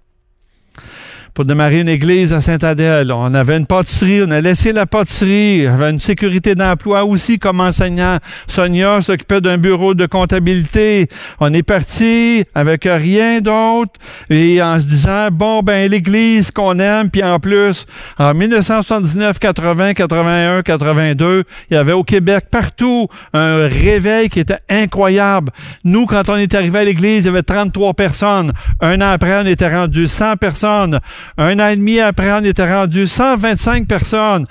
pour 1.34 1.46
démarrer 1.46 1.82
une 1.82 1.90
église 1.90 2.32
à 2.32 2.42
Saint-Adèle. 2.42 3.12
On 3.12 3.34
avait 3.34 3.58
une 3.58 3.66
pâtisserie, 3.66 4.22
on 4.26 4.32
a 4.32 4.40
laissé 4.40 4.72
la 4.72 4.86
pâtisserie, 4.86 5.66
on 5.68 5.74
avait 5.74 5.90
une 5.90 6.00
sécurité 6.00 6.54
d'emploi 6.54 7.04
aussi 7.06 7.40
comme 7.40 7.60
enseignant. 7.60 8.20
Sonia 8.48 9.02
s'occupait 9.02 9.42
d'un 9.42 9.58
bureau 9.58 9.96
de 9.96 10.06
comptabilité. 10.06 11.08
On 11.40 11.52
est 11.54 11.64
parti 11.64 12.44
avec 12.54 12.84
rien 12.86 13.42
d'autre 13.42 13.94
et 14.30 14.62
en 14.62 14.80
se 14.80 14.86
disant, 14.86 15.30
bon, 15.32 15.62
ben 15.62 15.90
l'église 15.90 16.52
qu'on 16.52 16.78
aime, 16.80 17.10
puis 17.10 17.24
en 17.24 17.40
plus, 17.40 17.86
en 18.20 18.34
1979, 18.34 19.40
80, 19.40 19.94
81, 19.94 20.62
82, 20.62 21.44
il 21.70 21.74
y 21.74 21.78
avait 21.78 21.94
au 21.94 22.04
Québec 22.04 22.46
partout 22.52 23.08
un 23.34 23.68
réveil 23.68 24.30
qui 24.30 24.40
était 24.40 24.60
incroyable. 24.70 25.52
Nous, 25.84 26.06
quand 26.06 26.30
on 26.30 26.36
est 26.36 26.54
arrivé 26.54 26.80
à 26.80 26.84
l'église, 26.84 27.24
il 27.24 27.28
y 27.28 27.30
avait 27.30 27.42
33 27.42 27.94
personnes. 27.96 28.54
Un 28.82 29.02
an 29.02 29.10
après, 29.10 29.42
on 29.42 29.48
était 29.48 29.74
rendu 29.74 30.08
100 30.08 30.38
personnes. 30.38 31.00
Un 31.38 31.60
an 31.60 31.68
et 31.70 31.76
demi 31.76 32.00
après, 32.00 32.32
on 32.32 32.44
était 32.44 32.72
rendu 32.72 33.08
125 33.08 33.88
personnes. 33.88 34.46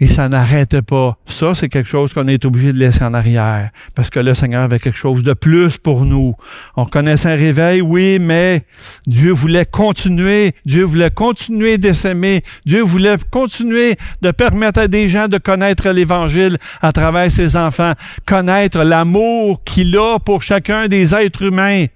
Et 0.00 0.06
ça 0.06 0.28
n'arrêtait 0.28 0.82
pas. 0.82 1.18
Ça, 1.26 1.56
c'est 1.56 1.68
quelque 1.68 1.88
chose 1.88 2.14
qu'on 2.14 2.28
est 2.28 2.44
obligé 2.44 2.72
de 2.72 2.78
laisser 2.78 3.02
en 3.02 3.14
arrière. 3.14 3.70
Parce 3.96 4.10
que 4.10 4.20
le 4.20 4.32
Seigneur 4.32 4.62
avait 4.62 4.78
quelque 4.78 4.96
chose 4.96 5.24
de 5.24 5.32
plus 5.32 5.76
pour 5.76 6.04
nous. 6.04 6.36
On 6.76 6.84
connaissait 6.84 7.32
un 7.32 7.36
réveil, 7.36 7.80
oui, 7.80 8.18
mais 8.20 8.62
Dieu 9.08 9.32
voulait 9.32 9.66
continuer. 9.66 10.54
Dieu 10.64 10.84
voulait 10.84 11.10
continuer 11.10 11.78
d'essaimer. 11.78 12.44
Dieu 12.64 12.82
voulait 12.82 13.16
continuer 13.32 13.96
de 14.22 14.30
permettre 14.30 14.78
à 14.78 14.88
des 14.88 15.08
gens 15.08 15.26
de 15.26 15.38
connaître 15.38 15.88
l'Évangile 15.90 16.58
à 16.80 16.92
travers 16.92 17.30
ses 17.32 17.56
enfants. 17.56 17.94
Connaître 18.24 18.84
l'amour 18.84 19.64
qu'il 19.64 19.96
a 19.96 20.20
pour 20.20 20.44
chacun 20.44 20.86
des 20.86 21.12
êtres 21.12 21.42
humains. 21.42 21.86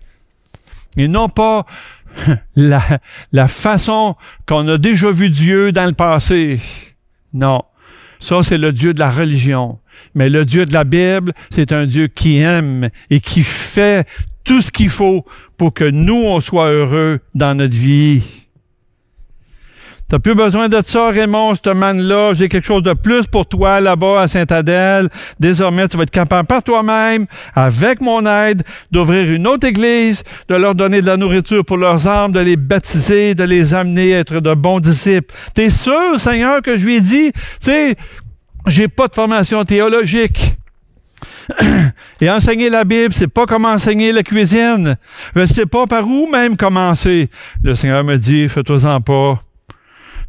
Et 0.97 1.09
non 1.09 1.29
pas 1.29 1.65
la, 2.57 3.49
façon 3.49 4.17
qu'on 4.47 4.67
a 4.69 4.79
déjà 4.79 5.11
vu 5.11 5.31
Dieu 5.31 5.73
dans 5.73 5.87
le 5.87 5.93
passé. 5.93 6.61
Non. 7.33 7.63
Ça, 8.21 8.43
c'est 8.43 8.59
le 8.59 8.73
Dieu 8.73 8.95
de 8.95 9.01
la 9.01 9.11
religion. 9.11 9.79
Mais 10.15 10.29
le 10.29 10.45
Dieu 10.45 10.65
de 10.65 10.73
la 10.73 10.85
Bible, 10.85 11.33
c'est 11.51 11.73
un 11.73 11.87
Dieu 11.87 12.07
qui 12.09 12.39
aime 12.39 12.91
et 13.11 13.21
qui 13.21 13.43
fait 13.43 14.07
tout 14.45 14.61
ce 14.61 14.71
qu'il 14.71 14.89
faut 14.89 15.25
pour 15.57 15.73
que 15.73 15.85
nous, 15.85 16.23
on 16.25 16.41
soit 16.41 16.71
heureux 16.71 17.21
dans 17.35 17.57
notre 17.57 17.77
vie. 17.77 18.23
T'as 20.13 20.19
plus 20.19 20.35
besoin 20.35 20.69
de 20.69 20.79
ça, 20.85 21.09
Raymond, 21.09 21.55
ce 21.55 21.71
man-là. 21.71 22.35
J'ai 22.35 22.51
quelque 22.51 22.67
chose 22.67 22.83
de 22.83 22.93
plus 22.93 23.25
pour 23.25 23.47
toi 23.47 23.81
là-bas 23.81 24.21
à 24.21 24.27
Saint-Adèle. 24.27 25.09
Désormais, 25.41 25.89
tu 25.89 25.97
vas 25.97 26.03
être 26.03 26.11
capable 26.11 26.47
par 26.47 26.63
toi-même, 26.63 27.25
avec 27.55 28.03
mon 28.03 28.27
aide, 28.27 28.63
d'ouvrir 28.91 29.33
une 29.33 29.47
autre 29.47 29.67
église, 29.67 30.23
de 30.51 30.57
leur 30.57 30.75
donner 30.75 31.01
de 31.01 31.07
la 31.07 31.17
nourriture 31.17 31.65
pour 31.65 31.79
leurs 31.79 32.07
âmes, 32.07 32.31
de 32.31 32.41
les 32.41 32.57
baptiser, 32.57 33.35
de 33.35 33.45
les 33.45 33.73
amener 33.73 34.15
à 34.15 34.19
être 34.19 34.41
de 34.41 34.53
bons 34.53 34.81
disciples. 34.81 35.35
T'es 35.55 35.71
sûr, 35.71 36.21
Seigneur, 36.21 36.61
que 36.61 36.77
je 36.77 36.85
lui 36.85 36.97
ai 36.97 37.01
dit, 37.01 37.33
tu 37.33 37.41
sais, 37.61 37.97
j'ai 38.67 38.89
pas 38.89 39.07
de 39.07 39.15
formation 39.15 39.65
théologique. 39.65 40.57
Et 42.21 42.29
enseigner 42.29 42.69
la 42.69 42.85
Bible, 42.85 43.15
c'est 43.15 43.33
pas 43.33 43.47
comme 43.47 43.65
enseigner 43.65 44.13
la 44.13 44.23
cuisine. 44.23 44.99
Je 45.35 45.47
sais 45.47 45.65
pas 45.65 45.87
par 45.87 46.07
où 46.07 46.31
même 46.31 46.59
commencer. 46.59 47.31
Le 47.63 47.75
Seigneur 47.75 48.05
me 48.05 48.19
dit, 48.19 48.51
fais-toi-en 48.51 49.01
pas. 49.01 49.41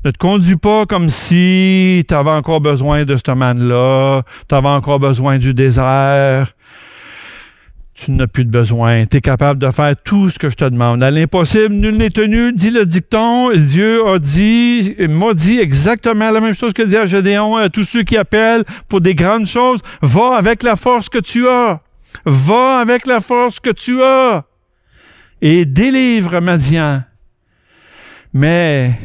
Ne 0.05 0.11
te 0.11 0.17
conduis 0.17 0.57
pas 0.57 0.85
comme 0.85 1.07
si 1.07 2.03
tu 2.07 2.13
avais 2.13 2.31
encore 2.31 2.59
besoin 2.59 3.05
de 3.05 3.15
ce 3.15 3.31
man-là, 3.31 4.23
tu 4.49 4.55
avais 4.55 4.67
encore 4.67 4.99
besoin 4.99 5.37
du 5.37 5.53
désert. 5.53 6.53
Tu 7.95 8.11
n'as 8.11 8.27
plus 8.27 8.43
de 8.43 8.49
besoin. 8.49 9.05
Tu 9.05 9.17
es 9.17 9.21
capable 9.21 9.59
de 9.59 9.71
faire 9.71 9.95
tout 10.03 10.29
ce 10.29 10.37
que 10.37 10.49
je 10.49 10.55
te 10.55 10.65
demande. 10.65 11.03
À 11.03 11.11
l'impossible, 11.11 11.73
nul 11.73 11.95
n'est 11.95 12.09
tenu, 12.09 12.51
dit 12.51 12.71
le 12.71 12.85
dicton. 12.85 13.51
Dieu 13.55 14.05
a 14.07 14.19
dit, 14.19 14.95
m'a 15.07 15.33
dit 15.33 15.59
exactement 15.59 16.31
la 16.31 16.41
même 16.41 16.55
chose 16.55 16.73
que 16.73 16.81
dit 16.81 16.97
à 16.97 17.05
Gédéon, 17.05 17.55
à 17.55 17.69
tous 17.69 17.83
ceux 17.83 18.03
qui 18.03 18.17
appellent 18.17 18.63
pour 18.89 18.99
des 18.99 19.15
grandes 19.15 19.47
choses. 19.47 19.79
Va 20.01 20.35
avec 20.35 20.63
la 20.63 20.75
force 20.75 21.07
que 21.07 21.19
tu 21.19 21.47
as. 21.47 21.79
Va 22.25 22.79
avec 22.79 23.05
la 23.05 23.21
force 23.21 23.59
que 23.61 23.69
tu 23.69 24.03
as. 24.03 24.43
Et 25.41 25.63
délivre 25.63 26.39
Madian. 26.41 27.03
Mais 28.33 28.99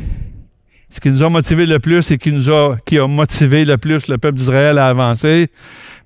ce 0.98 1.00
qui 1.00 1.10
nous 1.10 1.22
a 1.22 1.28
motivé 1.28 1.64
le 1.64 1.78
plus 1.78 2.10
et 2.10 2.18
qui 2.18 2.30
a, 2.30 3.04
a 3.04 3.06
motivé 3.06 3.64
le 3.64 3.76
plus 3.78 4.08
le 4.08 4.18
peuple 4.18 4.36
d'Israël 4.36 4.78
à 4.78 4.88
avancer, 4.88 5.46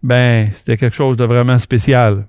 ben, 0.03 0.51
c'était 0.53 0.77
quelque 0.77 0.95
chose 0.95 1.17
de 1.17 1.25
vraiment 1.25 1.57
spécial. 1.57 2.27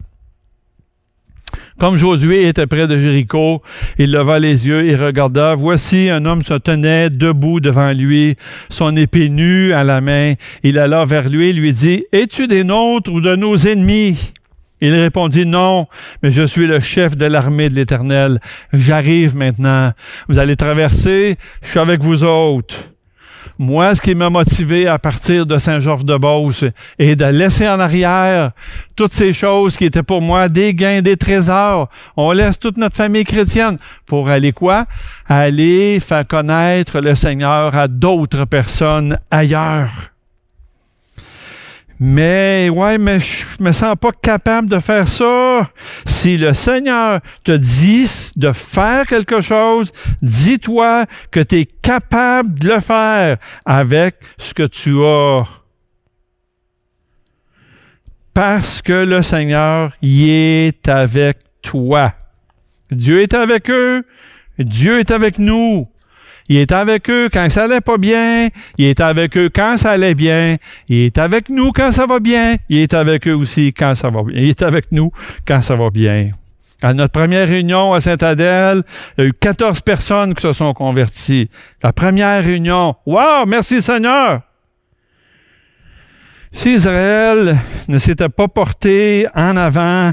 Comme 1.78 1.97
Josué 1.97 2.47
était 2.47 2.65
près 2.65 2.88
de 2.88 2.97
Jéricho, 2.97 3.62
il 3.99 4.12
leva 4.12 4.39
les 4.39 4.65
yeux 4.65 4.86
et 4.86 4.95
regarda. 4.95 5.56
Voici 5.56 6.10
un 6.10 6.23
homme 6.23 6.41
se 6.41 6.54
tenait 6.54 7.10
debout 7.10 7.60
devant 7.60 7.91
lui, 7.91 8.38
son 8.69 8.95
épée 8.95 9.28
nue 9.28 9.73
à 9.73 9.84
la 9.84 9.99
main. 9.99 10.36
Il 10.63 10.80
alla 10.80 11.04
vers 11.04 11.28
lui 11.28 11.49
et 11.49 11.54
lui 11.54 11.73
dit, 11.73 12.06
Es-tu 12.13 12.47
des 12.47 12.63
nôtres 12.63 13.12
ou 13.12 13.19
de 13.19 13.36
nos 13.36 13.58
ennemis? 13.58 14.32
Il 14.86 14.93
répondit, 14.93 15.46
non, 15.46 15.88
mais 16.22 16.30
je 16.30 16.43
suis 16.43 16.67
le 16.67 16.82
chef 16.82 17.15
de 17.15 17.24
l'armée 17.24 17.69
de 17.69 17.76
l'Éternel. 17.76 18.41
J'arrive 18.74 19.34
maintenant. 19.34 19.93
Vous 20.28 20.39
allez 20.39 20.58
traverser, 20.58 21.38
je 21.62 21.69
suis 21.69 21.80
avec 21.80 22.02
vous 22.02 22.26
autres. 22.26 22.76
Moi, 23.58 23.96
ce 23.96 24.02
qui 24.02 24.13
m'a 24.13 24.30
motivé 24.30 24.88
à 24.88 24.98
partir 24.98 25.46
de 25.46 25.58
Saint-Georges-de-Beauce 25.58 26.65
est 27.00 27.15
de 27.15 27.24
laisser 27.24 27.69
en 27.69 27.80
arrière 27.80 28.52
toutes 28.98 29.13
ces 29.13 29.32
choses 29.32 29.78
qui 29.78 29.86
étaient 29.86 30.04
pour 30.04 30.22
moi 30.22 30.50
des 30.50 30.74
gains, 30.74 31.02
des 31.02 31.15
trésors. 31.15 31.88
On 32.17 32.34
laisse 32.34 32.60
toute 32.60 32.76
notre 32.76 32.98
famille 32.98 33.24
chrétienne 33.24 33.78
pour 34.06 34.28
aller 34.28 34.52
quoi? 34.52 34.86
Aller 35.30 36.02
faire 36.02 36.28
connaître 36.28 37.00
le 37.00 37.15
Seigneur 37.15 37.74
à 37.74 37.88
d'autres 37.88 38.43
personnes 38.43 39.17
ailleurs. 39.32 40.12
Mais 42.06 42.68
ouais, 42.68 42.98
mais 42.98 43.22
je 43.22 43.46
me 43.62 43.72
sens 43.72 43.96
pas 43.96 44.12
capable 44.12 44.68
de 44.68 44.78
faire 44.80 45.08
ça. 45.08 45.72
Si 46.06 46.36
le 46.36 46.54
Seigneur 46.54 47.22
te 47.46 47.54
dit 47.54 48.12
de 48.36 48.52
faire 48.52 49.06
quelque 49.06 49.39
chose, 49.39 49.94
dis-toi 50.22 51.06
que 51.32 51.39
tu 51.39 51.60
es 51.60 51.66
capable 51.66 52.60
de 52.60 52.74
le 52.74 52.82
faire 52.82 53.38
avec 53.63 54.16
ce 54.38 54.54
que 54.54 54.63
tu 54.63 55.02
as. 55.02 55.46
Parce 58.34 58.82
que 58.82 59.06
le 59.06 59.22
Seigneur 59.22 59.94
y 60.02 60.30
est 60.30 60.89
avec 60.89 61.38
toi. 61.62 62.12
Dieu 62.92 63.22
est 63.22 63.34
avec 63.34 63.70
eux. 63.70 64.06
Dieu 64.60 65.00
est 65.00 65.12
avec 65.12 65.39
nous. 65.39 65.88
Il 66.49 66.58
est 66.58 66.71
avec 66.71 67.10
eux 67.10 67.29
quand 67.32 67.49
ça 67.49 67.63
allait 67.63 67.82
pas 67.82 67.97
bien. 67.97 68.49
Il 68.77 68.86
est 68.86 68.99
avec 68.99 69.38
eux 69.38 69.49
quand 69.53 69.77
ça 69.77 69.91
allait 69.91 70.15
bien. 70.15 70.58
Il 70.89 71.06
est 71.06 71.17
avec 71.17 71.49
nous 71.49 71.71
quand 71.71 71.91
ça 71.91 72.06
va 72.06 72.19
bien. 72.19 72.56
Il 72.69 72.79
est 72.79 72.93
avec 72.93 73.27
eux 73.27 73.34
aussi 73.34 73.73
quand 73.73 73.95
ça 73.95 74.10
va 74.10 74.23
bien. 74.23 74.41
Il 74.41 74.49
est 74.49 74.62
avec 74.62 74.91
nous 74.91 75.12
quand 75.47 75.62
ça 75.62 75.75
va 75.75 75.89
bien. 75.89 76.29
À 76.82 76.93
notre 76.93 77.13
première 77.13 77.47
réunion 77.47 77.93
à 77.93 78.01
Saint-Adèle, 78.01 78.84
il 79.17 79.23
y 79.23 79.27
a 79.27 79.29
eu 79.29 79.34
14 79.34 79.79
personnes 79.82 80.34
qui 80.34 80.41
se 80.41 80.51
sont 80.51 80.73
converties. 80.73 81.49
La 81.82 81.93
première 81.93 82.43
réunion. 82.43 82.95
Wow! 83.06 83.45
Merci 83.47 83.82
Seigneur! 83.82 84.41
Si 86.51 86.75
Israël 86.75 87.58
ne 87.88 87.97
s'était 87.97 88.29
pas 88.29 88.47
porté 88.47 89.27
en 89.34 89.56
avant 89.56 90.12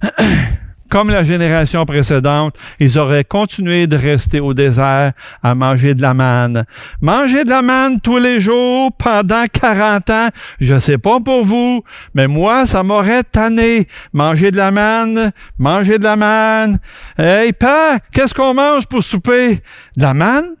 comme 0.90 1.10
la 1.10 1.22
génération 1.22 1.84
précédente, 1.84 2.56
ils 2.80 2.98
auraient 2.98 3.24
continué 3.24 3.86
de 3.86 3.96
rester 3.96 4.40
au 4.40 4.54
désert 4.54 5.12
à 5.42 5.54
manger 5.54 5.94
de 5.94 6.02
la 6.02 6.14
manne. 6.14 6.64
Manger 7.00 7.44
de 7.44 7.50
la 7.50 7.62
manne 7.62 8.00
tous 8.00 8.18
les 8.18 8.40
jours 8.40 8.90
pendant 8.96 9.44
40 9.52 10.10
ans, 10.10 10.28
je 10.60 10.78
sais 10.78 10.98
pas 10.98 11.20
pour 11.20 11.44
vous, 11.44 11.82
mais 12.14 12.26
moi, 12.26 12.66
ça 12.66 12.82
m'aurait 12.82 13.22
tanné. 13.22 13.88
Manger 14.12 14.50
de 14.50 14.56
la 14.56 14.70
manne, 14.70 15.32
manger 15.58 15.98
de 15.98 16.04
la 16.04 16.16
manne. 16.16 16.78
Hey, 17.18 17.52
père, 17.52 17.98
qu'est-ce 18.12 18.34
qu'on 18.34 18.54
mange 18.54 18.86
pour 18.86 19.02
souper? 19.02 19.62
De 19.96 20.02
la 20.02 20.14
manne? 20.14 20.54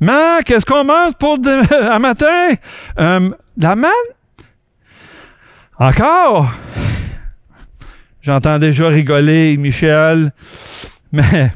Mais 0.00 0.42
qu'est-ce 0.44 0.66
qu'on 0.66 0.84
mange 0.84 1.14
pour 1.14 1.38
un 1.46 1.98
matin? 1.98 2.54
Euh, 2.98 3.30
la 3.56 3.76
manne? 3.76 3.90
Encore? 5.78 6.50
J'entends 8.24 8.58
déjà 8.58 8.88
rigoler, 8.88 9.58
Michel. 9.58 10.32
Mais, 11.12 11.50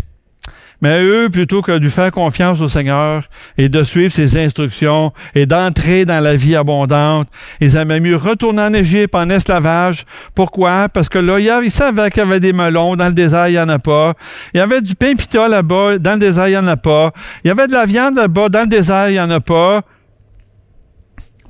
mais 0.83 1.03
eux, 1.03 1.31
plutôt 1.31 1.63
que 1.63 1.79
de 1.79 1.89
faire 1.89 2.13
confiance 2.13 2.61
au 2.61 2.69
Seigneur 2.69 3.25
et 3.57 3.71
de 3.71 3.83
suivre 3.83 4.13
ses 4.13 4.37
instructions 4.37 5.13
et 5.35 5.47
d'entrer 5.47 6.05
dans 6.05 6.23
la 6.23 6.37
vie 6.37 6.55
abondante, 6.55 7.29
ils 7.61 7.75
aimaient 7.75 8.01
mieux 8.01 8.17
retourner 8.17 8.61
en 8.61 8.75
Égypte 8.75 9.15
en 9.15 9.31
esclavage. 9.31 10.05
Pourquoi? 10.35 10.91
Parce 10.91 11.09
que 11.09 11.19
là, 11.19 11.39
ils 11.41 11.71
savaient 11.71 12.11
qu'il 12.11 12.23
y 12.23 12.27
avait 12.27 12.39
des 12.39 12.53
melons. 12.53 12.97
Dans 12.97 13.07
le 13.07 13.15
désert, 13.15 13.49
il 13.49 13.53
n'y 13.53 13.59
en 13.59 13.69
a 13.71 13.79
pas. 13.79 14.13
Il 14.53 14.59
y 14.59 14.61
avait 14.61 14.83
du 14.83 14.95
pain 14.95 15.15
pita 15.15 15.49
là-bas. 15.49 15.99
Dans 15.99 16.13
le 16.13 16.19
désert, 16.19 16.49
il 16.49 16.53
n'y 16.53 16.59
en 16.59 16.69
a 16.69 16.77
pas. 16.77 17.13
Il 17.45 17.49
y 17.49 17.51
avait 17.51 17.67
de 17.67 17.73
la 17.73 17.87
viande 17.87 18.17
là-bas. 18.17 18.51
Dans 18.51 18.61
le 18.61 18.69
désert, 18.69 19.09
il 19.09 19.15
n'y 19.15 19.21
en 19.21 19.31
a 19.31 19.41
pas. 19.41 19.81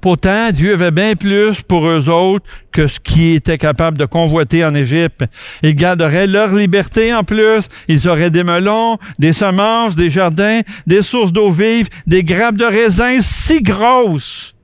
Pourtant, 0.00 0.50
Dieu 0.52 0.74
avait 0.74 0.90
bien 0.90 1.14
plus 1.16 1.62
pour 1.62 1.86
eux 1.86 2.08
autres 2.08 2.46
que 2.72 2.86
ce 2.86 3.00
qu'ils 3.00 3.36
étaient 3.36 3.58
capables 3.58 3.98
de 3.98 4.04
convoiter 4.04 4.64
en 4.64 4.74
Égypte. 4.74 5.24
Ils 5.62 5.74
garderaient 5.74 6.26
leur 6.26 6.54
liberté 6.54 7.12
en 7.14 7.24
plus. 7.24 7.68
Ils 7.88 8.08
auraient 8.08 8.30
des 8.30 8.44
melons, 8.44 8.98
des 9.18 9.32
semences, 9.32 9.96
des 9.96 10.10
jardins, 10.10 10.60
des 10.86 11.02
sources 11.02 11.32
d'eau 11.32 11.50
vive, 11.50 11.88
des 12.06 12.22
grappes 12.22 12.56
de 12.56 12.64
raisin 12.64 13.18
si 13.20 13.62
grosses 13.62 14.54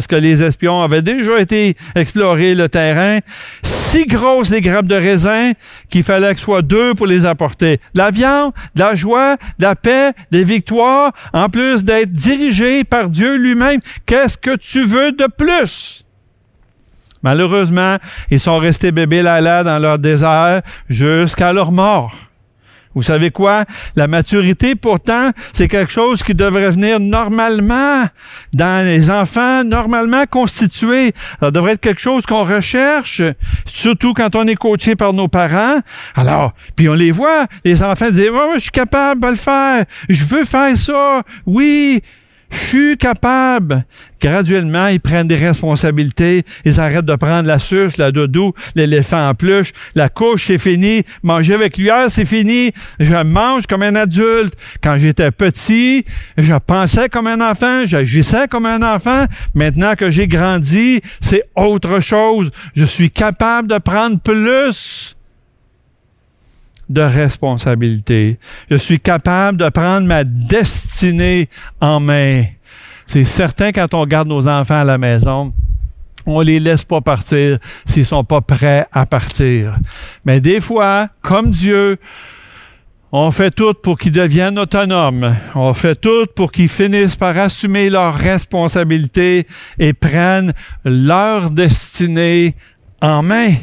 parce 0.00 0.06
que 0.06 0.16
les 0.16 0.42
espions 0.42 0.80
avaient 0.80 1.02
déjà 1.02 1.38
été 1.38 1.76
explorer 1.94 2.54
le 2.54 2.70
terrain, 2.70 3.18
si 3.62 4.06
grosses 4.06 4.48
les 4.48 4.62
grappes 4.62 4.86
de 4.86 4.94
raisin 4.94 5.52
qu'il 5.90 6.04
fallait 6.04 6.32
que 6.32 6.38
ce 6.38 6.44
soit 6.46 6.62
deux 6.62 6.94
pour 6.94 7.06
les 7.06 7.26
apporter. 7.26 7.82
De 7.92 7.98
la 7.98 8.10
viande, 8.10 8.54
de 8.74 8.80
la 8.80 8.94
joie, 8.94 9.36
de 9.58 9.64
la 9.66 9.76
paix, 9.76 10.12
des 10.30 10.42
victoires, 10.42 11.12
en 11.34 11.50
plus 11.50 11.84
d'être 11.84 12.12
dirigé 12.12 12.82
par 12.82 13.10
Dieu 13.10 13.36
lui-même. 13.36 13.80
Qu'est-ce 14.06 14.38
que 14.38 14.56
tu 14.56 14.86
veux 14.86 15.12
de 15.12 15.26
plus? 15.26 16.02
Malheureusement, 17.22 17.98
ils 18.30 18.40
sont 18.40 18.56
restés 18.56 18.92
bébés 18.92 19.20
là, 19.20 19.42
là 19.42 19.62
dans 19.62 19.78
leur 19.78 19.98
désert 19.98 20.62
jusqu'à 20.88 21.52
leur 21.52 21.72
mort. 21.72 22.29
Vous 22.94 23.02
savez 23.02 23.30
quoi? 23.30 23.64
La 23.94 24.08
maturité, 24.08 24.74
pourtant, 24.74 25.30
c'est 25.52 25.68
quelque 25.68 25.92
chose 25.92 26.22
qui 26.24 26.34
devrait 26.34 26.70
venir 26.70 26.98
normalement 26.98 28.06
dans 28.52 28.84
les 28.84 29.10
enfants 29.10 29.62
normalement 29.62 30.24
constitués. 30.26 31.12
Ça 31.38 31.50
devrait 31.52 31.72
être 31.72 31.80
quelque 31.80 32.00
chose 32.00 32.26
qu'on 32.26 32.44
recherche, 32.44 33.22
surtout 33.66 34.12
quand 34.12 34.34
on 34.34 34.46
est 34.46 34.56
coaché 34.56 34.96
par 34.96 35.12
nos 35.12 35.28
parents. 35.28 35.80
Alors, 36.16 36.52
puis 36.74 36.88
on 36.88 36.94
les 36.94 37.12
voit, 37.12 37.46
les 37.64 37.82
enfants 37.82 38.10
disent, 38.10 38.30
moi, 38.30 38.54
je 38.54 38.60
suis 38.60 38.70
capable 38.70 39.20
de 39.20 39.28
le 39.28 39.36
faire. 39.36 39.84
Je 40.08 40.24
veux 40.24 40.44
faire 40.44 40.76
ça. 40.76 41.22
Oui. 41.46 42.02
Je 42.50 42.58
suis 42.58 42.96
capable. 42.96 43.84
Graduellement, 44.20 44.88
ils 44.88 45.00
prennent 45.00 45.28
des 45.28 45.36
responsabilités. 45.36 46.44
Ils 46.64 46.80
arrêtent 46.80 47.04
de 47.04 47.14
prendre 47.14 47.46
la 47.46 47.58
suce, 47.58 47.96
la 47.96 48.12
doudou, 48.12 48.52
l'éléphant 48.74 49.28
en 49.28 49.34
pluche. 49.34 49.72
La 49.94 50.08
couche, 50.08 50.46
c'est 50.46 50.58
fini. 50.58 51.02
Manger 51.22 51.54
avec 51.54 51.74
cuillère, 51.74 52.10
c'est 52.10 52.24
fini. 52.24 52.72
Je 52.98 53.22
mange 53.22 53.66
comme 53.66 53.82
un 53.82 53.94
adulte. 53.94 54.54
Quand 54.82 54.98
j'étais 54.98 55.30
petit, 55.30 56.04
je 56.36 56.54
pensais 56.54 57.08
comme 57.08 57.26
un 57.26 57.40
enfant, 57.40 57.86
j'agissais 57.86 58.48
comme 58.48 58.66
un 58.66 58.82
enfant. 58.82 59.26
Maintenant 59.54 59.94
que 59.94 60.10
j'ai 60.10 60.28
grandi, 60.28 61.00
c'est 61.20 61.44
autre 61.56 62.00
chose. 62.00 62.50
Je 62.74 62.84
suis 62.84 63.10
capable 63.10 63.68
de 63.68 63.78
prendre 63.78 64.20
plus 64.20 65.16
de 66.90 67.00
responsabilité. 67.00 68.38
Je 68.70 68.76
suis 68.76 69.00
capable 69.00 69.56
de 69.56 69.68
prendre 69.70 70.06
ma 70.06 70.24
destinée 70.24 71.48
en 71.80 72.00
main. 72.00 72.44
C'est 73.06 73.24
certain 73.24 73.72
quand 73.72 73.94
on 73.94 74.04
garde 74.04 74.28
nos 74.28 74.46
enfants 74.46 74.80
à 74.80 74.84
la 74.84 74.98
maison, 74.98 75.52
on 76.26 76.40
les 76.40 76.60
laisse 76.60 76.84
pas 76.84 77.00
partir 77.00 77.58
s'ils 77.86 78.04
sont 78.04 78.24
pas 78.24 78.40
prêts 78.40 78.86
à 78.92 79.06
partir. 79.06 79.78
Mais 80.24 80.40
des 80.40 80.60
fois, 80.60 81.08
comme 81.22 81.50
Dieu, 81.50 81.98
on 83.12 83.32
fait 83.32 83.50
tout 83.50 83.74
pour 83.74 83.98
qu'ils 83.98 84.12
deviennent 84.12 84.58
autonomes. 84.58 85.34
On 85.54 85.74
fait 85.74 85.96
tout 85.96 86.26
pour 86.34 86.52
qu'ils 86.52 86.68
finissent 86.68 87.16
par 87.16 87.36
assumer 87.38 87.90
leurs 87.90 88.14
responsabilités 88.14 89.46
et 89.78 89.92
prennent 89.92 90.52
leur 90.84 91.50
destinée 91.50 92.54
en 93.00 93.22
main. 93.22 93.54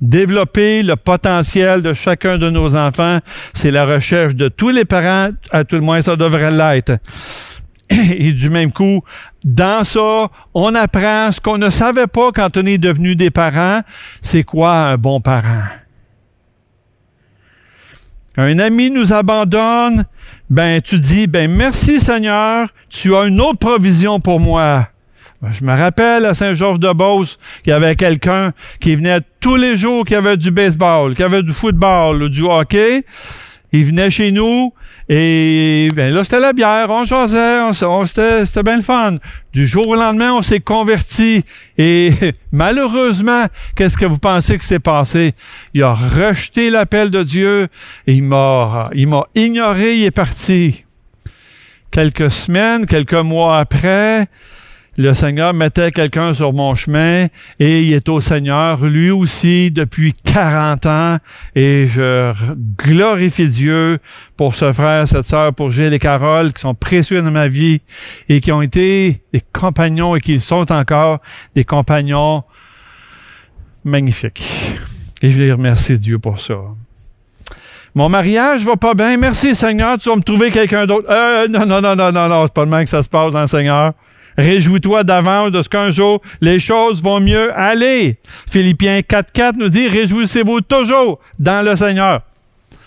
Développer 0.00 0.82
le 0.82 0.96
potentiel 0.96 1.82
de 1.82 1.92
chacun 1.92 2.38
de 2.38 2.48
nos 2.48 2.74
enfants, 2.74 3.18
c'est 3.52 3.70
la 3.70 3.84
recherche 3.84 4.34
de 4.34 4.48
tous 4.48 4.70
les 4.70 4.86
parents, 4.86 5.30
à 5.50 5.64
tout 5.64 5.76
le 5.76 5.82
moins 5.82 6.00
ça 6.00 6.16
devrait 6.16 6.50
l'être. 6.50 6.92
Et 7.90 8.32
du 8.32 8.48
même 8.48 8.72
coup, 8.72 9.02
dans 9.44 9.84
ça, 9.84 10.30
on 10.54 10.74
apprend 10.74 11.32
ce 11.32 11.40
qu'on 11.40 11.58
ne 11.58 11.70
savait 11.70 12.06
pas 12.06 12.30
quand 12.32 12.56
on 12.56 12.64
est 12.64 12.78
devenu 12.78 13.16
des 13.16 13.30
parents, 13.30 13.80
c'est 14.22 14.44
quoi 14.44 14.72
un 14.72 14.96
bon 14.96 15.20
parent? 15.20 15.64
Un 18.36 18.58
ami 18.58 18.90
nous 18.90 19.12
abandonne, 19.12 20.06
ben 20.48 20.80
tu 20.80 20.98
dis, 20.98 21.26
ben 21.26 21.50
merci 21.50 22.00
Seigneur, 22.00 22.68
tu 22.88 23.14
as 23.14 23.24
une 23.24 23.40
autre 23.40 23.58
provision 23.58 24.20
pour 24.20 24.40
moi. 24.40 24.88
Ben, 25.42 25.50
je 25.58 25.64
me 25.64 25.74
rappelle 25.74 26.26
à 26.26 26.34
Saint-Georges-de-Beauce 26.34 27.38
qu'il 27.62 27.70
y 27.70 27.74
avait 27.74 27.96
quelqu'un 27.96 28.52
qui 28.78 28.94
venait 28.94 29.20
tous 29.40 29.56
les 29.56 29.74
jours, 29.78 30.04
qui 30.04 30.14
avait 30.14 30.36
du 30.36 30.50
baseball, 30.50 31.14
qui 31.14 31.22
avait 31.22 31.42
du 31.42 31.52
football, 31.52 32.22
ou 32.22 32.28
du 32.28 32.42
hockey. 32.42 33.04
Il 33.72 33.86
venait 33.86 34.10
chez 34.10 34.32
nous 34.32 34.74
et 35.08 35.88
ben 35.94 36.12
là, 36.12 36.24
c'était 36.24 36.40
la 36.40 36.52
bière, 36.52 36.90
on 36.90 37.04
jasait, 37.04 37.60
on, 37.60 38.04
c'était, 38.04 38.62
bien 38.62 38.76
le 38.76 38.82
fun. 38.82 39.16
Du 39.52 39.66
jour 39.66 39.88
au 39.88 39.94
lendemain, 39.94 40.34
on 40.34 40.42
s'est 40.42 40.60
converti 40.60 41.42
et 41.78 42.12
malheureusement, 42.52 43.46
qu'est-ce 43.76 43.96
que 43.96 44.06
vous 44.06 44.18
pensez 44.18 44.58
que 44.58 44.64
s'est 44.64 44.78
passé? 44.78 45.32
Il 45.72 45.82
a 45.84 45.94
rejeté 45.94 46.68
l'appel 46.68 47.10
de 47.10 47.22
Dieu 47.22 47.68
et 48.06 48.12
il 48.12 48.24
m'a 48.24 48.90
ignoré, 49.34 49.96
il 49.96 50.04
est 50.04 50.10
parti. 50.10 50.84
Quelques 51.90 52.30
semaines, 52.30 52.84
quelques 52.86 53.14
mois 53.14 53.58
après, 53.58 54.28
le 55.00 55.14
Seigneur 55.14 55.54
mettait 55.54 55.92
quelqu'un 55.92 56.34
sur 56.34 56.52
mon 56.52 56.74
chemin 56.74 57.28
et 57.58 57.82
il 57.82 57.94
est 57.94 58.06
au 58.10 58.20
Seigneur 58.20 58.84
lui 58.84 59.10
aussi 59.10 59.70
depuis 59.70 60.12
40 60.12 60.84
ans 60.84 61.16
et 61.54 61.86
je 61.86 62.34
glorifie 62.76 63.48
Dieu 63.48 63.98
pour 64.36 64.54
ce 64.54 64.72
frère, 64.74 65.08
cette 65.08 65.26
sœur, 65.26 65.54
pour 65.54 65.70
Gilles 65.70 65.94
et 65.94 65.98
Carole 65.98 66.52
qui 66.52 66.60
sont 66.60 66.74
précieux 66.74 67.22
dans 67.22 67.30
ma 67.30 67.48
vie 67.48 67.80
et 68.28 68.42
qui 68.42 68.52
ont 68.52 68.60
été 68.60 69.22
des 69.32 69.42
compagnons 69.54 70.16
et 70.16 70.20
qui 70.20 70.38
sont 70.38 70.70
encore 70.70 71.20
des 71.54 71.64
compagnons 71.64 72.42
magnifiques. 73.84 74.44
Et 75.22 75.30
je 75.30 75.42
les 75.42 75.52
remercie 75.52 75.98
Dieu 75.98 76.18
pour 76.18 76.38
ça. 76.38 76.56
Mon 77.94 78.10
mariage 78.10 78.64
va 78.64 78.76
pas 78.76 78.92
bien. 78.92 79.16
Merci 79.16 79.54
Seigneur, 79.54 79.96
tu 79.96 80.10
vas 80.10 80.16
me 80.16 80.22
trouver 80.22 80.50
quelqu'un 80.50 80.84
d'autre. 80.84 81.08
Euh, 81.10 81.48
non, 81.48 81.64
non, 81.64 81.80
non, 81.80 81.96
non, 81.96 82.12
non, 82.12 82.28
non, 82.28 82.42
c'est 82.44 82.52
pas 82.52 82.64
le 82.64 82.70
même 82.70 82.84
que 82.84 82.90
ça 82.90 83.02
se 83.02 83.08
passe 83.08 83.32
dans 83.32 83.46
Seigneur. 83.46 83.94
Réjouis-toi 84.40 85.04
d'avance 85.04 85.52
de 85.52 85.60
ce 85.60 85.68
qu'un 85.68 85.90
jour, 85.90 86.22
les 86.40 86.58
choses 86.58 87.02
vont 87.02 87.20
mieux 87.20 87.52
aller. 87.58 88.18
Philippiens 88.50 89.00
4.4 89.00 89.58
nous 89.58 89.68
dit, 89.68 89.86
réjouissez-vous 89.86 90.62
toujours 90.62 91.20
dans 91.38 91.62
le 91.62 91.76
Seigneur. 91.76 92.22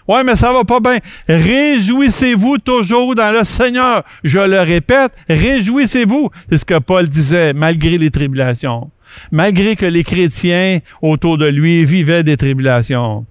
Ouais, 0.07 0.23
mais 0.23 0.35
ça 0.35 0.51
va 0.51 0.63
pas 0.63 0.79
bien. 0.79 0.97
Réjouissez-vous 1.29 2.57
toujours 2.57 3.13
dans 3.13 3.31
le 3.31 3.43
Seigneur. 3.43 4.03
Je 4.23 4.39
le 4.39 4.61
répète, 4.61 5.13
réjouissez-vous. 5.29 6.31
C'est 6.49 6.57
ce 6.57 6.65
que 6.65 6.79
Paul 6.79 7.07
disait, 7.07 7.53
malgré 7.53 7.99
les 7.99 8.09
tribulations. 8.09 8.89
Malgré 9.31 9.75
que 9.75 9.85
les 9.85 10.03
chrétiens 10.03 10.79
autour 11.03 11.37
de 11.37 11.45
lui 11.45 11.85
vivaient 11.85 12.23
des 12.23 12.35
tribulations. 12.35 13.27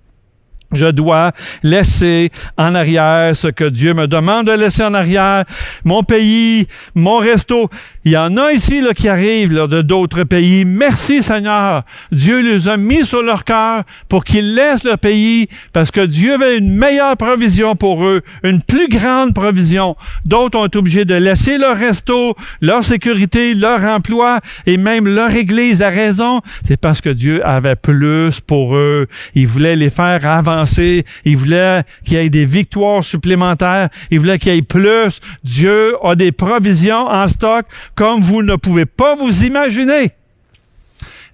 Je 0.72 0.86
dois 0.86 1.32
laisser 1.62 2.30
en 2.56 2.74
arrière 2.74 3.36
ce 3.36 3.48
que 3.48 3.64
Dieu 3.64 3.92
me 3.92 4.06
demande 4.06 4.46
de 4.46 4.52
laisser 4.52 4.82
en 4.82 4.94
arrière. 4.94 5.44
Mon 5.84 6.02
pays, 6.02 6.66
mon 6.94 7.18
resto. 7.18 7.68
Il 8.04 8.10
y 8.10 8.16
en 8.16 8.36
a 8.36 8.50
ici 8.50 8.80
là, 8.80 8.94
qui 8.94 9.08
arrivent 9.08 9.52
là, 9.52 9.68
de 9.68 9.80
d'autres 9.80 10.24
pays. 10.24 10.64
Merci 10.64 11.22
Seigneur. 11.22 11.84
Dieu 12.10 12.40
les 12.40 12.66
a 12.66 12.76
mis 12.76 13.04
sur 13.04 13.22
leur 13.22 13.44
cœur 13.44 13.84
pour 14.08 14.24
qu'ils 14.24 14.56
laissent 14.56 14.82
leur 14.82 14.98
pays 14.98 15.46
parce 15.72 15.92
que 15.92 16.04
Dieu 16.04 16.34
avait 16.34 16.58
une 16.58 16.74
meilleure 16.74 17.16
provision 17.16 17.76
pour 17.76 18.04
eux, 18.04 18.22
une 18.42 18.60
plus 18.60 18.88
grande 18.88 19.34
provision. 19.34 19.96
D'autres 20.24 20.58
ont 20.58 20.66
été 20.66 20.78
obligés 20.78 21.04
de 21.04 21.14
laisser 21.14 21.58
leur 21.58 21.76
resto, 21.76 22.34
leur 22.60 22.82
sécurité, 22.82 23.54
leur 23.54 23.84
emploi 23.84 24.40
et 24.66 24.78
même 24.78 25.06
leur 25.06 25.30
église. 25.30 25.78
La 25.78 25.90
raison, 25.90 26.40
c'est 26.66 26.76
parce 26.76 27.00
que 27.00 27.10
Dieu 27.10 27.46
avait 27.46 27.76
plus 27.76 28.40
pour 28.40 28.74
eux. 28.74 29.06
Il 29.36 29.46
voulait 29.46 29.76
les 29.76 29.90
faire 29.90 30.26
avancer. 30.26 31.04
Il 31.24 31.36
voulait 31.36 31.84
qu'il 32.04 32.14
y 32.14 32.16
ait 32.16 32.30
des 32.30 32.46
victoires 32.46 33.04
supplémentaires. 33.04 33.90
Il 34.10 34.18
voulait 34.18 34.40
qu'il 34.40 34.52
y 34.54 34.58
ait 34.58 34.62
plus. 34.62 35.20
Dieu 35.44 35.94
a 36.02 36.16
des 36.16 36.32
provisions 36.32 37.06
en 37.06 37.28
stock 37.28 37.64
comme 37.94 38.22
vous 38.22 38.42
ne 38.42 38.56
pouvez 38.56 38.86
pas 38.86 39.16
vous 39.16 39.44
imaginer. 39.44 40.12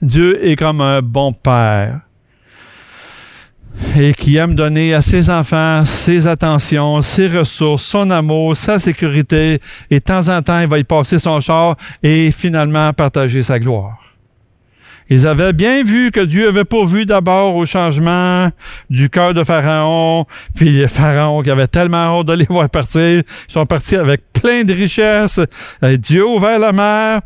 Dieu 0.01 0.45
est 0.47 0.57
comme 0.57 0.81
un 0.81 1.03
bon 1.03 1.33
père 1.33 2.01
et 3.97 4.13
qui 4.13 4.37
aime 4.37 4.55
donner 4.55 4.95
à 4.95 5.03
ses 5.03 5.31
enfants 5.31 5.85
ses 5.85 6.27
attentions, 6.27 7.01
ses 7.03 7.29
ressources, 7.29 7.85
son 7.85 8.11
amour, 8.11 8.57
sa 8.57 8.79
sécurité, 8.79 9.61
et 9.91 10.01
de 10.01 10.05
temps 10.05 10.29
en 10.29 10.43
temps, 10.43 10.61
il 10.61 10.69
va 10.69 10.79
y 10.79 10.85
passer 10.85 11.19
son 11.19 11.41
char 11.41 11.77
et 12.03 12.31
finalement 12.31 12.93
partager 12.93 13.43
sa 13.43 13.59
gloire. 13.59 13.98
Ils 15.11 15.27
avaient 15.27 15.55
bien 15.55 15.83
vu 15.85 16.11
que 16.11 16.21
Dieu 16.21 16.49
avait 16.49 16.65
pourvu 16.65 17.07
d'abord 17.07 17.57
au 17.57 17.65
changement 17.65 18.51
du 18.91 19.09
cœur 19.09 19.33
de 19.33 19.43
Pharaon, 19.43 20.27
puis 20.55 20.71
les 20.71 20.89
Pharaons 20.89 21.43
qui 21.43 21.51
avaient 21.51 21.67
tellement 21.67 22.19
hâte 22.19 22.27
de 22.27 22.33
les 22.35 22.47
voir 22.47 22.69
partir, 22.69 23.01
ils 23.01 23.25
sont 23.49 23.65
partis 23.65 23.97
avec 23.97 24.33
plein 24.33 24.65
de 24.65 24.73
richesses. 24.73 25.41
Dieu 25.83 26.23
a 26.23 26.27
ouvert 26.27 26.59
la 26.59 26.73
mer, 26.73 27.21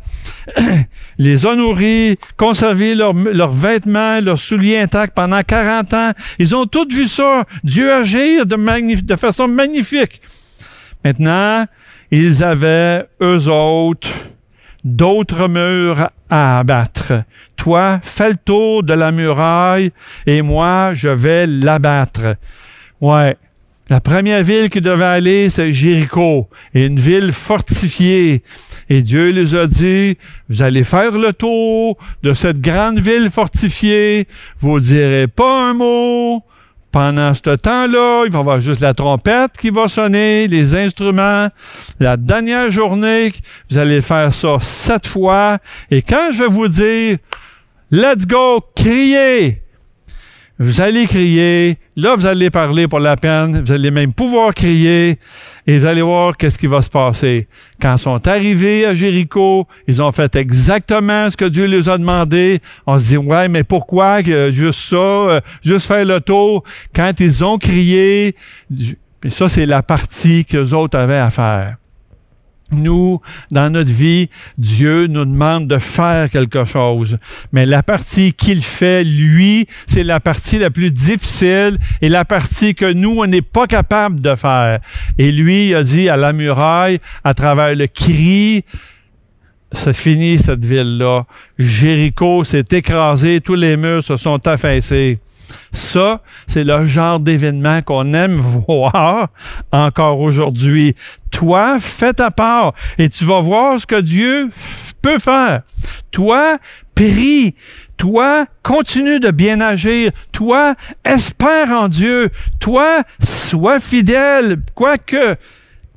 les 1.17 1.45
a 1.45 1.55
nourris, 1.55 2.17
conservé 2.37 2.95
leurs 2.95 3.51
vêtements, 3.51 4.21
leurs 4.21 4.39
souliers 4.39 4.79
intacts 4.79 5.15
pendant 5.15 5.41
40 5.41 5.93
ans. 5.93 6.11
Ils 6.39 6.55
ont 6.55 6.65
tous 6.65 6.87
vu 6.87 7.07
ça, 7.07 7.43
Dieu 7.63 7.93
agir 7.93 8.45
de, 8.45 9.01
de 9.01 9.15
façon 9.15 9.47
magnifique. 9.47 10.21
Maintenant, 11.03 11.65
ils 12.11 12.43
avaient, 12.43 13.05
eux 13.21 13.49
autres, 13.49 14.09
d'autres 14.83 15.47
murs 15.47 16.09
à 16.33 16.57
abattre. 16.57 17.13
Toi, 17.55 17.99
fais 18.01 18.29
le 18.29 18.35
tour 18.35 18.81
de 18.81 18.93
la 18.93 19.11
muraille 19.11 19.91
et 20.25 20.41
moi, 20.41 20.95
je 20.95 21.09
vais 21.09 21.45
l'abattre. 21.45 22.37
Ouais. 23.01 23.37
La 23.87 23.99
première 23.99 24.43
ville 24.43 24.71
qui 24.71 24.81
devait 24.81 25.03
aller, 25.03 25.49
c'est 25.49 25.71
Jéricho, 25.71 26.49
une 26.73 26.99
ville 26.99 27.31
fortifiée. 27.31 28.41
Et 28.89 29.03
Dieu 29.03 29.29
les 29.29 29.53
a 29.53 29.67
dit, 29.67 30.17
vous 30.49 30.63
allez 30.63 30.83
faire 30.83 31.11
le 31.11 31.33
tour 31.33 31.97
de 32.23 32.33
cette 32.33 32.61
grande 32.61 32.99
ville 32.99 33.29
fortifiée, 33.29 34.27
vous 34.59 34.79
direz 34.79 35.27
pas 35.27 35.69
un 35.69 35.73
mot, 35.75 36.43
pendant 36.93 37.33
ce 37.33 37.55
temps-là, 37.55 38.23
il 38.25 38.31
va 38.31 38.37
y 38.37 38.41
avoir 38.41 38.61
juste 38.61 38.81
la 38.81 38.93
trompette 38.93 39.53
qui 39.59 39.71
va 39.71 39.87
sonner, 39.87 40.47
les 40.47 40.75
instruments. 40.75 41.49
La 41.99 42.17
dernière 42.17 42.71
journée, 42.71 43.33
vous 43.69 43.79
allez 43.79 43.99
faire 43.99 44.31
ça 44.31 44.57
sept 44.61 45.07
fois. 45.07 45.57
Et 45.89 46.03
quand 46.03 46.29
je 46.31 46.43
vais 46.43 46.49
vous 46.49 46.67
dire, 46.67 47.17
let's 47.89 48.27
go, 48.27 48.63
criez, 48.75 49.63
vous 50.59 50.81
allez 50.81 51.07
crier, 51.07 51.79
là 51.95 52.15
vous 52.15 52.25
allez 52.25 52.49
parler 52.49 52.87
pour 52.87 52.99
la 52.99 53.15
peine, 53.15 53.61
vous 53.61 53.71
allez 53.71 53.91
même 53.91 54.13
pouvoir 54.13 54.53
crier 54.53 55.19
et 55.67 55.77
vous 55.77 55.85
allez 55.85 56.01
voir 56.01 56.35
qu'est-ce 56.37 56.57
qui 56.57 56.67
va 56.67 56.81
se 56.81 56.89
passer. 56.89 57.47
Quand 57.81 57.95
ils 57.95 57.99
sont 57.99 58.27
arrivés 58.27 58.85
à 58.85 58.93
Jéricho, 58.93 59.67
ils 59.87 60.01
ont 60.01 60.11
fait 60.11 60.35
exactement 60.35 61.29
ce 61.29 61.37
que 61.37 61.45
Dieu 61.45 61.65
les 61.65 61.87
a 61.89 61.97
demandé. 61.97 62.61
On 62.85 62.97
se 62.97 63.09
dit, 63.09 63.17
ouais, 63.17 63.47
mais 63.47 63.63
pourquoi 63.63 64.21
juste 64.21 64.89
ça, 64.89 64.95
euh, 64.95 65.41
juste 65.63 65.87
faire 65.87 66.05
le 66.05 66.19
tour? 66.19 66.63
Quand 66.95 67.13
ils 67.19 67.43
ont 67.43 67.57
crié, 67.57 68.35
ça 69.27 69.47
c'est 69.47 69.65
la 69.65 69.81
partie 69.81 70.45
que 70.45 70.57
les 70.57 70.73
autres 70.73 70.97
avaient 70.97 71.17
à 71.17 71.29
faire 71.29 71.77
nous, 72.73 73.21
dans 73.51 73.69
notre 73.69 73.91
vie, 73.91 74.29
Dieu 74.57 75.07
nous 75.07 75.25
demande 75.25 75.67
de 75.67 75.77
faire 75.77 76.29
quelque 76.29 76.65
chose. 76.65 77.17
Mais 77.51 77.65
la 77.65 77.83
partie 77.83 78.33
qu'il 78.33 78.63
fait, 78.63 79.03
lui, 79.03 79.67
c'est 79.87 80.03
la 80.03 80.19
partie 80.19 80.59
la 80.59 80.69
plus 80.69 80.91
difficile 80.91 81.77
et 82.01 82.09
la 82.09 82.25
partie 82.25 82.75
que 82.75 82.91
nous, 82.91 83.19
on 83.19 83.27
n'est 83.27 83.41
pas 83.41 83.67
capable 83.67 84.19
de 84.19 84.35
faire. 84.35 84.79
Et 85.17 85.31
lui, 85.31 85.69
il 85.69 85.75
a 85.75 85.83
dit 85.83 86.09
à 86.09 86.17
la 86.17 86.33
muraille, 86.33 86.99
à 87.23 87.33
travers 87.33 87.75
le 87.75 87.87
cri, 87.87 88.63
c'est 89.71 89.95
fini 89.95 90.37
cette 90.37 90.63
ville-là. 90.63 91.25
Jéricho 91.57 92.43
s'est 92.43 92.65
écrasé, 92.71 93.41
tous 93.41 93.55
les 93.55 93.75
murs 93.75 94.03
se 94.03 94.17
sont 94.17 94.47
affaissés. 94.47 95.19
Ça, 95.71 96.21
c'est 96.47 96.63
le 96.63 96.85
genre 96.85 97.19
d'événement 97.19 97.81
qu'on 97.81 98.13
aime 98.13 98.35
voir 98.67 99.29
encore 99.71 100.19
aujourd'hui. 100.19 100.95
Toi, 101.31 101.77
fais 101.79 102.13
ta 102.13 102.31
part 102.31 102.73
et 102.97 103.09
tu 103.09 103.25
vas 103.25 103.41
voir 103.41 103.79
ce 103.79 103.87
que 103.87 103.99
Dieu 103.99 104.49
peut 105.01 105.19
faire. 105.19 105.63
Toi, 106.11 106.57
prie. 106.95 107.55
Toi, 107.97 108.45
continue 108.63 109.19
de 109.19 109.31
bien 109.31 109.61
agir. 109.61 110.11
Toi, 110.31 110.75
espère 111.05 111.69
en 111.71 111.87
Dieu. 111.87 112.29
Toi, 112.59 113.03
sois 113.21 113.79
fidèle. 113.79 114.59
Quoique, 114.73 115.35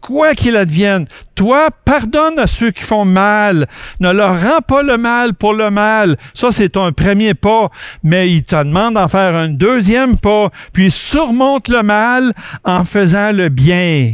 quoi 0.07 0.37
qu'il 0.37 0.57
advienne. 0.57 1.05
Toi, 1.35 1.69
pardonne 1.85 2.39
à 2.39 2.47
ceux 2.47 2.71
qui 2.71 2.85
font 2.85 3.05
mal. 3.05 3.67
Ne 3.99 4.13
leur 4.13 4.41
rends 4.41 4.61
pas 4.61 4.83
le 4.83 4.97
mal 4.97 5.35
pour 5.35 5.53
le 5.53 5.69
mal. 5.71 6.17
Ça, 6.33 6.53
c'est 6.53 6.77
un 6.77 6.93
premier 6.93 7.35
pas. 7.35 7.71
Mais 8.05 8.31
il 8.31 8.45
te 8.45 8.57
demande 8.57 8.95
d'en 8.95 9.09
faire 9.09 9.35
un 9.35 9.49
deuxième 9.49 10.17
pas, 10.17 10.51
puis 10.73 10.93
surmonte 10.93 11.69
le 11.69 11.83
mal 11.83 12.33
en 12.65 12.85
faisant 12.85 13.33
le 13.33 13.49
bien. 13.49 14.13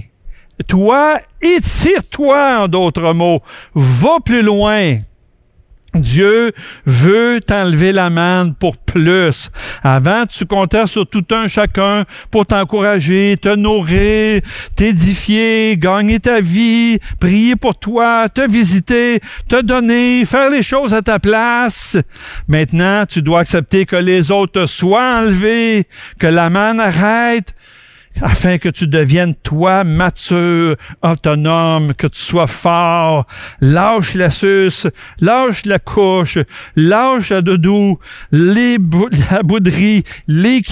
Toi, 0.67 1.21
étire-toi 1.43 2.63
en 2.63 2.69
d'autres 2.69 3.13
mots. 3.13 3.43
Va 3.75 4.17
plus 4.25 4.43
loin. 4.43 4.97
Dieu 5.95 6.53
veut 6.87 7.41
t'enlever 7.47 7.93
la 7.93 8.09
manne 8.09 8.55
pour 8.55 8.79
plus. 8.79 9.51
Avant, 9.83 10.25
tu 10.27 10.47
comptais 10.47 10.87
sur 10.87 11.07
tout 11.07 11.25
un 11.31 11.49
chacun 11.49 12.05
pour 12.31 12.47
t'encourager, 12.47 13.37
te 13.41 13.55
nourrir, 13.55 14.41
t'édifier, 14.75 15.77
gagner 15.77 16.19
ta 16.19 16.41
vie, 16.41 16.99
prier 17.21 17.57
pour 17.57 17.79
toi, 17.79 18.29
te 18.31 18.41
visiter, 18.49 19.21
te 19.49 19.61
donner, 19.61 20.25
faire 20.25 20.49
les 20.49 20.63
choses 20.63 20.95
à 20.95 21.03
ta 21.03 21.19
place. 21.19 21.99
Maintenant, 22.49 23.05
tu 23.07 23.21
dois 23.21 23.41
accepter 23.41 23.85
que 23.85 23.97
les 23.97 24.31
autres 24.31 24.67
soient 24.67 25.19
enlevés, 25.19 25.87
que 26.19 26.27
la 26.27 26.49
manne 26.49 26.81
arrête, 26.81 27.55
afin 28.21 28.59
que 28.59 28.69
tu 28.69 28.87
deviennes 28.87 29.35
toi 29.35 29.85
mature, 29.85 30.77
autonome, 31.03 31.95
que 31.95 32.07
tu 32.07 32.21
sois 32.21 32.47
fort. 32.47 33.27
Lâche 33.61 34.15
la 34.15 34.31
suce, 34.31 34.87
lâche 35.21 35.65
la 35.65 35.79
couche, 35.79 36.39
lâche 36.77 37.31
la 37.31 37.43
doudou, 37.43 37.99
la 38.33 39.43
bouderie, 39.43 40.05
les. 40.29 40.63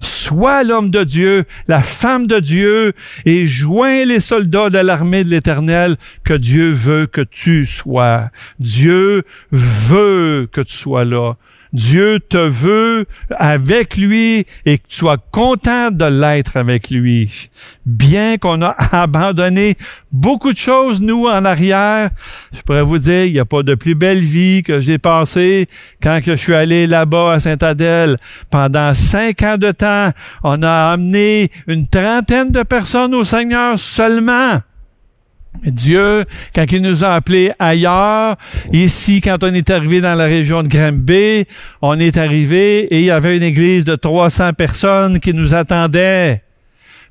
Sois 0.00 0.64
l'homme 0.64 0.90
de 0.90 1.04
Dieu, 1.04 1.44
la 1.68 1.80
femme 1.80 2.26
de 2.26 2.40
Dieu, 2.40 2.92
et 3.24 3.46
joins 3.46 4.04
les 4.04 4.18
soldats 4.18 4.68
de 4.68 4.78
l'armée 4.78 5.22
de 5.22 5.30
l'Éternel 5.30 5.96
que 6.24 6.34
Dieu 6.34 6.72
veut 6.72 7.06
que 7.06 7.20
tu 7.20 7.66
sois. 7.66 8.30
Dieu 8.58 9.22
veut 9.52 10.48
que 10.50 10.60
tu 10.60 10.74
sois 10.74 11.04
là. 11.04 11.34
Dieu 11.72 12.20
te 12.20 12.36
veut 12.36 13.06
avec 13.38 13.96
lui 13.96 14.46
et 14.66 14.78
que 14.78 14.84
tu 14.88 14.96
sois 14.98 15.16
content 15.16 15.90
de 15.90 16.04
l'être 16.04 16.56
avec 16.56 16.90
lui. 16.90 17.50
Bien 17.86 18.36
qu'on 18.36 18.60
a 18.62 18.76
abandonné 18.92 19.76
beaucoup 20.10 20.52
de 20.52 20.58
choses, 20.58 21.00
nous, 21.00 21.26
en 21.26 21.44
arrière, 21.44 22.10
je 22.52 22.60
pourrais 22.62 22.82
vous 22.82 22.98
dire, 22.98 23.24
il 23.24 23.32
n'y 23.32 23.40
a 23.40 23.44
pas 23.44 23.62
de 23.62 23.74
plus 23.74 23.94
belle 23.94 24.20
vie 24.20 24.62
que 24.62 24.80
j'ai 24.80 24.98
passée 24.98 25.68
quand 26.02 26.20
je 26.24 26.32
suis 26.32 26.54
allé 26.54 26.86
là-bas 26.86 27.34
à 27.34 27.40
Saint-Adèle. 27.40 28.18
Pendant 28.50 28.92
cinq 28.92 29.42
ans 29.42 29.56
de 29.56 29.72
temps, 29.72 30.10
on 30.44 30.62
a 30.62 30.92
amené 30.92 31.50
une 31.66 31.88
trentaine 31.88 32.50
de 32.50 32.62
personnes 32.62 33.14
au 33.14 33.24
Seigneur 33.24 33.78
seulement. 33.78 34.60
Dieu, 35.64 36.24
quand 36.54 36.64
il 36.72 36.82
nous 36.82 37.04
a 37.04 37.14
appelés 37.14 37.52
ailleurs, 37.58 38.36
ici, 38.72 39.20
quand 39.20 39.44
on 39.44 39.54
est 39.54 39.70
arrivé 39.70 40.00
dans 40.00 40.14
la 40.14 40.24
région 40.24 40.62
de 40.62 40.68
Granby, 40.68 41.46
on 41.82 42.00
est 42.00 42.16
arrivé 42.16 42.80
et 42.84 42.98
il 43.00 43.04
y 43.04 43.10
avait 43.10 43.36
une 43.36 43.42
église 43.42 43.84
de 43.84 43.94
300 43.94 44.54
personnes 44.54 45.20
qui 45.20 45.32
nous 45.32 45.54
attendaient. 45.54 46.42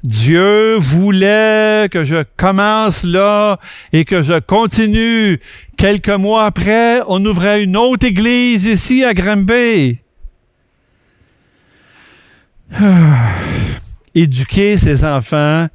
Dieu 0.04 0.78
voulait 0.78 1.88
que 1.92 2.04
je 2.04 2.24
commence 2.36 3.04
là 3.04 3.60
et 3.94 4.04
que 4.04 4.22
je 4.24 4.40
continue. 4.40 5.40
Quelques 5.78 6.10
mois 6.10 6.46
après, 6.46 7.02
on 7.08 7.24
ouvrait 7.24 7.64
une 7.64 7.78
autre 7.78 8.06
église 8.06 8.66
ici 8.66 9.04
à 9.06 9.14
Granby. 9.14 10.00
Ah. 12.74 13.36
Éduquer 14.16 14.76
ses 14.76 15.06
enfants 15.06 15.68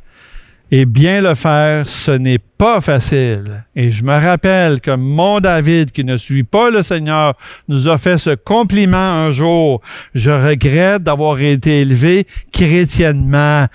Et 0.73 0.85
bien 0.85 1.21
le 1.21 1.35
faire, 1.35 1.89
ce 1.89 2.11
n'est 2.11 2.41
pas 2.59 2.81
facile. 2.81 3.65
Et 3.77 3.93
je 3.93 4.03
me 4.03 4.15
rappelle 4.21 4.81
que 4.81 4.91
mon 4.91 5.39
David, 5.39 5.93
qui 5.93 6.03
ne 6.03 6.17
suit 6.17 6.43
pas 6.43 6.71
le 6.71 6.83
Seigneur, 6.83 7.35
nous 7.69 7.89
a 7.89 7.99
fait 7.99 8.19
ce 8.19 8.31
compliment 8.31 8.97
un 8.97 9.31
jour. 9.31 9.81
Je 10.15 10.33
regrette 10.33 11.05
d'avoir 11.05 11.39
été 11.39 11.83
élevé 11.83 12.27
chrétiennement. 12.53 13.67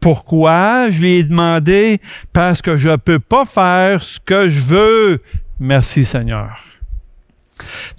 Pourquoi? 0.00 0.90
Je 0.90 1.00
lui 1.00 1.12
ai 1.18 1.24
demandé 1.24 2.00
parce 2.32 2.62
que 2.62 2.78
je 2.78 2.90
ne 2.90 2.96
peux 2.96 3.18
pas 3.18 3.44
faire 3.44 4.02
ce 4.02 4.18
que 4.18 4.48
je 4.48 4.64
veux. 4.64 5.22
Merci 5.60 6.06
Seigneur. 6.06 6.64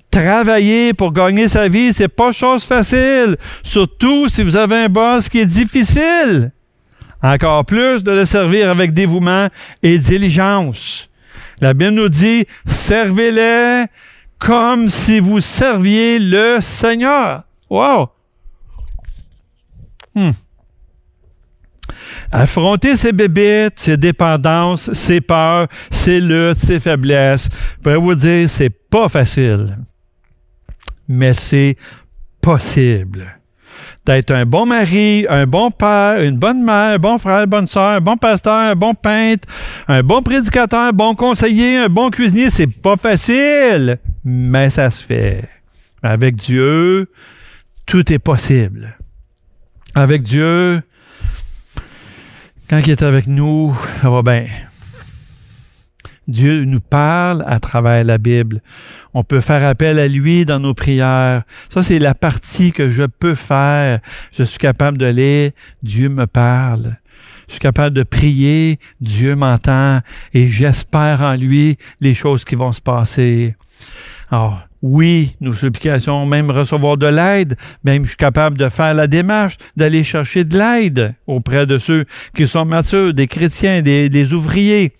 Travailler 0.09 0.95
pour 0.95 1.13
gagner 1.13 1.47
sa 1.47 1.67
vie, 1.67 1.93
c'est 1.93 2.07
pas 2.07 2.31
chose 2.31 2.63
facile, 2.63 3.37
surtout 3.61 4.27
si 4.27 4.41
vous 4.41 4.55
avez 4.55 4.85
un 4.85 4.89
boss 4.89 5.29
qui 5.29 5.39
est 5.39 5.45
difficile. 5.45 6.51
Encore 7.21 7.65
plus 7.65 8.03
de 8.03 8.11
le 8.11 8.25
servir 8.25 8.69
avec 8.69 8.93
dévouement 8.93 9.49
et 9.83 9.97
diligence. 9.97 11.09
La 11.59 11.73
Bible 11.73 11.91
nous 11.91 12.09
dit, 12.09 12.45
servez-les 12.65 13.85
comme 14.37 14.89
si 14.89 15.19
vous 15.19 15.41
serviez 15.41 16.19
le 16.19 16.59
Seigneur. 16.61 17.43
Wow! 17.69 18.09
Hmm. 20.15 20.31
Affronter 22.31 22.95
ses 22.95 23.11
bébites, 23.11 23.79
ses 23.79 23.97
dépendances, 23.97 24.93
ses 24.93 25.19
peurs, 25.19 25.67
ses 25.91 26.21
luttes, 26.21 26.59
ses 26.59 26.79
faiblesses, 26.79 27.49
je 27.83 27.89
vous 27.91 28.15
dire, 28.15 28.47
c'est 28.47 28.69
pas 28.69 29.09
facile. 29.09 29.77
Mais 31.07 31.33
c'est 31.33 31.75
possible 32.39 33.38
d'être 34.05 34.31
un 34.31 34.45
bon 34.45 34.65
mari, 34.65 35.25
un 35.29 35.45
bon 35.45 35.71
père, 35.71 36.21
une 36.21 36.37
bonne 36.37 36.63
mère, 36.63 36.95
un 36.95 36.97
bon 36.97 37.17
frère, 37.17 37.43
une 37.43 37.49
bonne 37.49 37.67
soeur, 37.67 37.97
un 37.97 38.01
bon 38.01 38.17
pasteur, 38.17 38.55
un 38.55 38.75
bon 38.75 38.93
peintre, 38.93 39.47
un 39.87 40.01
bon 40.01 40.21
prédicateur, 40.21 40.79
un 40.79 40.91
bon 40.91 41.15
conseiller, 41.15 41.77
un 41.77 41.89
bon 41.89 42.09
cuisinier. 42.09 42.49
C'est 42.49 42.67
pas 42.67 42.97
facile, 42.97 43.99
mais 44.23 44.69
ça 44.69 44.89
se 44.89 45.03
fait. 45.03 45.43
Avec 46.01 46.35
Dieu, 46.35 47.11
tout 47.85 48.11
est 48.11 48.19
possible. 48.19 48.97
Avec 49.95 50.23
Dieu, 50.23 50.81
quand 52.69 52.79
il 52.79 52.91
est 52.91 53.01
avec 53.01 53.27
nous, 53.27 53.75
ça 54.01 54.09
va 54.09 54.21
bien. 54.21 54.45
Dieu 56.29 56.63
nous 56.63 56.79
parle 56.79 57.43
à 57.47 57.59
travers 57.59 58.03
la 58.03 58.19
Bible. 58.19 58.61
On 59.13 59.23
peut 59.23 59.39
faire 59.39 59.67
appel 59.67 59.97
à 59.97 60.07
lui 60.07 60.45
dans 60.45 60.59
nos 60.59 60.75
prières. 60.75 61.43
Ça, 61.69 61.81
c'est 61.81 61.99
la 61.99 62.13
partie 62.13 62.71
que 62.71 62.89
je 62.89 63.03
peux 63.03 63.35
faire. 63.35 63.99
Je 64.31 64.43
suis 64.43 64.59
capable 64.59 64.97
de 64.97 65.51
Dieu 65.81 66.09
me 66.09 66.27
parle. 66.27 66.97
Je 67.47 67.53
suis 67.53 67.59
capable 67.59 67.95
de 67.95 68.03
prier, 68.03 68.77
Dieu 69.01 69.35
m'entend 69.35 70.01
et 70.35 70.47
j'espère 70.47 71.21
en 71.21 71.33
lui 71.33 71.77
les 71.99 72.13
choses 72.13 72.45
qui 72.45 72.53
vont 72.53 72.71
se 72.71 72.81
passer. 72.81 73.55
Alors, 74.29 74.61
oui, 74.83 75.35
nos 75.41 75.55
supplications, 75.55 76.27
même 76.27 76.51
recevoir 76.51 76.97
de 76.97 77.07
l'aide, 77.07 77.57
même 77.83 78.03
je 78.03 78.09
suis 78.09 78.17
capable 78.17 78.55
de 78.55 78.69
faire 78.69 78.93
la 78.93 79.07
démarche, 79.07 79.57
d'aller 79.75 80.03
chercher 80.03 80.43
de 80.43 80.59
l'aide 80.59 81.15
auprès 81.25 81.65
de 81.65 81.79
ceux 81.79 82.05
qui 82.35 82.45
sont 82.45 82.65
matures, 82.65 83.15
des 83.15 83.27
chrétiens, 83.27 83.81
des 83.81 84.33
ouvriers, 84.33 84.93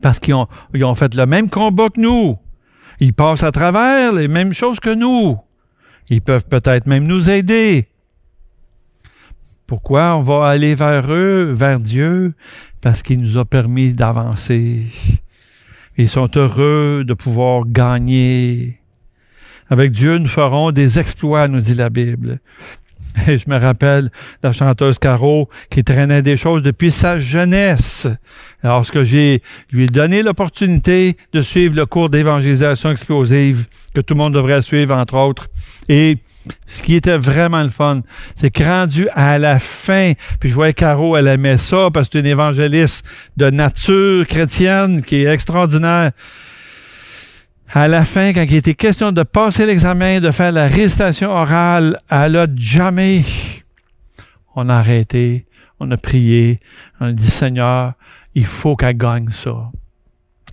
parce 0.00 0.20
qu'ils 0.20 0.34
ont, 0.34 0.94
fait 0.94 1.14
le 1.14 1.26
même 1.26 1.50
combat 1.50 1.88
que 1.90 2.00
nous. 2.00 2.36
Ils 3.00 3.12
passent 3.12 3.42
à 3.42 3.52
travers 3.52 4.12
les 4.12 4.28
mêmes 4.28 4.52
choses 4.52 4.80
que 4.80 4.94
nous. 4.94 5.38
Ils 6.08 6.22
peuvent 6.22 6.46
peut-être 6.46 6.86
même 6.86 7.06
nous 7.06 7.30
aider. 7.30 7.88
Pourquoi 9.66 10.16
on 10.16 10.22
va 10.22 10.48
aller 10.48 10.74
vers 10.74 11.10
eux, 11.10 11.50
vers 11.52 11.80
Dieu? 11.80 12.34
Parce 12.82 13.02
qu'il 13.02 13.20
nous 13.20 13.38
a 13.38 13.44
permis 13.44 13.94
d'avancer. 13.94 14.86
Ils 15.96 16.08
sont 16.08 16.30
heureux 16.36 17.04
de 17.06 17.14
pouvoir 17.14 17.64
gagner. 17.66 18.80
Avec 19.70 19.92
Dieu, 19.92 20.18
nous 20.18 20.28
ferons 20.28 20.72
des 20.72 20.98
exploits, 20.98 21.48
nous 21.48 21.60
dit 21.60 21.74
la 21.74 21.88
Bible. 21.88 22.40
Et 23.28 23.38
je 23.38 23.48
me 23.48 23.58
rappelle 23.58 24.10
la 24.42 24.52
chanteuse 24.52 24.98
Caro 24.98 25.48
qui 25.70 25.84
traînait 25.84 26.22
des 26.22 26.36
choses 26.36 26.62
depuis 26.62 26.90
sa 26.90 27.18
jeunesse. 27.18 28.08
Lorsque 28.62 29.02
j'ai 29.02 29.42
lui 29.70 29.86
donné 29.86 30.22
l'opportunité 30.22 31.16
de 31.32 31.40
suivre 31.42 31.76
le 31.76 31.86
cours 31.86 32.10
d'évangélisation 32.10 32.90
explosive 32.90 33.66
que 33.94 34.00
tout 34.00 34.14
le 34.14 34.18
monde 34.18 34.34
devrait 34.34 34.62
suivre, 34.62 34.94
entre 34.96 35.16
autres. 35.16 35.48
Et 35.88 36.18
ce 36.66 36.82
qui 36.82 36.94
était 36.94 37.16
vraiment 37.16 37.62
le 37.62 37.70
fun, 37.70 38.00
c'est 38.34 38.50
que 38.50 38.64
rendu 38.64 39.08
à 39.14 39.38
la 39.38 39.58
fin, 39.58 40.12
puis 40.40 40.50
je 40.50 40.54
voyais 40.54 40.74
Caro, 40.74 41.16
elle 41.16 41.28
aimait 41.28 41.58
ça 41.58 41.90
parce 41.92 42.08
que 42.08 42.14
c'est 42.14 42.20
une 42.20 42.26
évangéliste 42.26 43.04
de 43.36 43.50
nature 43.50 44.26
chrétienne 44.26 45.02
qui 45.02 45.16
est 45.16 45.32
extraordinaire 45.32 46.12
à 47.72 47.88
la 47.88 48.04
fin, 48.04 48.32
quand 48.32 48.42
il 48.42 48.56
était 48.56 48.74
question 48.74 49.10
de 49.12 49.22
passer 49.22 49.66
l'examen, 49.66 50.20
de 50.20 50.30
faire 50.30 50.52
la 50.52 50.68
récitation 50.68 51.30
orale, 51.30 52.00
elle 52.10 52.36
a 52.36 52.46
jamais. 52.54 53.24
On 54.54 54.68
a 54.68 54.74
arrêté, 54.76 55.46
on 55.80 55.90
a 55.90 55.96
prié, 55.96 56.60
on 57.00 57.06
a 57.06 57.12
dit 57.12 57.30
Seigneur, 57.30 57.94
il 58.34 58.46
faut 58.46 58.76
qu'elle 58.76 58.96
gagne 58.96 59.28
ça. 59.30 59.70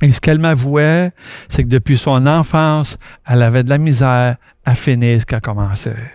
Et 0.01 0.11
ce 0.13 0.19
qu'elle 0.19 0.39
m'avouait, 0.39 1.11
c'est 1.47 1.63
que 1.63 1.69
depuis 1.69 1.97
son 1.97 2.25
enfance, 2.25 2.97
elle 3.27 3.43
avait 3.43 3.63
de 3.63 3.69
la 3.69 3.77
misère 3.77 4.37
à 4.65 4.75
finir 4.75 5.21
ce 5.21 5.25
qu'elle 5.25 5.41
commençait. 5.41 6.11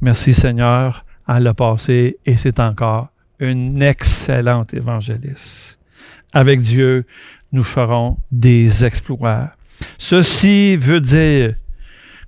Merci 0.00 0.34
Seigneur, 0.34 1.04
elle 1.28 1.44
l'a 1.44 1.54
passé 1.54 2.18
et 2.26 2.36
c'est 2.36 2.58
encore 2.58 3.08
une 3.38 3.82
excellente 3.82 4.74
évangéliste. 4.74 5.78
Avec 6.32 6.60
Dieu, 6.60 7.06
nous 7.52 7.64
ferons 7.64 8.16
des 8.30 8.84
exploits. 8.84 9.50
Ceci 9.98 10.76
veut 10.76 11.00
dire 11.00 11.54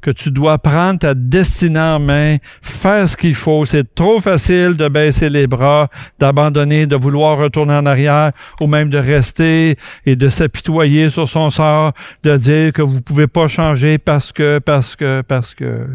que 0.05 0.11
tu 0.11 0.31
dois 0.31 0.59
prendre 0.59 0.99
ta 0.99 1.14
destinée 1.14 1.81
en 1.81 1.99
main, 1.99 2.37
faire 2.61 3.09
ce 3.09 3.16
qu'il 3.16 3.35
faut. 3.35 3.64
C'est 3.64 3.95
trop 3.95 4.20
facile 4.20 4.77
de 4.77 4.87
baisser 4.89 5.31
les 5.31 5.47
bras, 5.47 5.89
d'abandonner, 6.18 6.87
de 6.87 6.95
vouloir 6.95 7.39
retourner 7.39 7.72
en 7.72 7.87
arrière 7.87 8.33
ou 8.61 8.66
même 8.66 8.91
de 8.91 8.99
rester 8.99 9.79
et 10.05 10.14
de 10.14 10.29
s'apitoyer 10.29 11.09
sur 11.09 11.27
son 11.27 11.51
sort, 11.51 11.95
de 12.22 12.37
dire 12.37 12.72
que 12.75 12.83
vous 12.83 13.01
pouvez 13.01 13.27
pas 13.27 13.49
changer 13.49 13.97
parce 13.97 14.31
que, 14.31 14.59
parce 14.59 14.95
que, 14.95 15.22
parce 15.22 15.55
que. 15.55 15.87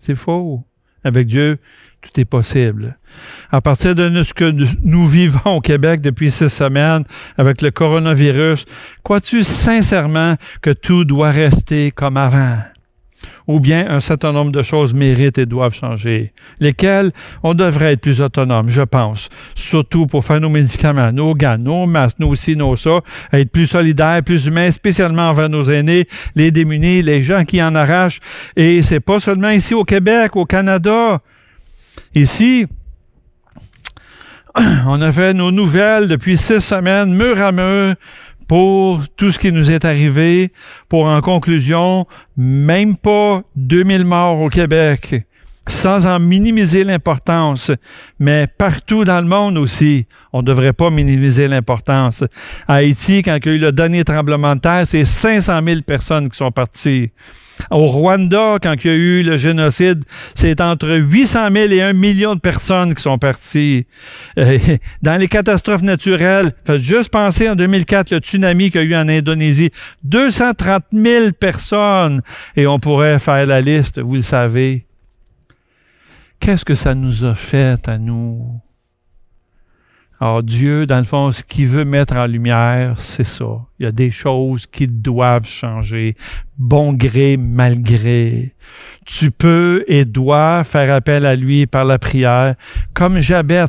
C'est 0.00 0.16
faux. 0.16 0.64
Avec 1.04 1.28
Dieu, 1.28 1.58
tout 2.02 2.20
est 2.20 2.24
possible. 2.24 2.98
À 3.50 3.60
partir 3.60 3.94
de 3.94 4.22
ce 4.22 4.34
que 4.34 4.52
nous 4.82 5.06
vivons 5.06 5.56
au 5.56 5.60
Québec 5.60 6.00
depuis 6.00 6.30
six 6.30 6.48
semaines 6.48 7.04
avec 7.38 7.62
le 7.62 7.70
coronavirus, 7.70 8.64
crois-tu 9.02 9.44
sincèrement 9.44 10.34
que 10.60 10.70
tout 10.70 11.04
doit 11.04 11.30
rester 11.30 11.90
comme 11.92 12.16
avant? 12.16 12.58
Ou 13.46 13.60
bien 13.60 13.88
un 13.88 14.00
certain 14.00 14.32
nombre 14.32 14.50
de 14.50 14.62
choses 14.64 14.94
méritent 14.94 15.38
et 15.38 15.46
doivent 15.46 15.74
changer, 15.74 16.32
lesquelles? 16.58 17.12
On 17.44 17.54
devrait 17.54 17.92
être 17.92 18.00
plus 18.00 18.20
autonome, 18.20 18.68
je 18.68 18.82
pense, 18.82 19.28
surtout 19.54 20.06
pour 20.06 20.24
faire 20.24 20.40
nos 20.40 20.48
médicaments, 20.48 21.12
nos 21.12 21.34
gants, 21.34 21.58
nos 21.58 21.86
masques, 21.86 22.18
nos 22.18 22.34
ci, 22.34 22.56
nos 22.56 22.76
ça, 22.76 23.00
être 23.32 23.50
plus 23.50 23.68
solidaires, 23.68 24.22
plus 24.24 24.46
humains, 24.46 24.70
spécialement 24.72 25.30
envers 25.30 25.48
nos 25.48 25.64
aînés, 25.64 26.08
les 26.34 26.50
démunis, 26.50 27.02
les 27.02 27.22
gens 27.22 27.44
qui 27.44 27.62
en 27.62 27.74
arrachent. 27.76 28.20
Et 28.56 28.82
c'est 28.82 29.00
pas 29.00 29.20
seulement 29.20 29.50
ici 29.50 29.74
au 29.74 29.84
Québec, 29.84 30.34
au 30.34 30.44
Canada, 30.44 31.20
Ici, 32.14 32.66
on 34.86 35.00
a 35.00 35.12
fait 35.12 35.34
nos 35.34 35.50
nouvelles 35.50 36.08
depuis 36.08 36.36
six 36.36 36.60
semaines, 36.60 37.14
mur 37.14 37.40
à 37.40 37.52
mur, 37.52 37.94
pour 38.48 39.00
tout 39.16 39.32
ce 39.32 39.38
qui 39.38 39.50
nous 39.50 39.70
est 39.70 39.84
arrivé, 39.84 40.52
pour 40.88 41.06
en 41.06 41.20
conclusion, 41.20 42.06
même 42.36 42.96
pas 42.96 43.42
2000 43.56 44.04
morts 44.04 44.40
au 44.40 44.50
Québec, 44.50 45.24
sans 45.66 46.06
en 46.06 46.18
minimiser 46.18 46.84
l'importance, 46.84 47.70
mais 48.18 48.46
partout 48.46 49.04
dans 49.04 49.20
le 49.20 49.26
monde 49.26 49.56
aussi, 49.56 50.06
on 50.32 50.42
ne 50.42 50.46
devrait 50.46 50.72
pas 50.72 50.90
minimiser 50.90 51.48
l'importance. 51.48 52.24
À 52.68 52.74
Haïti, 52.74 53.22
quand 53.22 53.38
il 53.42 53.46
y 53.46 53.48
a 53.48 53.54
eu 53.54 53.58
le 53.58 53.72
dernier 53.72 54.04
tremblement 54.04 54.54
de 54.56 54.60
terre, 54.60 54.86
c'est 54.86 55.04
500 55.04 55.60
000 55.64 55.80
personnes 55.82 56.28
qui 56.28 56.36
sont 56.36 56.50
parties. 56.50 57.10
Au 57.70 57.86
Rwanda, 57.86 58.58
quand 58.62 58.74
il 58.84 58.86
y 58.86 58.90
a 58.90 58.96
eu 58.96 59.22
le 59.22 59.36
génocide, 59.36 60.04
c'est 60.34 60.60
entre 60.60 60.88
800 60.88 61.50
000 61.52 61.72
et 61.72 61.82
1 61.82 61.92
million 61.92 62.34
de 62.34 62.40
personnes 62.40 62.94
qui 62.94 63.02
sont 63.02 63.18
parties. 63.18 63.86
Euh, 64.38 64.58
dans 65.02 65.18
les 65.18 65.28
catastrophes 65.28 65.82
naturelles, 65.82 66.52
faites 66.64 66.80
juste 66.80 67.10
penser 67.10 67.48
en 67.48 67.54
2004, 67.54 68.10
le 68.10 68.18
tsunami 68.18 68.70
qu'il 68.70 68.82
y 68.82 68.84
a 68.84 68.86
eu 68.86 69.02
en 69.02 69.08
Indonésie. 69.08 69.70
230 70.04 70.84
000 70.92 71.32
personnes. 71.32 72.22
Et 72.56 72.66
on 72.66 72.78
pourrait 72.78 73.18
faire 73.18 73.46
la 73.46 73.60
liste, 73.60 74.00
vous 74.00 74.16
le 74.16 74.22
savez. 74.22 74.86
Qu'est-ce 76.40 76.64
que 76.64 76.74
ça 76.74 76.94
nous 76.94 77.24
a 77.24 77.34
fait 77.34 77.88
à 77.88 77.98
nous? 77.98 78.60
Alors 80.22 80.44
Dieu, 80.44 80.86
dans 80.86 80.98
le 80.98 81.04
fond, 81.04 81.32
ce 81.32 81.42
qu'il 81.42 81.66
veut 81.66 81.84
mettre 81.84 82.14
en 82.14 82.26
lumière, 82.26 82.94
c'est 82.96 83.24
ça. 83.24 83.66
Il 83.80 83.86
y 83.86 83.88
a 83.88 83.90
des 83.90 84.12
choses 84.12 84.66
qui 84.66 84.86
doivent 84.86 85.48
changer, 85.48 86.14
bon 86.56 86.92
gré, 86.92 87.36
mal 87.36 87.82
gré. 87.82 88.54
Tu 89.04 89.32
peux 89.32 89.84
et 89.88 90.04
dois 90.04 90.62
faire 90.62 90.94
appel 90.94 91.26
à 91.26 91.34
lui 91.34 91.66
par 91.66 91.84
la 91.84 91.98
prière, 91.98 92.54
comme 92.94 93.18
Jabet. 93.18 93.66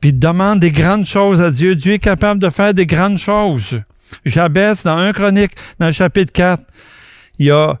puis 0.00 0.12
demande 0.12 0.58
des 0.58 0.72
grandes 0.72 1.04
choses 1.04 1.40
à 1.40 1.52
Dieu. 1.52 1.76
Dieu 1.76 1.92
est 1.92 1.98
capable 2.00 2.40
de 2.40 2.50
faire 2.50 2.74
des 2.74 2.86
grandes 2.86 3.18
choses. 3.18 3.80
J'abaisse 4.24 4.82
dans 4.82 4.96
un 4.96 5.12
chronique, 5.12 5.52
dans 5.78 5.86
le 5.86 5.92
chapitre 5.92 6.32
4, 6.32 6.64
il 7.38 7.46
y 7.46 7.50
a 7.52 7.78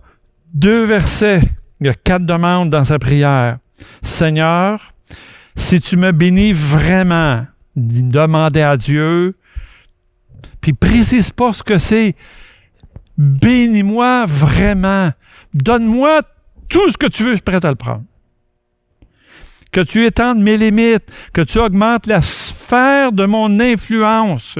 deux 0.54 0.84
versets, 0.84 1.40
il 1.80 1.88
y 1.88 1.90
a 1.90 1.94
quatre 1.94 2.24
demandes 2.24 2.70
dans 2.70 2.84
sa 2.84 3.00
prière. 3.00 3.58
Seigneur, 4.00 4.92
si 5.56 5.80
tu 5.80 5.96
me 5.96 6.12
bénis 6.12 6.52
vraiment, 6.52 7.46
demandez 7.76 8.62
à 8.62 8.76
Dieu, 8.76 9.36
puis 10.60 10.72
précise 10.72 11.30
pas 11.30 11.52
ce 11.52 11.62
que 11.62 11.78
c'est. 11.78 12.14
Bénis-moi 13.16 14.26
vraiment. 14.26 15.10
Donne-moi 15.54 16.22
tout 16.68 16.90
ce 16.90 16.96
que 16.96 17.06
tu 17.06 17.24
veux, 17.24 17.30
je 17.30 17.36
suis 17.36 17.42
prêt 17.42 17.64
à 17.64 17.70
le 17.70 17.76
prendre. 17.76 18.04
Que 19.72 19.80
tu 19.80 20.04
étendes 20.04 20.40
mes 20.40 20.56
limites, 20.56 21.10
que 21.32 21.42
tu 21.42 21.58
augmentes 21.58 22.06
la 22.06 22.22
sphère 22.22 23.12
de 23.12 23.24
mon 23.24 23.60
influence. 23.60 24.58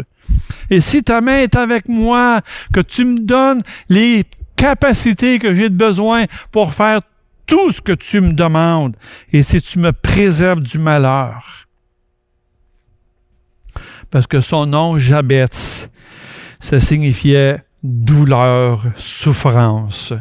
Et 0.69 0.81
si 0.81 1.03
ta 1.03 1.21
main 1.21 1.39
est 1.39 1.57
avec 1.57 1.89
moi, 1.89 2.43
que 2.73 2.81
tu 2.81 3.05
me 3.05 3.19
donnes 3.21 3.63
les 3.89 4.25
capacités 4.57 5.39
que 5.39 5.55
j'ai 5.55 5.69
besoin 5.69 6.27
pour 6.53 6.73
faire 6.73 7.01
tout 7.47 7.73
ce 7.73 7.81
que 7.81 7.93
tu 7.93 8.21
me 8.21 8.35
demandes, 8.35 8.95
et 9.33 9.43
si 9.43 9.61
tu 9.61 9.81
me 9.81 9.91
préserves 9.93 10.61
du 10.61 10.79
malheur. 10.79 11.67
Parce 14.11 14.27
que 14.27 14.41
son 14.41 14.67
nom, 14.67 14.99
Jabetz, 14.99 15.89
ça 16.59 16.81
signifiait 16.81 17.63
douleur, 17.83 18.85
souffrance. 18.97 20.13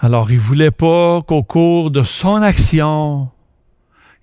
Alors, 0.00 0.30
il 0.30 0.38
voulait 0.38 0.70
pas 0.70 1.22
qu'au 1.22 1.42
cours 1.42 1.90
de 1.90 2.02
son 2.02 2.42
action, 2.42 3.30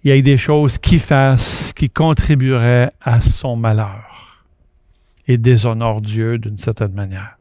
il 0.04 0.12
y 0.12 0.14
ait 0.14 0.22
des 0.22 0.38
choses 0.38 0.78
qui 0.78 1.00
fassent, 1.00 1.74
qui 1.74 1.90
contribueraient 1.90 2.90
à 3.02 3.22
son 3.22 3.56
malheur 3.56 4.46
et 5.28 5.38
déshonore 5.38 6.02
Dieu 6.02 6.38
d'une 6.38 6.58
certaine 6.58 6.94
manière. 6.94 7.38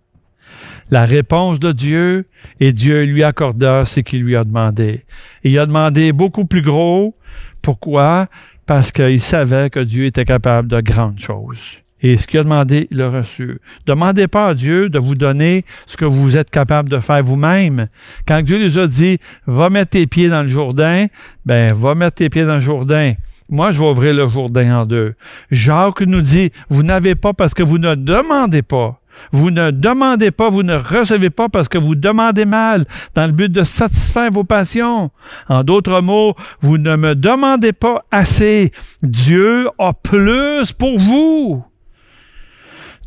La 0.91 1.05
réponse 1.05 1.61
de 1.61 1.73
Dieu, 1.73 2.27
et 2.59 2.73
Dieu 2.73 3.05
lui 3.05 3.23
accorda 3.23 3.85
ce 3.85 4.01
qu'il 4.01 4.23
lui 4.23 4.37
a 4.37 4.45
demandé. 4.45 5.05
Et 5.45 5.51
il 5.51 5.59
a 5.59 5.67
demandé 5.67 6.13
beaucoup 6.13 6.47
plus 6.47 6.63
gros. 6.63 7.15
Pourquoi? 7.63 8.27
Parce 8.67 8.93
qu'il 8.93 9.21
savait 9.21 9.71
que 9.71 9.81
Dieu 9.81 10.07
était 10.07 10.25
capable 10.25 10.69
de 10.69 10.81
grandes 10.81 11.19
choses. 11.19 11.81
Et 12.03 12.17
ce 12.17 12.27
qu'il 12.27 12.41
a 12.41 12.45
demandé, 12.45 12.89
il 12.91 12.97
l'a 12.97 13.11
reçu. 13.11 13.61
Demandez 13.87 14.27
pas 14.27 14.49
à 14.49 14.55
Dieu 14.55 14.89
de 14.89 14.99
vous 14.99 15.15
donner 15.15 15.65
ce 15.87 15.97
que 15.97 16.05
vous 16.05 16.37
êtes 16.37 16.51
capable 16.51 16.89
de 16.89 16.99
faire 16.99 17.23
vous-même. 17.23 17.89
Quand 18.27 18.43
Dieu 18.43 18.59
les 18.59 18.79
a 18.79 18.87
dit, 18.87 19.19
va 19.47 19.69
mettre 19.69 19.91
tes 19.91 20.07
pieds 20.07 20.29
dans 20.29 20.43
le 20.43 20.49
Jourdain, 20.49 21.07
ben, 21.45 21.75
va 21.75 21.95
mettre 21.95 22.17
tes 22.17 22.31
pieds 22.31 22.45
dans 22.45 22.55
le 22.55 22.61
Jourdain. 22.61 23.15
Moi, 23.51 23.73
je 23.73 23.81
vais 23.81 23.87
ouvrir 23.87 24.15
le 24.15 24.29
Jourdain 24.29 24.81
en 24.81 24.87
deux. 24.87 25.15
Jacques 25.51 26.03
nous 26.03 26.23
dit, 26.23 26.53
vous 26.71 26.83
n'avez 26.83 27.17
pas 27.17 27.33
parce 27.35 27.53
que 27.53 27.63
vous 27.63 27.79
ne 27.79 27.95
demandez 27.95 28.63
pas. 28.63 29.00
Vous 29.33 29.51
ne 29.51 29.71
demandez 29.71 30.31
pas, 30.31 30.51
vous 30.51 30.63
ne 30.63 30.77
recevez 30.77 31.31
pas 31.31 31.49
parce 31.49 31.69
que 31.69 31.79
vous 31.79 31.95
demandez 31.95 32.45
mal 32.45 32.85
dans 33.15 33.27
le 33.27 33.33
but 33.33 33.51
de 33.51 33.63
satisfaire 33.63 34.31
vos 34.31 34.45
passions. 34.45 35.11
En 35.49 35.65
d'autres 35.65 36.01
mots, 36.01 36.35
vous 36.61 36.79
ne 36.79 36.97
me 36.97 37.15
demandez 37.15 37.73
pas 37.73 38.05
assez. 38.11 38.73
Dieu 39.03 39.69
a 39.79 39.93
plus 39.93 40.73
pour 40.73 40.99
vous. 40.99 41.65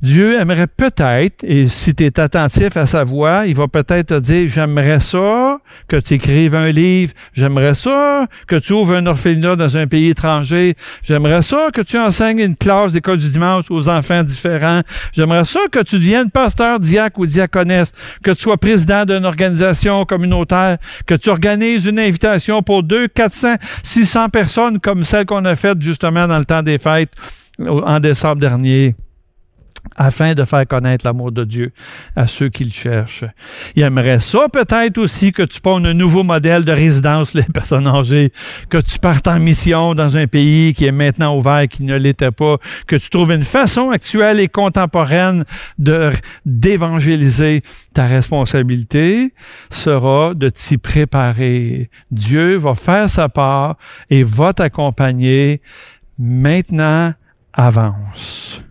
Dieu 0.03 0.37
aimerait 0.37 0.67
peut-être, 0.67 1.45
et 1.45 1.69
si 1.69 1.95
tu 1.95 2.03
es 2.03 2.19
attentif 2.19 2.75
à 2.75 2.85
sa 2.85 3.05
voix, 3.05 3.47
il 3.47 3.55
va 3.55 3.69
peut-être 3.69 4.07
te 4.07 4.19
dire, 4.19 4.49
j'aimerais 4.49 4.99
ça 4.99 5.59
que 5.87 5.95
tu 5.95 6.15
écrives 6.15 6.55
un 6.55 6.71
livre, 6.71 7.13
j'aimerais 7.31 7.73
ça 7.73 8.27
que 8.45 8.57
tu 8.57 8.73
ouvres 8.73 8.95
un 8.95 9.05
orphelinat 9.05 9.55
dans 9.55 9.77
un 9.77 9.87
pays 9.87 10.09
étranger, 10.09 10.75
j'aimerais 11.03 11.41
ça 11.41 11.69
que 11.73 11.79
tu 11.79 11.97
enseignes 11.97 12.39
une 12.39 12.57
classe 12.57 12.91
d'école 12.91 13.17
du 13.17 13.29
dimanche 13.29 13.63
aux 13.69 13.87
enfants 13.87 14.23
différents, 14.23 14.81
j'aimerais 15.13 15.45
ça 15.45 15.61
que 15.71 15.79
tu 15.79 15.95
deviennes 15.95 16.31
pasteur, 16.31 16.81
diacre 16.81 17.21
ou 17.21 17.25
diaconesse, 17.25 17.93
que 18.21 18.31
tu 18.31 18.41
sois 18.41 18.57
président 18.57 19.05
d'une 19.05 19.23
organisation 19.23 20.03
communautaire, 20.03 20.79
que 21.07 21.15
tu 21.15 21.29
organises 21.29 21.85
une 21.85 21.99
invitation 21.99 22.61
pour 22.61 22.83
deux, 22.83 23.07
400, 23.07 23.55
600 23.83 24.27
personnes 24.27 24.81
comme 24.81 25.05
celle 25.05 25.25
qu'on 25.25 25.45
a 25.45 25.55
faite 25.55 25.81
justement 25.81 26.27
dans 26.27 26.39
le 26.39 26.45
temps 26.45 26.61
des 26.61 26.77
fêtes 26.77 27.11
en 27.57 28.01
décembre 28.01 28.41
dernier 28.41 28.95
afin 29.95 30.33
de 30.33 30.45
faire 30.45 30.67
connaître 30.67 31.05
l'amour 31.05 31.31
de 31.31 31.43
Dieu 31.43 31.71
à 32.15 32.27
ceux 32.27 32.49
qui 32.49 32.63
le 32.63 32.71
cherchent. 32.71 33.25
Il 33.75 33.83
aimerait 33.83 34.19
ça 34.19 34.47
peut-être 34.51 34.97
aussi 34.97 35.31
que 35.31 35.43
tu 35.43 35.61
pondes 35.61 35.85
un 35.85 35.93
nouveau 35.93 36.23
modèle 36.23 36.65
de 36.65 36.71
résidence 36.71 37.33
les 37.33 37.43
personnes 37.43 37.87
âgées, 37.87 38.31
que 38.69 38.77
tu 38.77 38.99
partes 38.99 39.27
en 39.27 39.39
mission 39.39 39.93
dans 39.95 40.17
un 40.17 40.27
pays 40.27 40.73
qui 40.73 40.85
est 40.85 40.91
maintenant 40.91 41.37
ouvert, 41.37 41.67
qui 41.67 41.83
ne 41.83 41.95
l'était 41.95 42.31
pas, 42.31 42.57
que 42.87 42.95
tu 42.95 43.09
trouves 43.09 43.31
une 43.31 43.43
façon 43.43 43.91
actuelle 43.91 44.39
et 44.39 44.47
contemporaine 44.47 45.45
de 45.77 46.11
d'évangéliser. 46.45 47.61
Ta 47.93 48.05
responsabilité 48.05 49.33
sera 49.69 50.33
de 50.33 50.49
t'y 50.49 50.77
préparer. 50.77 51.89
Dieu 52.11 52.57
va 52.57 52.73
faire 52.73 53.09
sa 53.09 53.29
part 53.29 53.77
et 54.09 54.23
va 54.23 54.53
t'accompagner. 54.53 55.61
Maintenant, 56.17 57.13
avance. 57.53 58.63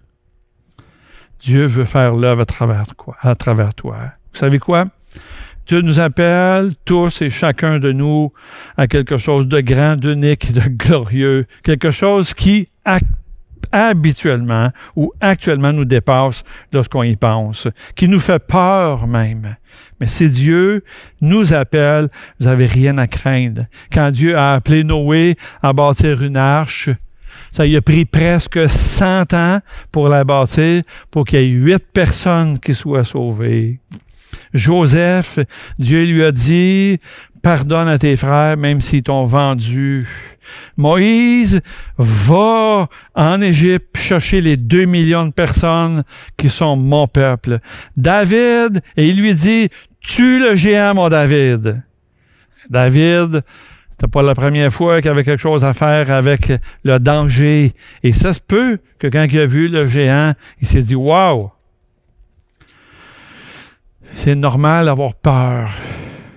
Dieu 1.42 1.66
veut 1.66 1.84
faire 1.84 2.14
l'œuvre 2.14 2.42
à 2.42 3.34
travers, 3.34 3.74
toi. 3.74 3.96
Vous 4.32 4.38
savez 4.38 4.60
quoi? 4.60 4.86
Dieu 5.66 5.80
nous 5.80 5.98
appelle 5.98 6.72
tous 6.84 7.20
et 7.22 7.30
chacun 7.30 7.80
de 7.80 7.90
nous 7.90 8.32
à 8.76 8.86
quelque 8.86 9.18
chose 9.18 9.48
de 9.48 9.60
grand, 9.60 9.96
d'unique, 9.96 10.52
de 10.52 10.60
glorieux, 10.68 11.46
quelque 11.64 11.90
chose 11.90 12.34
qui 12.34 12.68
habituellement 13.72 14.70
ou 14.94 15.12
actuellement 15.20 15.72
nous 15.72 15.84
dépasse 15.84 16.44
lorsqu'on 16.72 17.02
y 17.02 17.16
pense, 17.16 17.66
qui 17.96 18.06
nous 18.06 18.20
fait 18.20 18.44
peur 18.44 19.06
même. 19.08 19.56
Mais 19.98 20.06
si 20.06 20.28
Dieu 20.28 20.84
nous 21.20 21.54
appelle, 21.54 22.08
vous 22.38 22.46
n'avez 22.46 22.66
rien 22.66 22.98
à 22.98 23.06
craindre. 23.08 23.66
Quand 23.92 24.10
Dieu 24.10 24.36
a 24.36 24.54
appelé 24.54 24.84
Noé 24.84 25.36
à 25.62 25.72
bâtir 25.72 26.22
une 26.22 26.36
arche, 26.36 26.90
ça 27.52 27.66
y 27.66 27.76
a 27.76 27.82
pris 27.82 28.04
presque 28.04 28.68
100 28.68 29.34
ans 29.34 29.60
pour 29.92 30.08
la 30.08 30.24
bâtir, 30.24 30.82
pour 31.10 31.24
qu'il 31.24 31.40
y 31.40 31.42
ait 31.44 31.46
huit 31.46 31.84
personnes 31.92 32.58
qui 32.58 32.74
soient 32.74 33.04
sauvées. 33.04 33.78
Joseph, 34.54 35.38
Dieu 35.78 36.04
lui 36.04 36.24
a 36.24 36.32
dit, 36.32 36.98
pardonne 37.42 37.88
à 37.88 37.98
tes 37.98 38.16
frères, 38.16 38.56
même 38.56 38.80
s'ils 38.80 39.02
t'ont 39.02 39.26
vendu. 39.26 40.08
Moïse 40.76 41.60
va 41.98 42.88
en 43.14 43.40
Égypte 43.40 43.96
chercher 43.98 44.40
les 44.40 44.56
deux 44.56 44.86
millions 44.86 45.26
de 45.26 45.32
personnes 45.32 46.04
qui 46.36 46.48
sont 46.48 46.76
mon 46.76 47.06
peuple. 47.06 47.60
David, 47.96 48.82
et 48.96 49.08
il 49.08 49.20
lui 49.20 49.34
dit, 49.34 49.68
tue 50.00 50.40
le 50.40 50.56
géant, 50.56 50.94
mon 50.94 51.08
David. 51.08 51.82
David, 52.70 53.42
c'était 54.02 54.10
pas 54.10 54.22
la 54.22 54.34
première 54.34 54.72
fois 54.72 55.00
qu'il 55.00 55.12
avait 55.12 55.22
quelque 55.22 55.40
chose 55.40 55.64
à 55.64 55.72
faire 55.74 56.10
avec 56.10 56.52
le 56.82 56.98
danger. 56.98 57.72
Et 58.02 58.12
ça 58.12 58.32
se 58.32 58.40
peut 58.40 58.80
que 58.98 59.06
quand 59.06 59.28
il 59.30 59.38
a 59.38 59.46
vu 59.46 59.68
le 59.68 59.86
géant, 59.86 60.32
il 60.60 60.66
s'est 60.66 60.82
dit 60.82 60.96
Waouh! 60.96 61.52
C'est 64.16 64.34
normal 64.34 64.86
d'avoir 64.86 65.14
peur. 65.14 65.70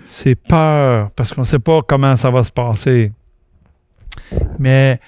C'est 0.09 0.35
peur 0.35 1.07
parce 1.15 1.33
qu'on 1.33 1.41
ne 1.41 1.45
sait 1.45 1.57
pas 1.57 1.81
comment 1.81 2.15
ça 2.15 2.29
va 2.29 2.43
se 2.43 2.51
passer. 2.51 3.11
Mais 4.59 4.99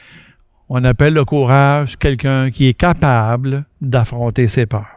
on 0.68 0.84
appelle 0.84 1.14
le 1.14 1.26
courage 1.26 1.95
quelqu'un 1.97 2.49
qui 2.49 2.70
est 2.70 2.74
capable 2.74 3.66
d'affronter 3.82 4.47
ses 4.47 4.66
peurs 4.66 4.88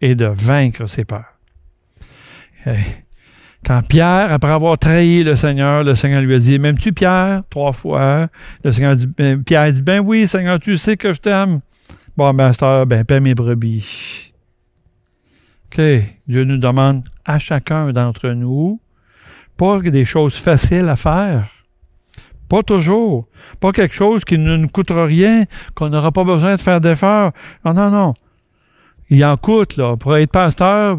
et 0.00 0.14
de 0.14 0.24
vaincre 0.24 0.86
ses 0.86 1.04
peurs. 1.04 1.36
Quand 3.64 3.82
Pierre, 3.86 4.32
après 4.32 4.50
avoir 4.50 4.76
trahi 4.76 5.22
le 5.22 5.36
Seigneur, 5.36 5.84
le 5.84 5.94
Seigneur 5.94 6.20
lui 6.20 6.34
a 6.34 6.38
dit, 6.38 6.58
M'aimes-tu 6.58 6.92
Pierre? 6.92 7.42
Trois 7.48 7.72
fois. 7.72 8.28
Le 8.64 8.72
Seigneur 8.72 8.96
dit, 8.96 9.06
ben, 9.06 9.42
Pierre 9.44 9.72
dit, 9.72 9.82
Ben 9.82 10.00
oui, 10.00 10.26
Seigneur, 10.26 10.58
tu 10.58 10.76
sais 10.78 10.96
que 10.96 11.12
je 11.12 11.20
t'aime. 11.20 11.60
Bon, 12.16 12.32
master, 12.32 12.86
ben, 12.86 13.04
paie 13.04 13.20
mes 13.20 13.34
brebis. 13.34 14.32
OK. 15.66 15.80
Dieu 16.26 16.44
nous 16.44 16.58
demande 16.58 17.04
à 17.24 17.38
chacun 17.38 17.92
d'entre 17.92 18.30
nous, 18.30 18.80
pas 19.56 19.80
des 19.80 20.04
choses 20.04 20.34
faciles 20.34 20.88
à 20.88 20.96
faire. 20.96 21.48
Pas 22.48 22.62
toujours. 22.62 23.28
Pas 23.60 23.72
quelque 23.72 23.94
chose 23.94 24.24
qui 24.24 24.36
ne 24.38 24.56
nous 24.56 24.68
coûtera 24.68 25.06
rien, 25.06 25.44
qu'on 25.74 25.88
n'aura 25.88 26.10
pas 26.10 26.24
besoin 26.24 26.56
de 26.56 26.60
faire 26.60 26.80
d'efforts. 26.80 27.32
Non, 27.64 27.72
non, 27.72 27.90
non 27.90 28.14
il 29.14 29.22
en 29.26 29.36
coûte, 29.36 29.76
là. 29.76 29.94
Pour 29.96 30.16
être 30.16 30.30
pasteur, 30.30 30.98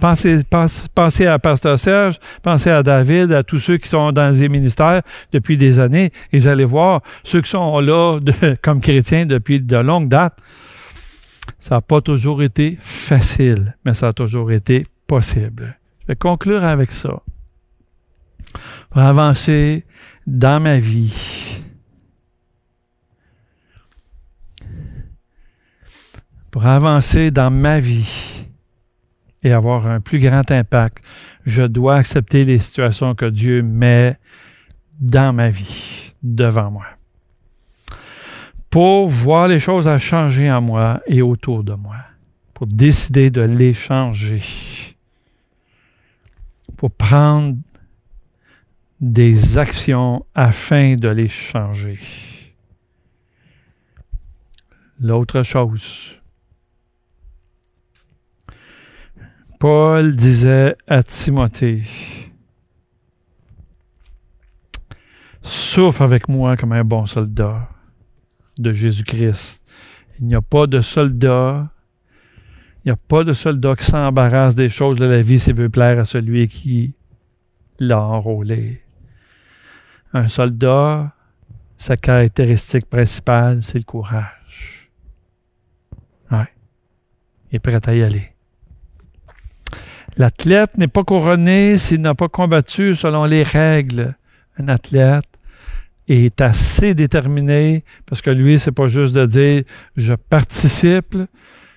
pensez, 0.00 1.26
à 1.26 1.38
Pasteur 1.38 1.78
Serge, 1.78 2.18
pensez 2.42 2.70
à 2.70 2.82
David, 2.82 3.30
à 3.30 3.42
tous 3.42 3.58
ceux 3.58 3.76
qui 3.76 3.90
sont 3.90 4.10
dans 4.10 4.34
les 4.34 4.48
ministères 4.48 5.02
depuis 5.32 5.58
des 5.58 5.78
années. 5.78 6.12
Et 6.32 6.38
vous 6.38 6.46
allez 6.46 6.64
voir, 6.64 7.02
ceux 7.24 7.42
qui 7.42 7.50
sont 7.50 7.78
là 7.80 8.18
comme 8.62 8.80
chrétiens 8.80 9.26
depuis 9.26 9.60
de 9.60 9.76
longues 9.76 10.08
dates, 10.08 10.38
ça 11.58 11.74
n'a 11.74 11.80
pas 11.82 12.00
toujours 12.00 12.42
été 12.42 12.78
facile, 12.80 13.76
mais 13.84 13.92
ça 13.92 14.08
a 14.08 14.12
toujours 14.14 14.50
été 14.50 14.86
possible. 15.06 15.78
Je 16.00 16.06
vais 16.06 16.16
conclure 16.16 16.64
avec 16.64 16.90
ça. 16.90 17.20
Pour 18.88 19.02
avancer 19.02 19.84
dans 20.26 20.62
ma 20.62 20.78
vie, 20.78 21.60
pour 26.52 26.66
avancer 26.66 27.30
dans 27.30 27.50
ma 27.50 27.80
vie 27.80 28.44
et 29.42 29.52
avoir 29.52 29.86
un 29.86 30.00
plus 30.00 30.20
grand 30.20 30.48
impact, 30.50 31.02
je 31.46 31.62
dois 31.62 31.96
accepter 31.96 32.44
les 32.44 32.58
situations 32.58 33.14
que 33.14 33.24
Dieu 33.24 33.62
met 33.62 34.18
dans 35.00 35.32
ma 35.32 35.48
vie, 35.48 36.12
devant 36.22 36.70
moi, 36.70 36.86
pour 38.68 39.08
voir 39.08 39.48
les 39.48 39.58
choses 39.58 39.88
à 39.88 39.98
changer 39.98 40.52
en 40.52 40.60
moi 40.60 41.00
et 41.06 41.22
autour 41.22 41.64
de 41.64 41.72
moi, 41.72 41.96
pour 42.52 42.66
décider 42.66 43.30
de 43.30 43.40
les 43.40 43.72
changer, 43.72 44.42
pour 46.76 46.90
prendre 46.90 47.56
des 49.00 49.56
actions 49.56 50.26
afin 50.34 50.96
de 50.96 51.08
les 51.08 51.28
changer. 51.28 51.98
L'autre 55.00 55.42
chose, 55.42 56.21
Paul 59.62 60.16
disait 60.16 60.74
à 60.88 61.04
Timothée, 61.04 61.84
Souffre 65.40 66.02
avec 66.02 66.28
moi 66.28 66.56
comme 66.56 66.72
un 66.72 66.82
bon 66.82 67.06
soldat 67.06 67.68
de 68.58 68.72
Jésus-Christ. 68.72 69.64
Il 70.18 70.26
n'y 70.26 70.34
a 70.34 70.42
pas 70.42 70.66
de 70.66 70.80
soldat, 70.80 71.70
il 72.78 72.88
n'y 72.88 72.90
a 72.90 72.96
pas 72.96 73.22
de 73.22 73.32
soldat 73.32 73.76
qui 73.76 73.84
s'embarrasse 73.84 74.56
des 74.56 74.68
choses 74.68 74.98
de 74.98 75.06
la 75.06 75.22
vie 75.22 75.38
s'il 75.38 75.54
veut 75.54 75.70
plaire 75.70 76.00
à 76.00 76.04
celui 76.04 76.48
qui 76.48 76.96
l'a 77.78 78.02
enrôlé. 78.02 78.82
Un 80.12 80.26
soldat, 80.26 81.14
sa 81.78 81.96
caractéristique 81.96 82.90
principale, 82.90 83.62
c'est 83.62 83.78
le 83.78 83.84
courage. 83.84 84.90
Ouais. 86.32 86.48
Il 87.52 87.56
est 87.56 87.60
prêt 87.60 87.78
à 87.88 87.94
y 87.94 88.02
aller. 88.02 88.31
L'athlète 90.16 90.76
n'est 90.76 90.88
pas 90.88 91.04
couronné 91.04 91.78
s'il 91.78 92.02
n'a 92.02 92.14
pas 92.14 92.28
combattu 92.28 92.94
selon 92.94 93.24
les 93.24 93.42
règles. 93.42 94.14
Un 94.58 94.68
athlète 94.68 95.24
est 96.06 96.40
assez 96.40 96.94
déterminé 96.94 97.84
parce 98.06 98.20
que 98.20 98.30
lui, 98.30 98.58
c'est 98.58 98.72
pas 98.72 98.88
juste 98.88 99.14
de 99.14 99.24
dire 99.24 99.62
je 99.96 100.12
participe, 100.14 101.16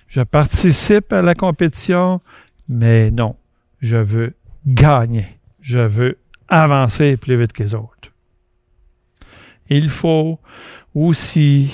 je 0.08 0.20
participe 0.20 1.12
à 1.12 1.22
la 1.22 1.34
compétition, 1.34 2.20
mais 2.68 3.10
non, 3.10 3.36
je 3.80 3.96
veux 3.96 4.34
gagner, 4.66 5.38
je 5.60 5.78
veux 5.78 6.18
avancer 6.48 7.16
plus 7.16 7.38
vite 7.38 7.52
que 7.52 7.62
les 7.62 7.74
autres. 7.74 8.12
Il 9.68 9.88
faut 9.88 10.38
aussi 10.94 11.72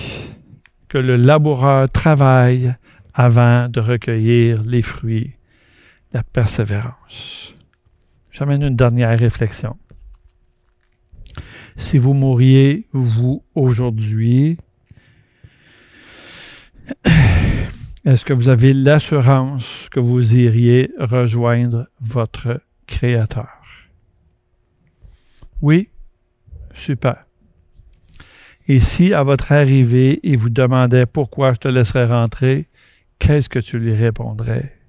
que 0.88 0.98
le 0.98 1.16
laboureur 1.16 1.90
travaille 1.90 2.74
avant 3.14 3.68
de 3.68 3.80
recueillir 3.80 4.62
les 4.62 4.82
fruits 4.82 5.32
la 6.12 6.22
persévérance. 6.22 7.54
J'amène 8.30 8.62
une 8.62 8.76
dernière 8.76 9.18
réflexion. 9.18 9.76
Si 11.76 11.98
vous 11.98 12.12
mouriez, 12.12 12.86
vous, 12.92 13.44
aujourd'hui, 13.54 14.58
est-ce 18.04 18.24
que 18.24 18.32
vous 18.32 18.48
avez 18.48 18.74
l'assurance 18.74 19.88
que 19.90 20.00
vous 20.00 20.36
iriez 20.36 20.90
rejoindre 20.98 21.88
votre 22.00 22.60
Créateur? 22.86 23.48
Oui? 25.62 25.88
Super. 26.74 27.24
Et 28.68 28.80
si 28.80 29.14
à 29.14 29.22
votre 29.22 29.52
arrivée, 29.52 30.20
il 30.22 30.38
vous 30.38 30.50
demandait 30.50 31.06
pourquoi 31.06 31.54
je 31.54 31.58
te 31.58 31.68
laisserais 31.68 32.06
rentrer, 32.06 32.68
qu'est-ce 33.18 33.48
que 33.48 33.58
tu 33.58 33.78
lui 33.78 33.94
répondrais? 33.94 34.81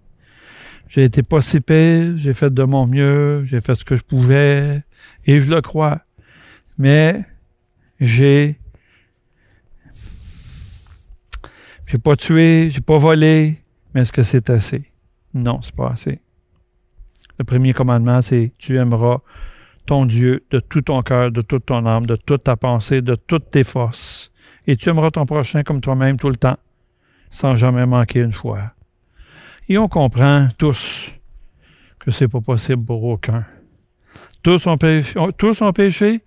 J'ai 0.94 1.06
été 1.06 1.24
pas 1.24 1.42
si 1.42 1.60
pire, 1.60 2.16
j'ai 2.18 2.36
fait 2.36 2.54
de 2.54 2.64
mon 2.64 2.86
mieux, 2.86 3.44
j'ai 3.46 3.62
fait 3.62 3.74
ce 3.74 3.84
que 3.84 3.96
je 3.96 4.04
pouvais, 4.04 4.84
et 5.26 5.42
je 5.42 5.50
le 5.50 5.60
crois. 5.60 6.02
Mais 6.78 7.26
j'ai 8.00 8.60
j'ai 11.88 11.98
pas 11.98 12.16
tué, 12.16 12.70
j'ai 12.70 12.82
pas 12.82 13.00
volé, 13.00 13.58
mais 13.94 14.02
est-ce 14.02 14.12
que 14.12 14.22
c'est 14.22 14.52
assez? 14.52 14.92
Non, 15.34 15.62
c'est 15.64 15.76
pas 15.76 15.90
assez. 15.90 16.20
Le 17.40 17.44
premier 17.44 17.74
commandement, 17.74 18.22
c'est 18.22 18.52
tu 18.60 18.78
aimeras 18.78 19.18
ton 19.88 20.06
Dieu 20.06 20.46
de 20.52 20.60
tout 20.60 20.84
ton 20.84 21.02
cœur, 21.02 21.32
de 21.32 21.42
toute 21.42 21.66
ton 21.66 21.88
âme, 21.88 22.06
de 22.06 22.16
toute 22.16 22.44
ta 22.44 22.56
pensée, 22.56 23.02
de 23.02 23.16
toutes 23.16 23.50
tes 23.50 23.64
forces. 23.64 24.32
Et 24.68 24.76
tu 24.76 24.90
aimeras 24.90 25.10
ton 25.10 25.26
prochain 25.26 25.64
comme 25.64 25.82
toi-même 25.82 26.20
tout 26.20 26.30
le 26.30 26.36
temps, 26.38 26.58
sans 27.32 27.56
jamais 27.56 27.88
manquer 27.88 28.20
une 28.20 28.34
fois. 28.34 28.74
Et 29.70 29.78
on 29.78 29.88
comprend 29.88 30.50
tous 30.58 31.12
que 32.00 32.12
c'est 32.12 32.28
pas 32.28 32.42
possible 32.42 32.84
pour 32.84 33.04
aucun. 33.04 33.46
Tous 34.42 34.68
ont, 34.68 34.78
tous 35.38 35.62
ont 35.62 35.72
péché 35.72 36.22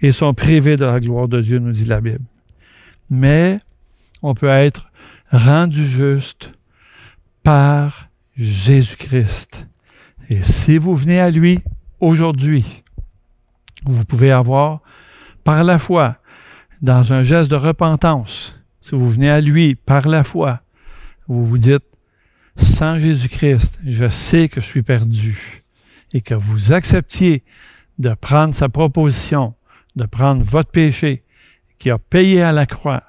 et 0.00 0.12
sont 0.12 0.32
privés 0.32 0.76
de 0.76 0.84
la 0.84 1.00
gloire 1.00 1.28
de 1.28 1.40
Dieu, 1.40 1.58
nous 1.58 1.72
dit 1.72 1.84
la 1.84 2.00
Bible. 2.00 2.24
Mais 3.10 3.58
on 4.22 4.34
peut 4.34 4.48
être 4.48 4.90
rendu 5.30 5.86
juste 5.86 6.52
par 7.42 8.08
Jésus-Christ. 8.36 9.66
Et 10.30 10.42
si 10.42 10.78
vous 10.78 10.94
venez 10.94 11.20
à 11.20 11.30
lui 11.30 11.60
aujourd'hui, 12.00 12.84
vous 13.84 14.04
pouvez 14.04 14.30
avoir 14.30 14.80
par 15.44 15.64
la 15.64 15.78
foi, 15.78 16.16
dans 16.80 17.12
un 17.12 17.22
geste 17.22 17.50
de 17.50 17.56
repentance, 17.56 18.54
si 18.80 18.94
vous 18.94 19.10
venez 19.10 19.30
à 19.30 19.40
lui 19.40 19.74
par 19.74 20.06
la 20.08 20.22
foi, 20.22 20.60
vous 21.26 21.44
vous 21.46 21.58
dites, 21.58 21.84
sans 22.58 22.98
Jésus-Christ, 22.98 23.80
je 23.86 24.08
sais 24.08 24.48
que 24.48 24.60
je 24.60 24.66
suis 24.66 24.82
perdu 24.82 25.64
et 26.12 26.20
que 26.20 26.34
vous 26.34 26.72
acceptiez 26.72 27.44
de 27.98 28.14
prendre 28.14 28.54
sa 28.54 28.68
proposition, 28.68 29.54
de 29.96 30.04
prendre 30.04 30.42
votre 30.44 30.70
péché 30.70 31.24
qui 31.78 31.90
a 31.90 31.98
payé 31.98 32.42
à 32.42 32.52
la 32.52 32.66
croix 32.66 33.02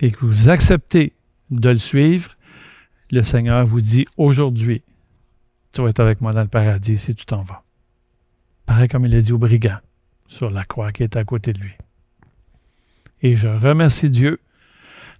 et 0.00 0.10
que 0.10 0.24
vous 0.24 0.48
acceptez 0.48 1.14
de 1.50 1.70
le 1.70 1.78
suivre, 1.78 2.36
le 3.10 3.22
Seigneur 3.22 3.64
vous 3.66 3.80
dit 3.80 4.06
aujourd'hui, 4.16 4.82
tu 5.72 5.82
vas 5.82 5.90
être 5.90 6.00
avec 6.00 6.20
moi 6.20 6.32
dans 6.32 6.42
le 6.42 6.48
paradis 6.48 6.98
si 6.98 7.14
tu 7.14 7.24
t'en 7.26 7.42
vas. 7.42 7.62
Pareil 8.66 8.88
comme 8.88 9.06
il 9.06 9.14
a 9.14 9.20
dit 9.20 9.32
au 9.32 9.38
brigand 9.38 9.78
sur 10.26 10.50
la 10.50 10.64
croix 10.64 10.92
qui 10.92 11.02
est 11.02 11.16
à 11.16 11.24
côté 11.24 11.52
de 11.52 11.60
lui. 11.60 11.74
Et 13.22 13.36
je 13.36 13.48
remercie 13.48 14.10
Dieu 14.10 14.40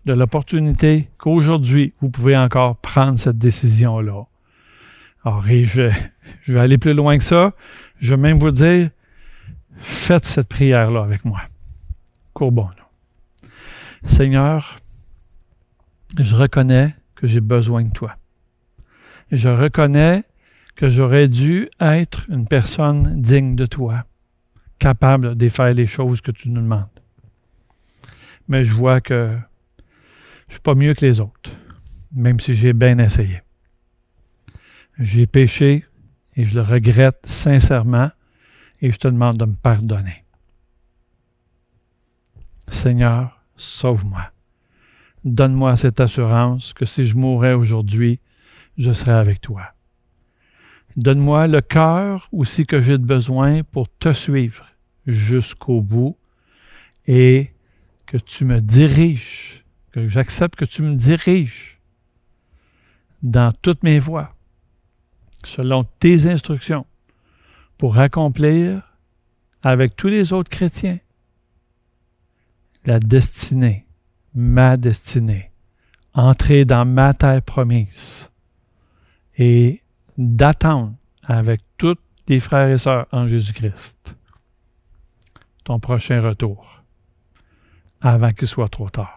de 0.06 0.12
l'opportunité 0.12 1.10
qu'aujourd'hui, 1.18 1.92
vous 2.00 2.08
pouvez 2.08 2.36
encore 2.36 2.76
prendre 2.76 3.18
cette 3.18 3.38
décision-là. 3.38 4.24
Alors, 5.24 5.44
je, 5.44 5.90
je 6.42 6.52
vais 6.52 6.60
aller 6.60 6.78
plus 6.78 6.94
loin 6.94 7.18
que 7.18 7.24
ça. 7.24 7.52
Je 7.98 8.14
vais 8.14 8.20
même 8.20 8.38
vous 8.38 8.52
dire, 8.52 8.90
faites 9.78 10.24
cette 10.24 10.48
prière-là 10.48 11.02
avec 11.02 11.24
moi. 11.24 11.42
Courbons-nous. 12.34 14.08
Seigneur, 14.08 14.78
je 16.16 16.36
reconnais 16.36 16.94
que 17.16 17.26
j'ai 17.26 17.40
besoin 17.40 17.82
de 17.82 17.90
toi. 17.90 18.14
Je 19.32 19.48
reconnais 19.48 20.22
que 20.76 20.88
j'aurais 20.88 21.26
dû 21.26 21.68
être 21.80 22.26
une 22.28 22.46
personne 22.46 23.20
digne 23.20 23.56
de 23.56 23.66
toi, 23.66 24.04
capable 24.78 25.34
de 25.34 25.48
faire 25.48 25.72
les 25.72 25.86
choses 25.86 26.20
que 26.20 26.30
tu 26.30 26.50
nous 26.50 26.60
demandes. 26.60 26.86
Mais 28.46 28.62
je 28.62 28.72
vois 28.72 29.00
que 29.00 29.36
je 30.48 30.54
suis 30.54 30.60
pas 30.60 30.74
mieux 30.74 30.94
que 30.94 31.04
les 31.04 31.20
autres, 31.20 31.50
même 32.12 32.40
si 32.40 32.54
j'ai 32.54 32.72
bien 32.72 32.98
essayé. 32.98 33.42
J'ai 34.98 35.26
péché 35.26 35.84
et 36.36 36.44
je 36.44 36.54
le 36.54 36.62
regrette 36.62 37.24
sincèrement 37.24 38.10
et 38.80 38.90
je 38.90 38.98
te 38.98 39.08
demande 39.08 39.36
de 39.36 39.44
me 39.44 39.54
pardonner. 39.54 40.24
Seigneur, 42.68 43.40
sauve-moi. 43.56 44.30
Donne-moi 45.24 45.76
cette 45.76 46.00
assurance 46.00 46.72
que 46.72 46.84
si 46.84 47.06
je 47.06 47.16
mourrais 47.16 47.54
aujourd'hui, 47.54 48.20
je 48.78 48.92
serai 48.92 49.12
avec 49.12 49.40
toi. 49.40 49.72
Donne-moi 50.96 51.46
le 51.46 51.60
cœur 51.60 52.28
aussi 52.32 52.64
que 52.64 52.80
j'ai 52.80 52.96
besoin 52.96 53.62
pour 53.64 53.88
te 53.98 54.12
suivre 54.12 54.66
jusqu'au 55.06 55.80
bout 55.82 56.16
et 57.06 57.50
que 58.06 58.16
tu 58.16 58.44
me 58.44 58.60
diriges 58.60 59.64
j'accepte 59.96 60.56
que 60.56 60.64
tu 60.64 60.82
me 60.82 60.94
diriges 60.94 61.80
dans 63.22 63.52
toutes 63.62 63.82
mes 63.82 63.98
voies, 63.98 64.34
selon 65.44 65.84
tes 65.98 66.30
instructions, 66.30 66.86
pour 67.78 67.98
accomplir 67.98 68.82
avec 69.62 69.96
tous 69.96 70.08
les 70.08 70.32
autres 70.32 70.50
chrétiens 70.50 70.98
la 72.84 73.00
destinée, 73.00 73.86
ma 74.34 74.76
destinée, 74.76 75.50
entrer 76.14 76.64
dans 76.64 76.84
ma 76.84 77.14
terre 77.14 77.42
promise 77.42 78.30
et 79.38 79.82
d'attendre 80.16 80.94
avec 81.22 81.62
tous 81.76 81.98
les 82.28 82.40
frères 82.40 82.68
et 82.68 82.78
sœurs 82.78 83.06
en 83.12 83.26
Jésus-Christ 83.26 84.16
ton 85.66 85.80
prochain 85.80 86.20
retour 86.20 86.84
avant 88.00 88.30
qu'il 88.30 88.46
soit 88.46 88.68
trop 88.68 88.88
tard. 88.88 89.15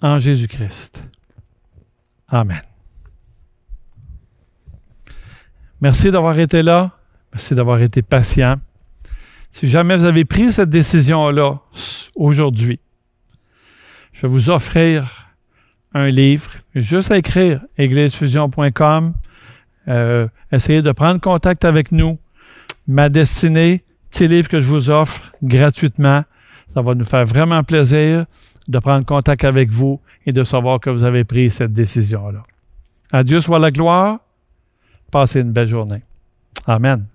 En 0.00 0.18
Jésus-Christ. 0.18 1.02
Amen. 2.28 2.62
Merci 5.80 6.10
d'avoir 6.10 6.38
été 6.38 6.62
là. 6.62 6.92
Merci 7.32 7.54
d'avoir 7.54 7.80
été 7.82 8.02
patient. 8.02 8.56
Si 9.50 9.68
jamais 9.68 9.96
vous 9.96 10.04
avez 10.04 10.24
pris 10.24 10.52
cette 10.52 10.70
décision-là 10.70 11.60
aujourd'hui, 12.14 12.80
je 14.12 14.22
vais 14.22 14.28
vous 14.28 14.50
offrir 14.50 15.26
un 15.92 16.08
livre, 16.08 16.50
juste 16.74 17.10
à 17.10 17.18
écrire 17.18 17.62
églisefusion.com. 17.78 19.14
Euh, 19.88 20.28
essayez 20.52 20.82
de 20.82 20.92
prendre 20.92 21.20
contact 21.20 21.64
avec 21.64 21.92
nous. 21.92 22.18
Ma 22.86 23.08
destinée, 23.08 23.82
petit 24.10 24.28
livre 24.28 24.48
que 24.48 24.60
je 24.60 24.66
vous 24.66 24.90
offre 24.90 25.32
gratuitement. 25.42 26.24
Ça 26.74 26.82
va 26.82 26.94
nous 26.94 27.04
faire 27.04 27.24
vraiment 27.24 27.62
plaisir 27.62 28.26
de 28.68 28.78
prendre 28.78 29.04
contact 29.04 29.44
avec 29.44 29.70
vous 29.70 30.00
et 30.26 30.32
de 30.32 30.44
savoir 30.44 30.80
que 30.80 30.90
vous 30.90 31.04
avez 31.04 31.24
pris 31.24 31.50
cette 31.50 31.72
décision-là. 31.72 32.42
À 33.12 33.22
Dieu 33.22 33.40
soit 33.40 33.58
la 33.58 33.70
gloire. 33.70 34.18
Passez 35.10 35.40
une 35.40 35.52
belle 35.52 35.68
journée. 35.68 36.02
Amen. 36.66 37.06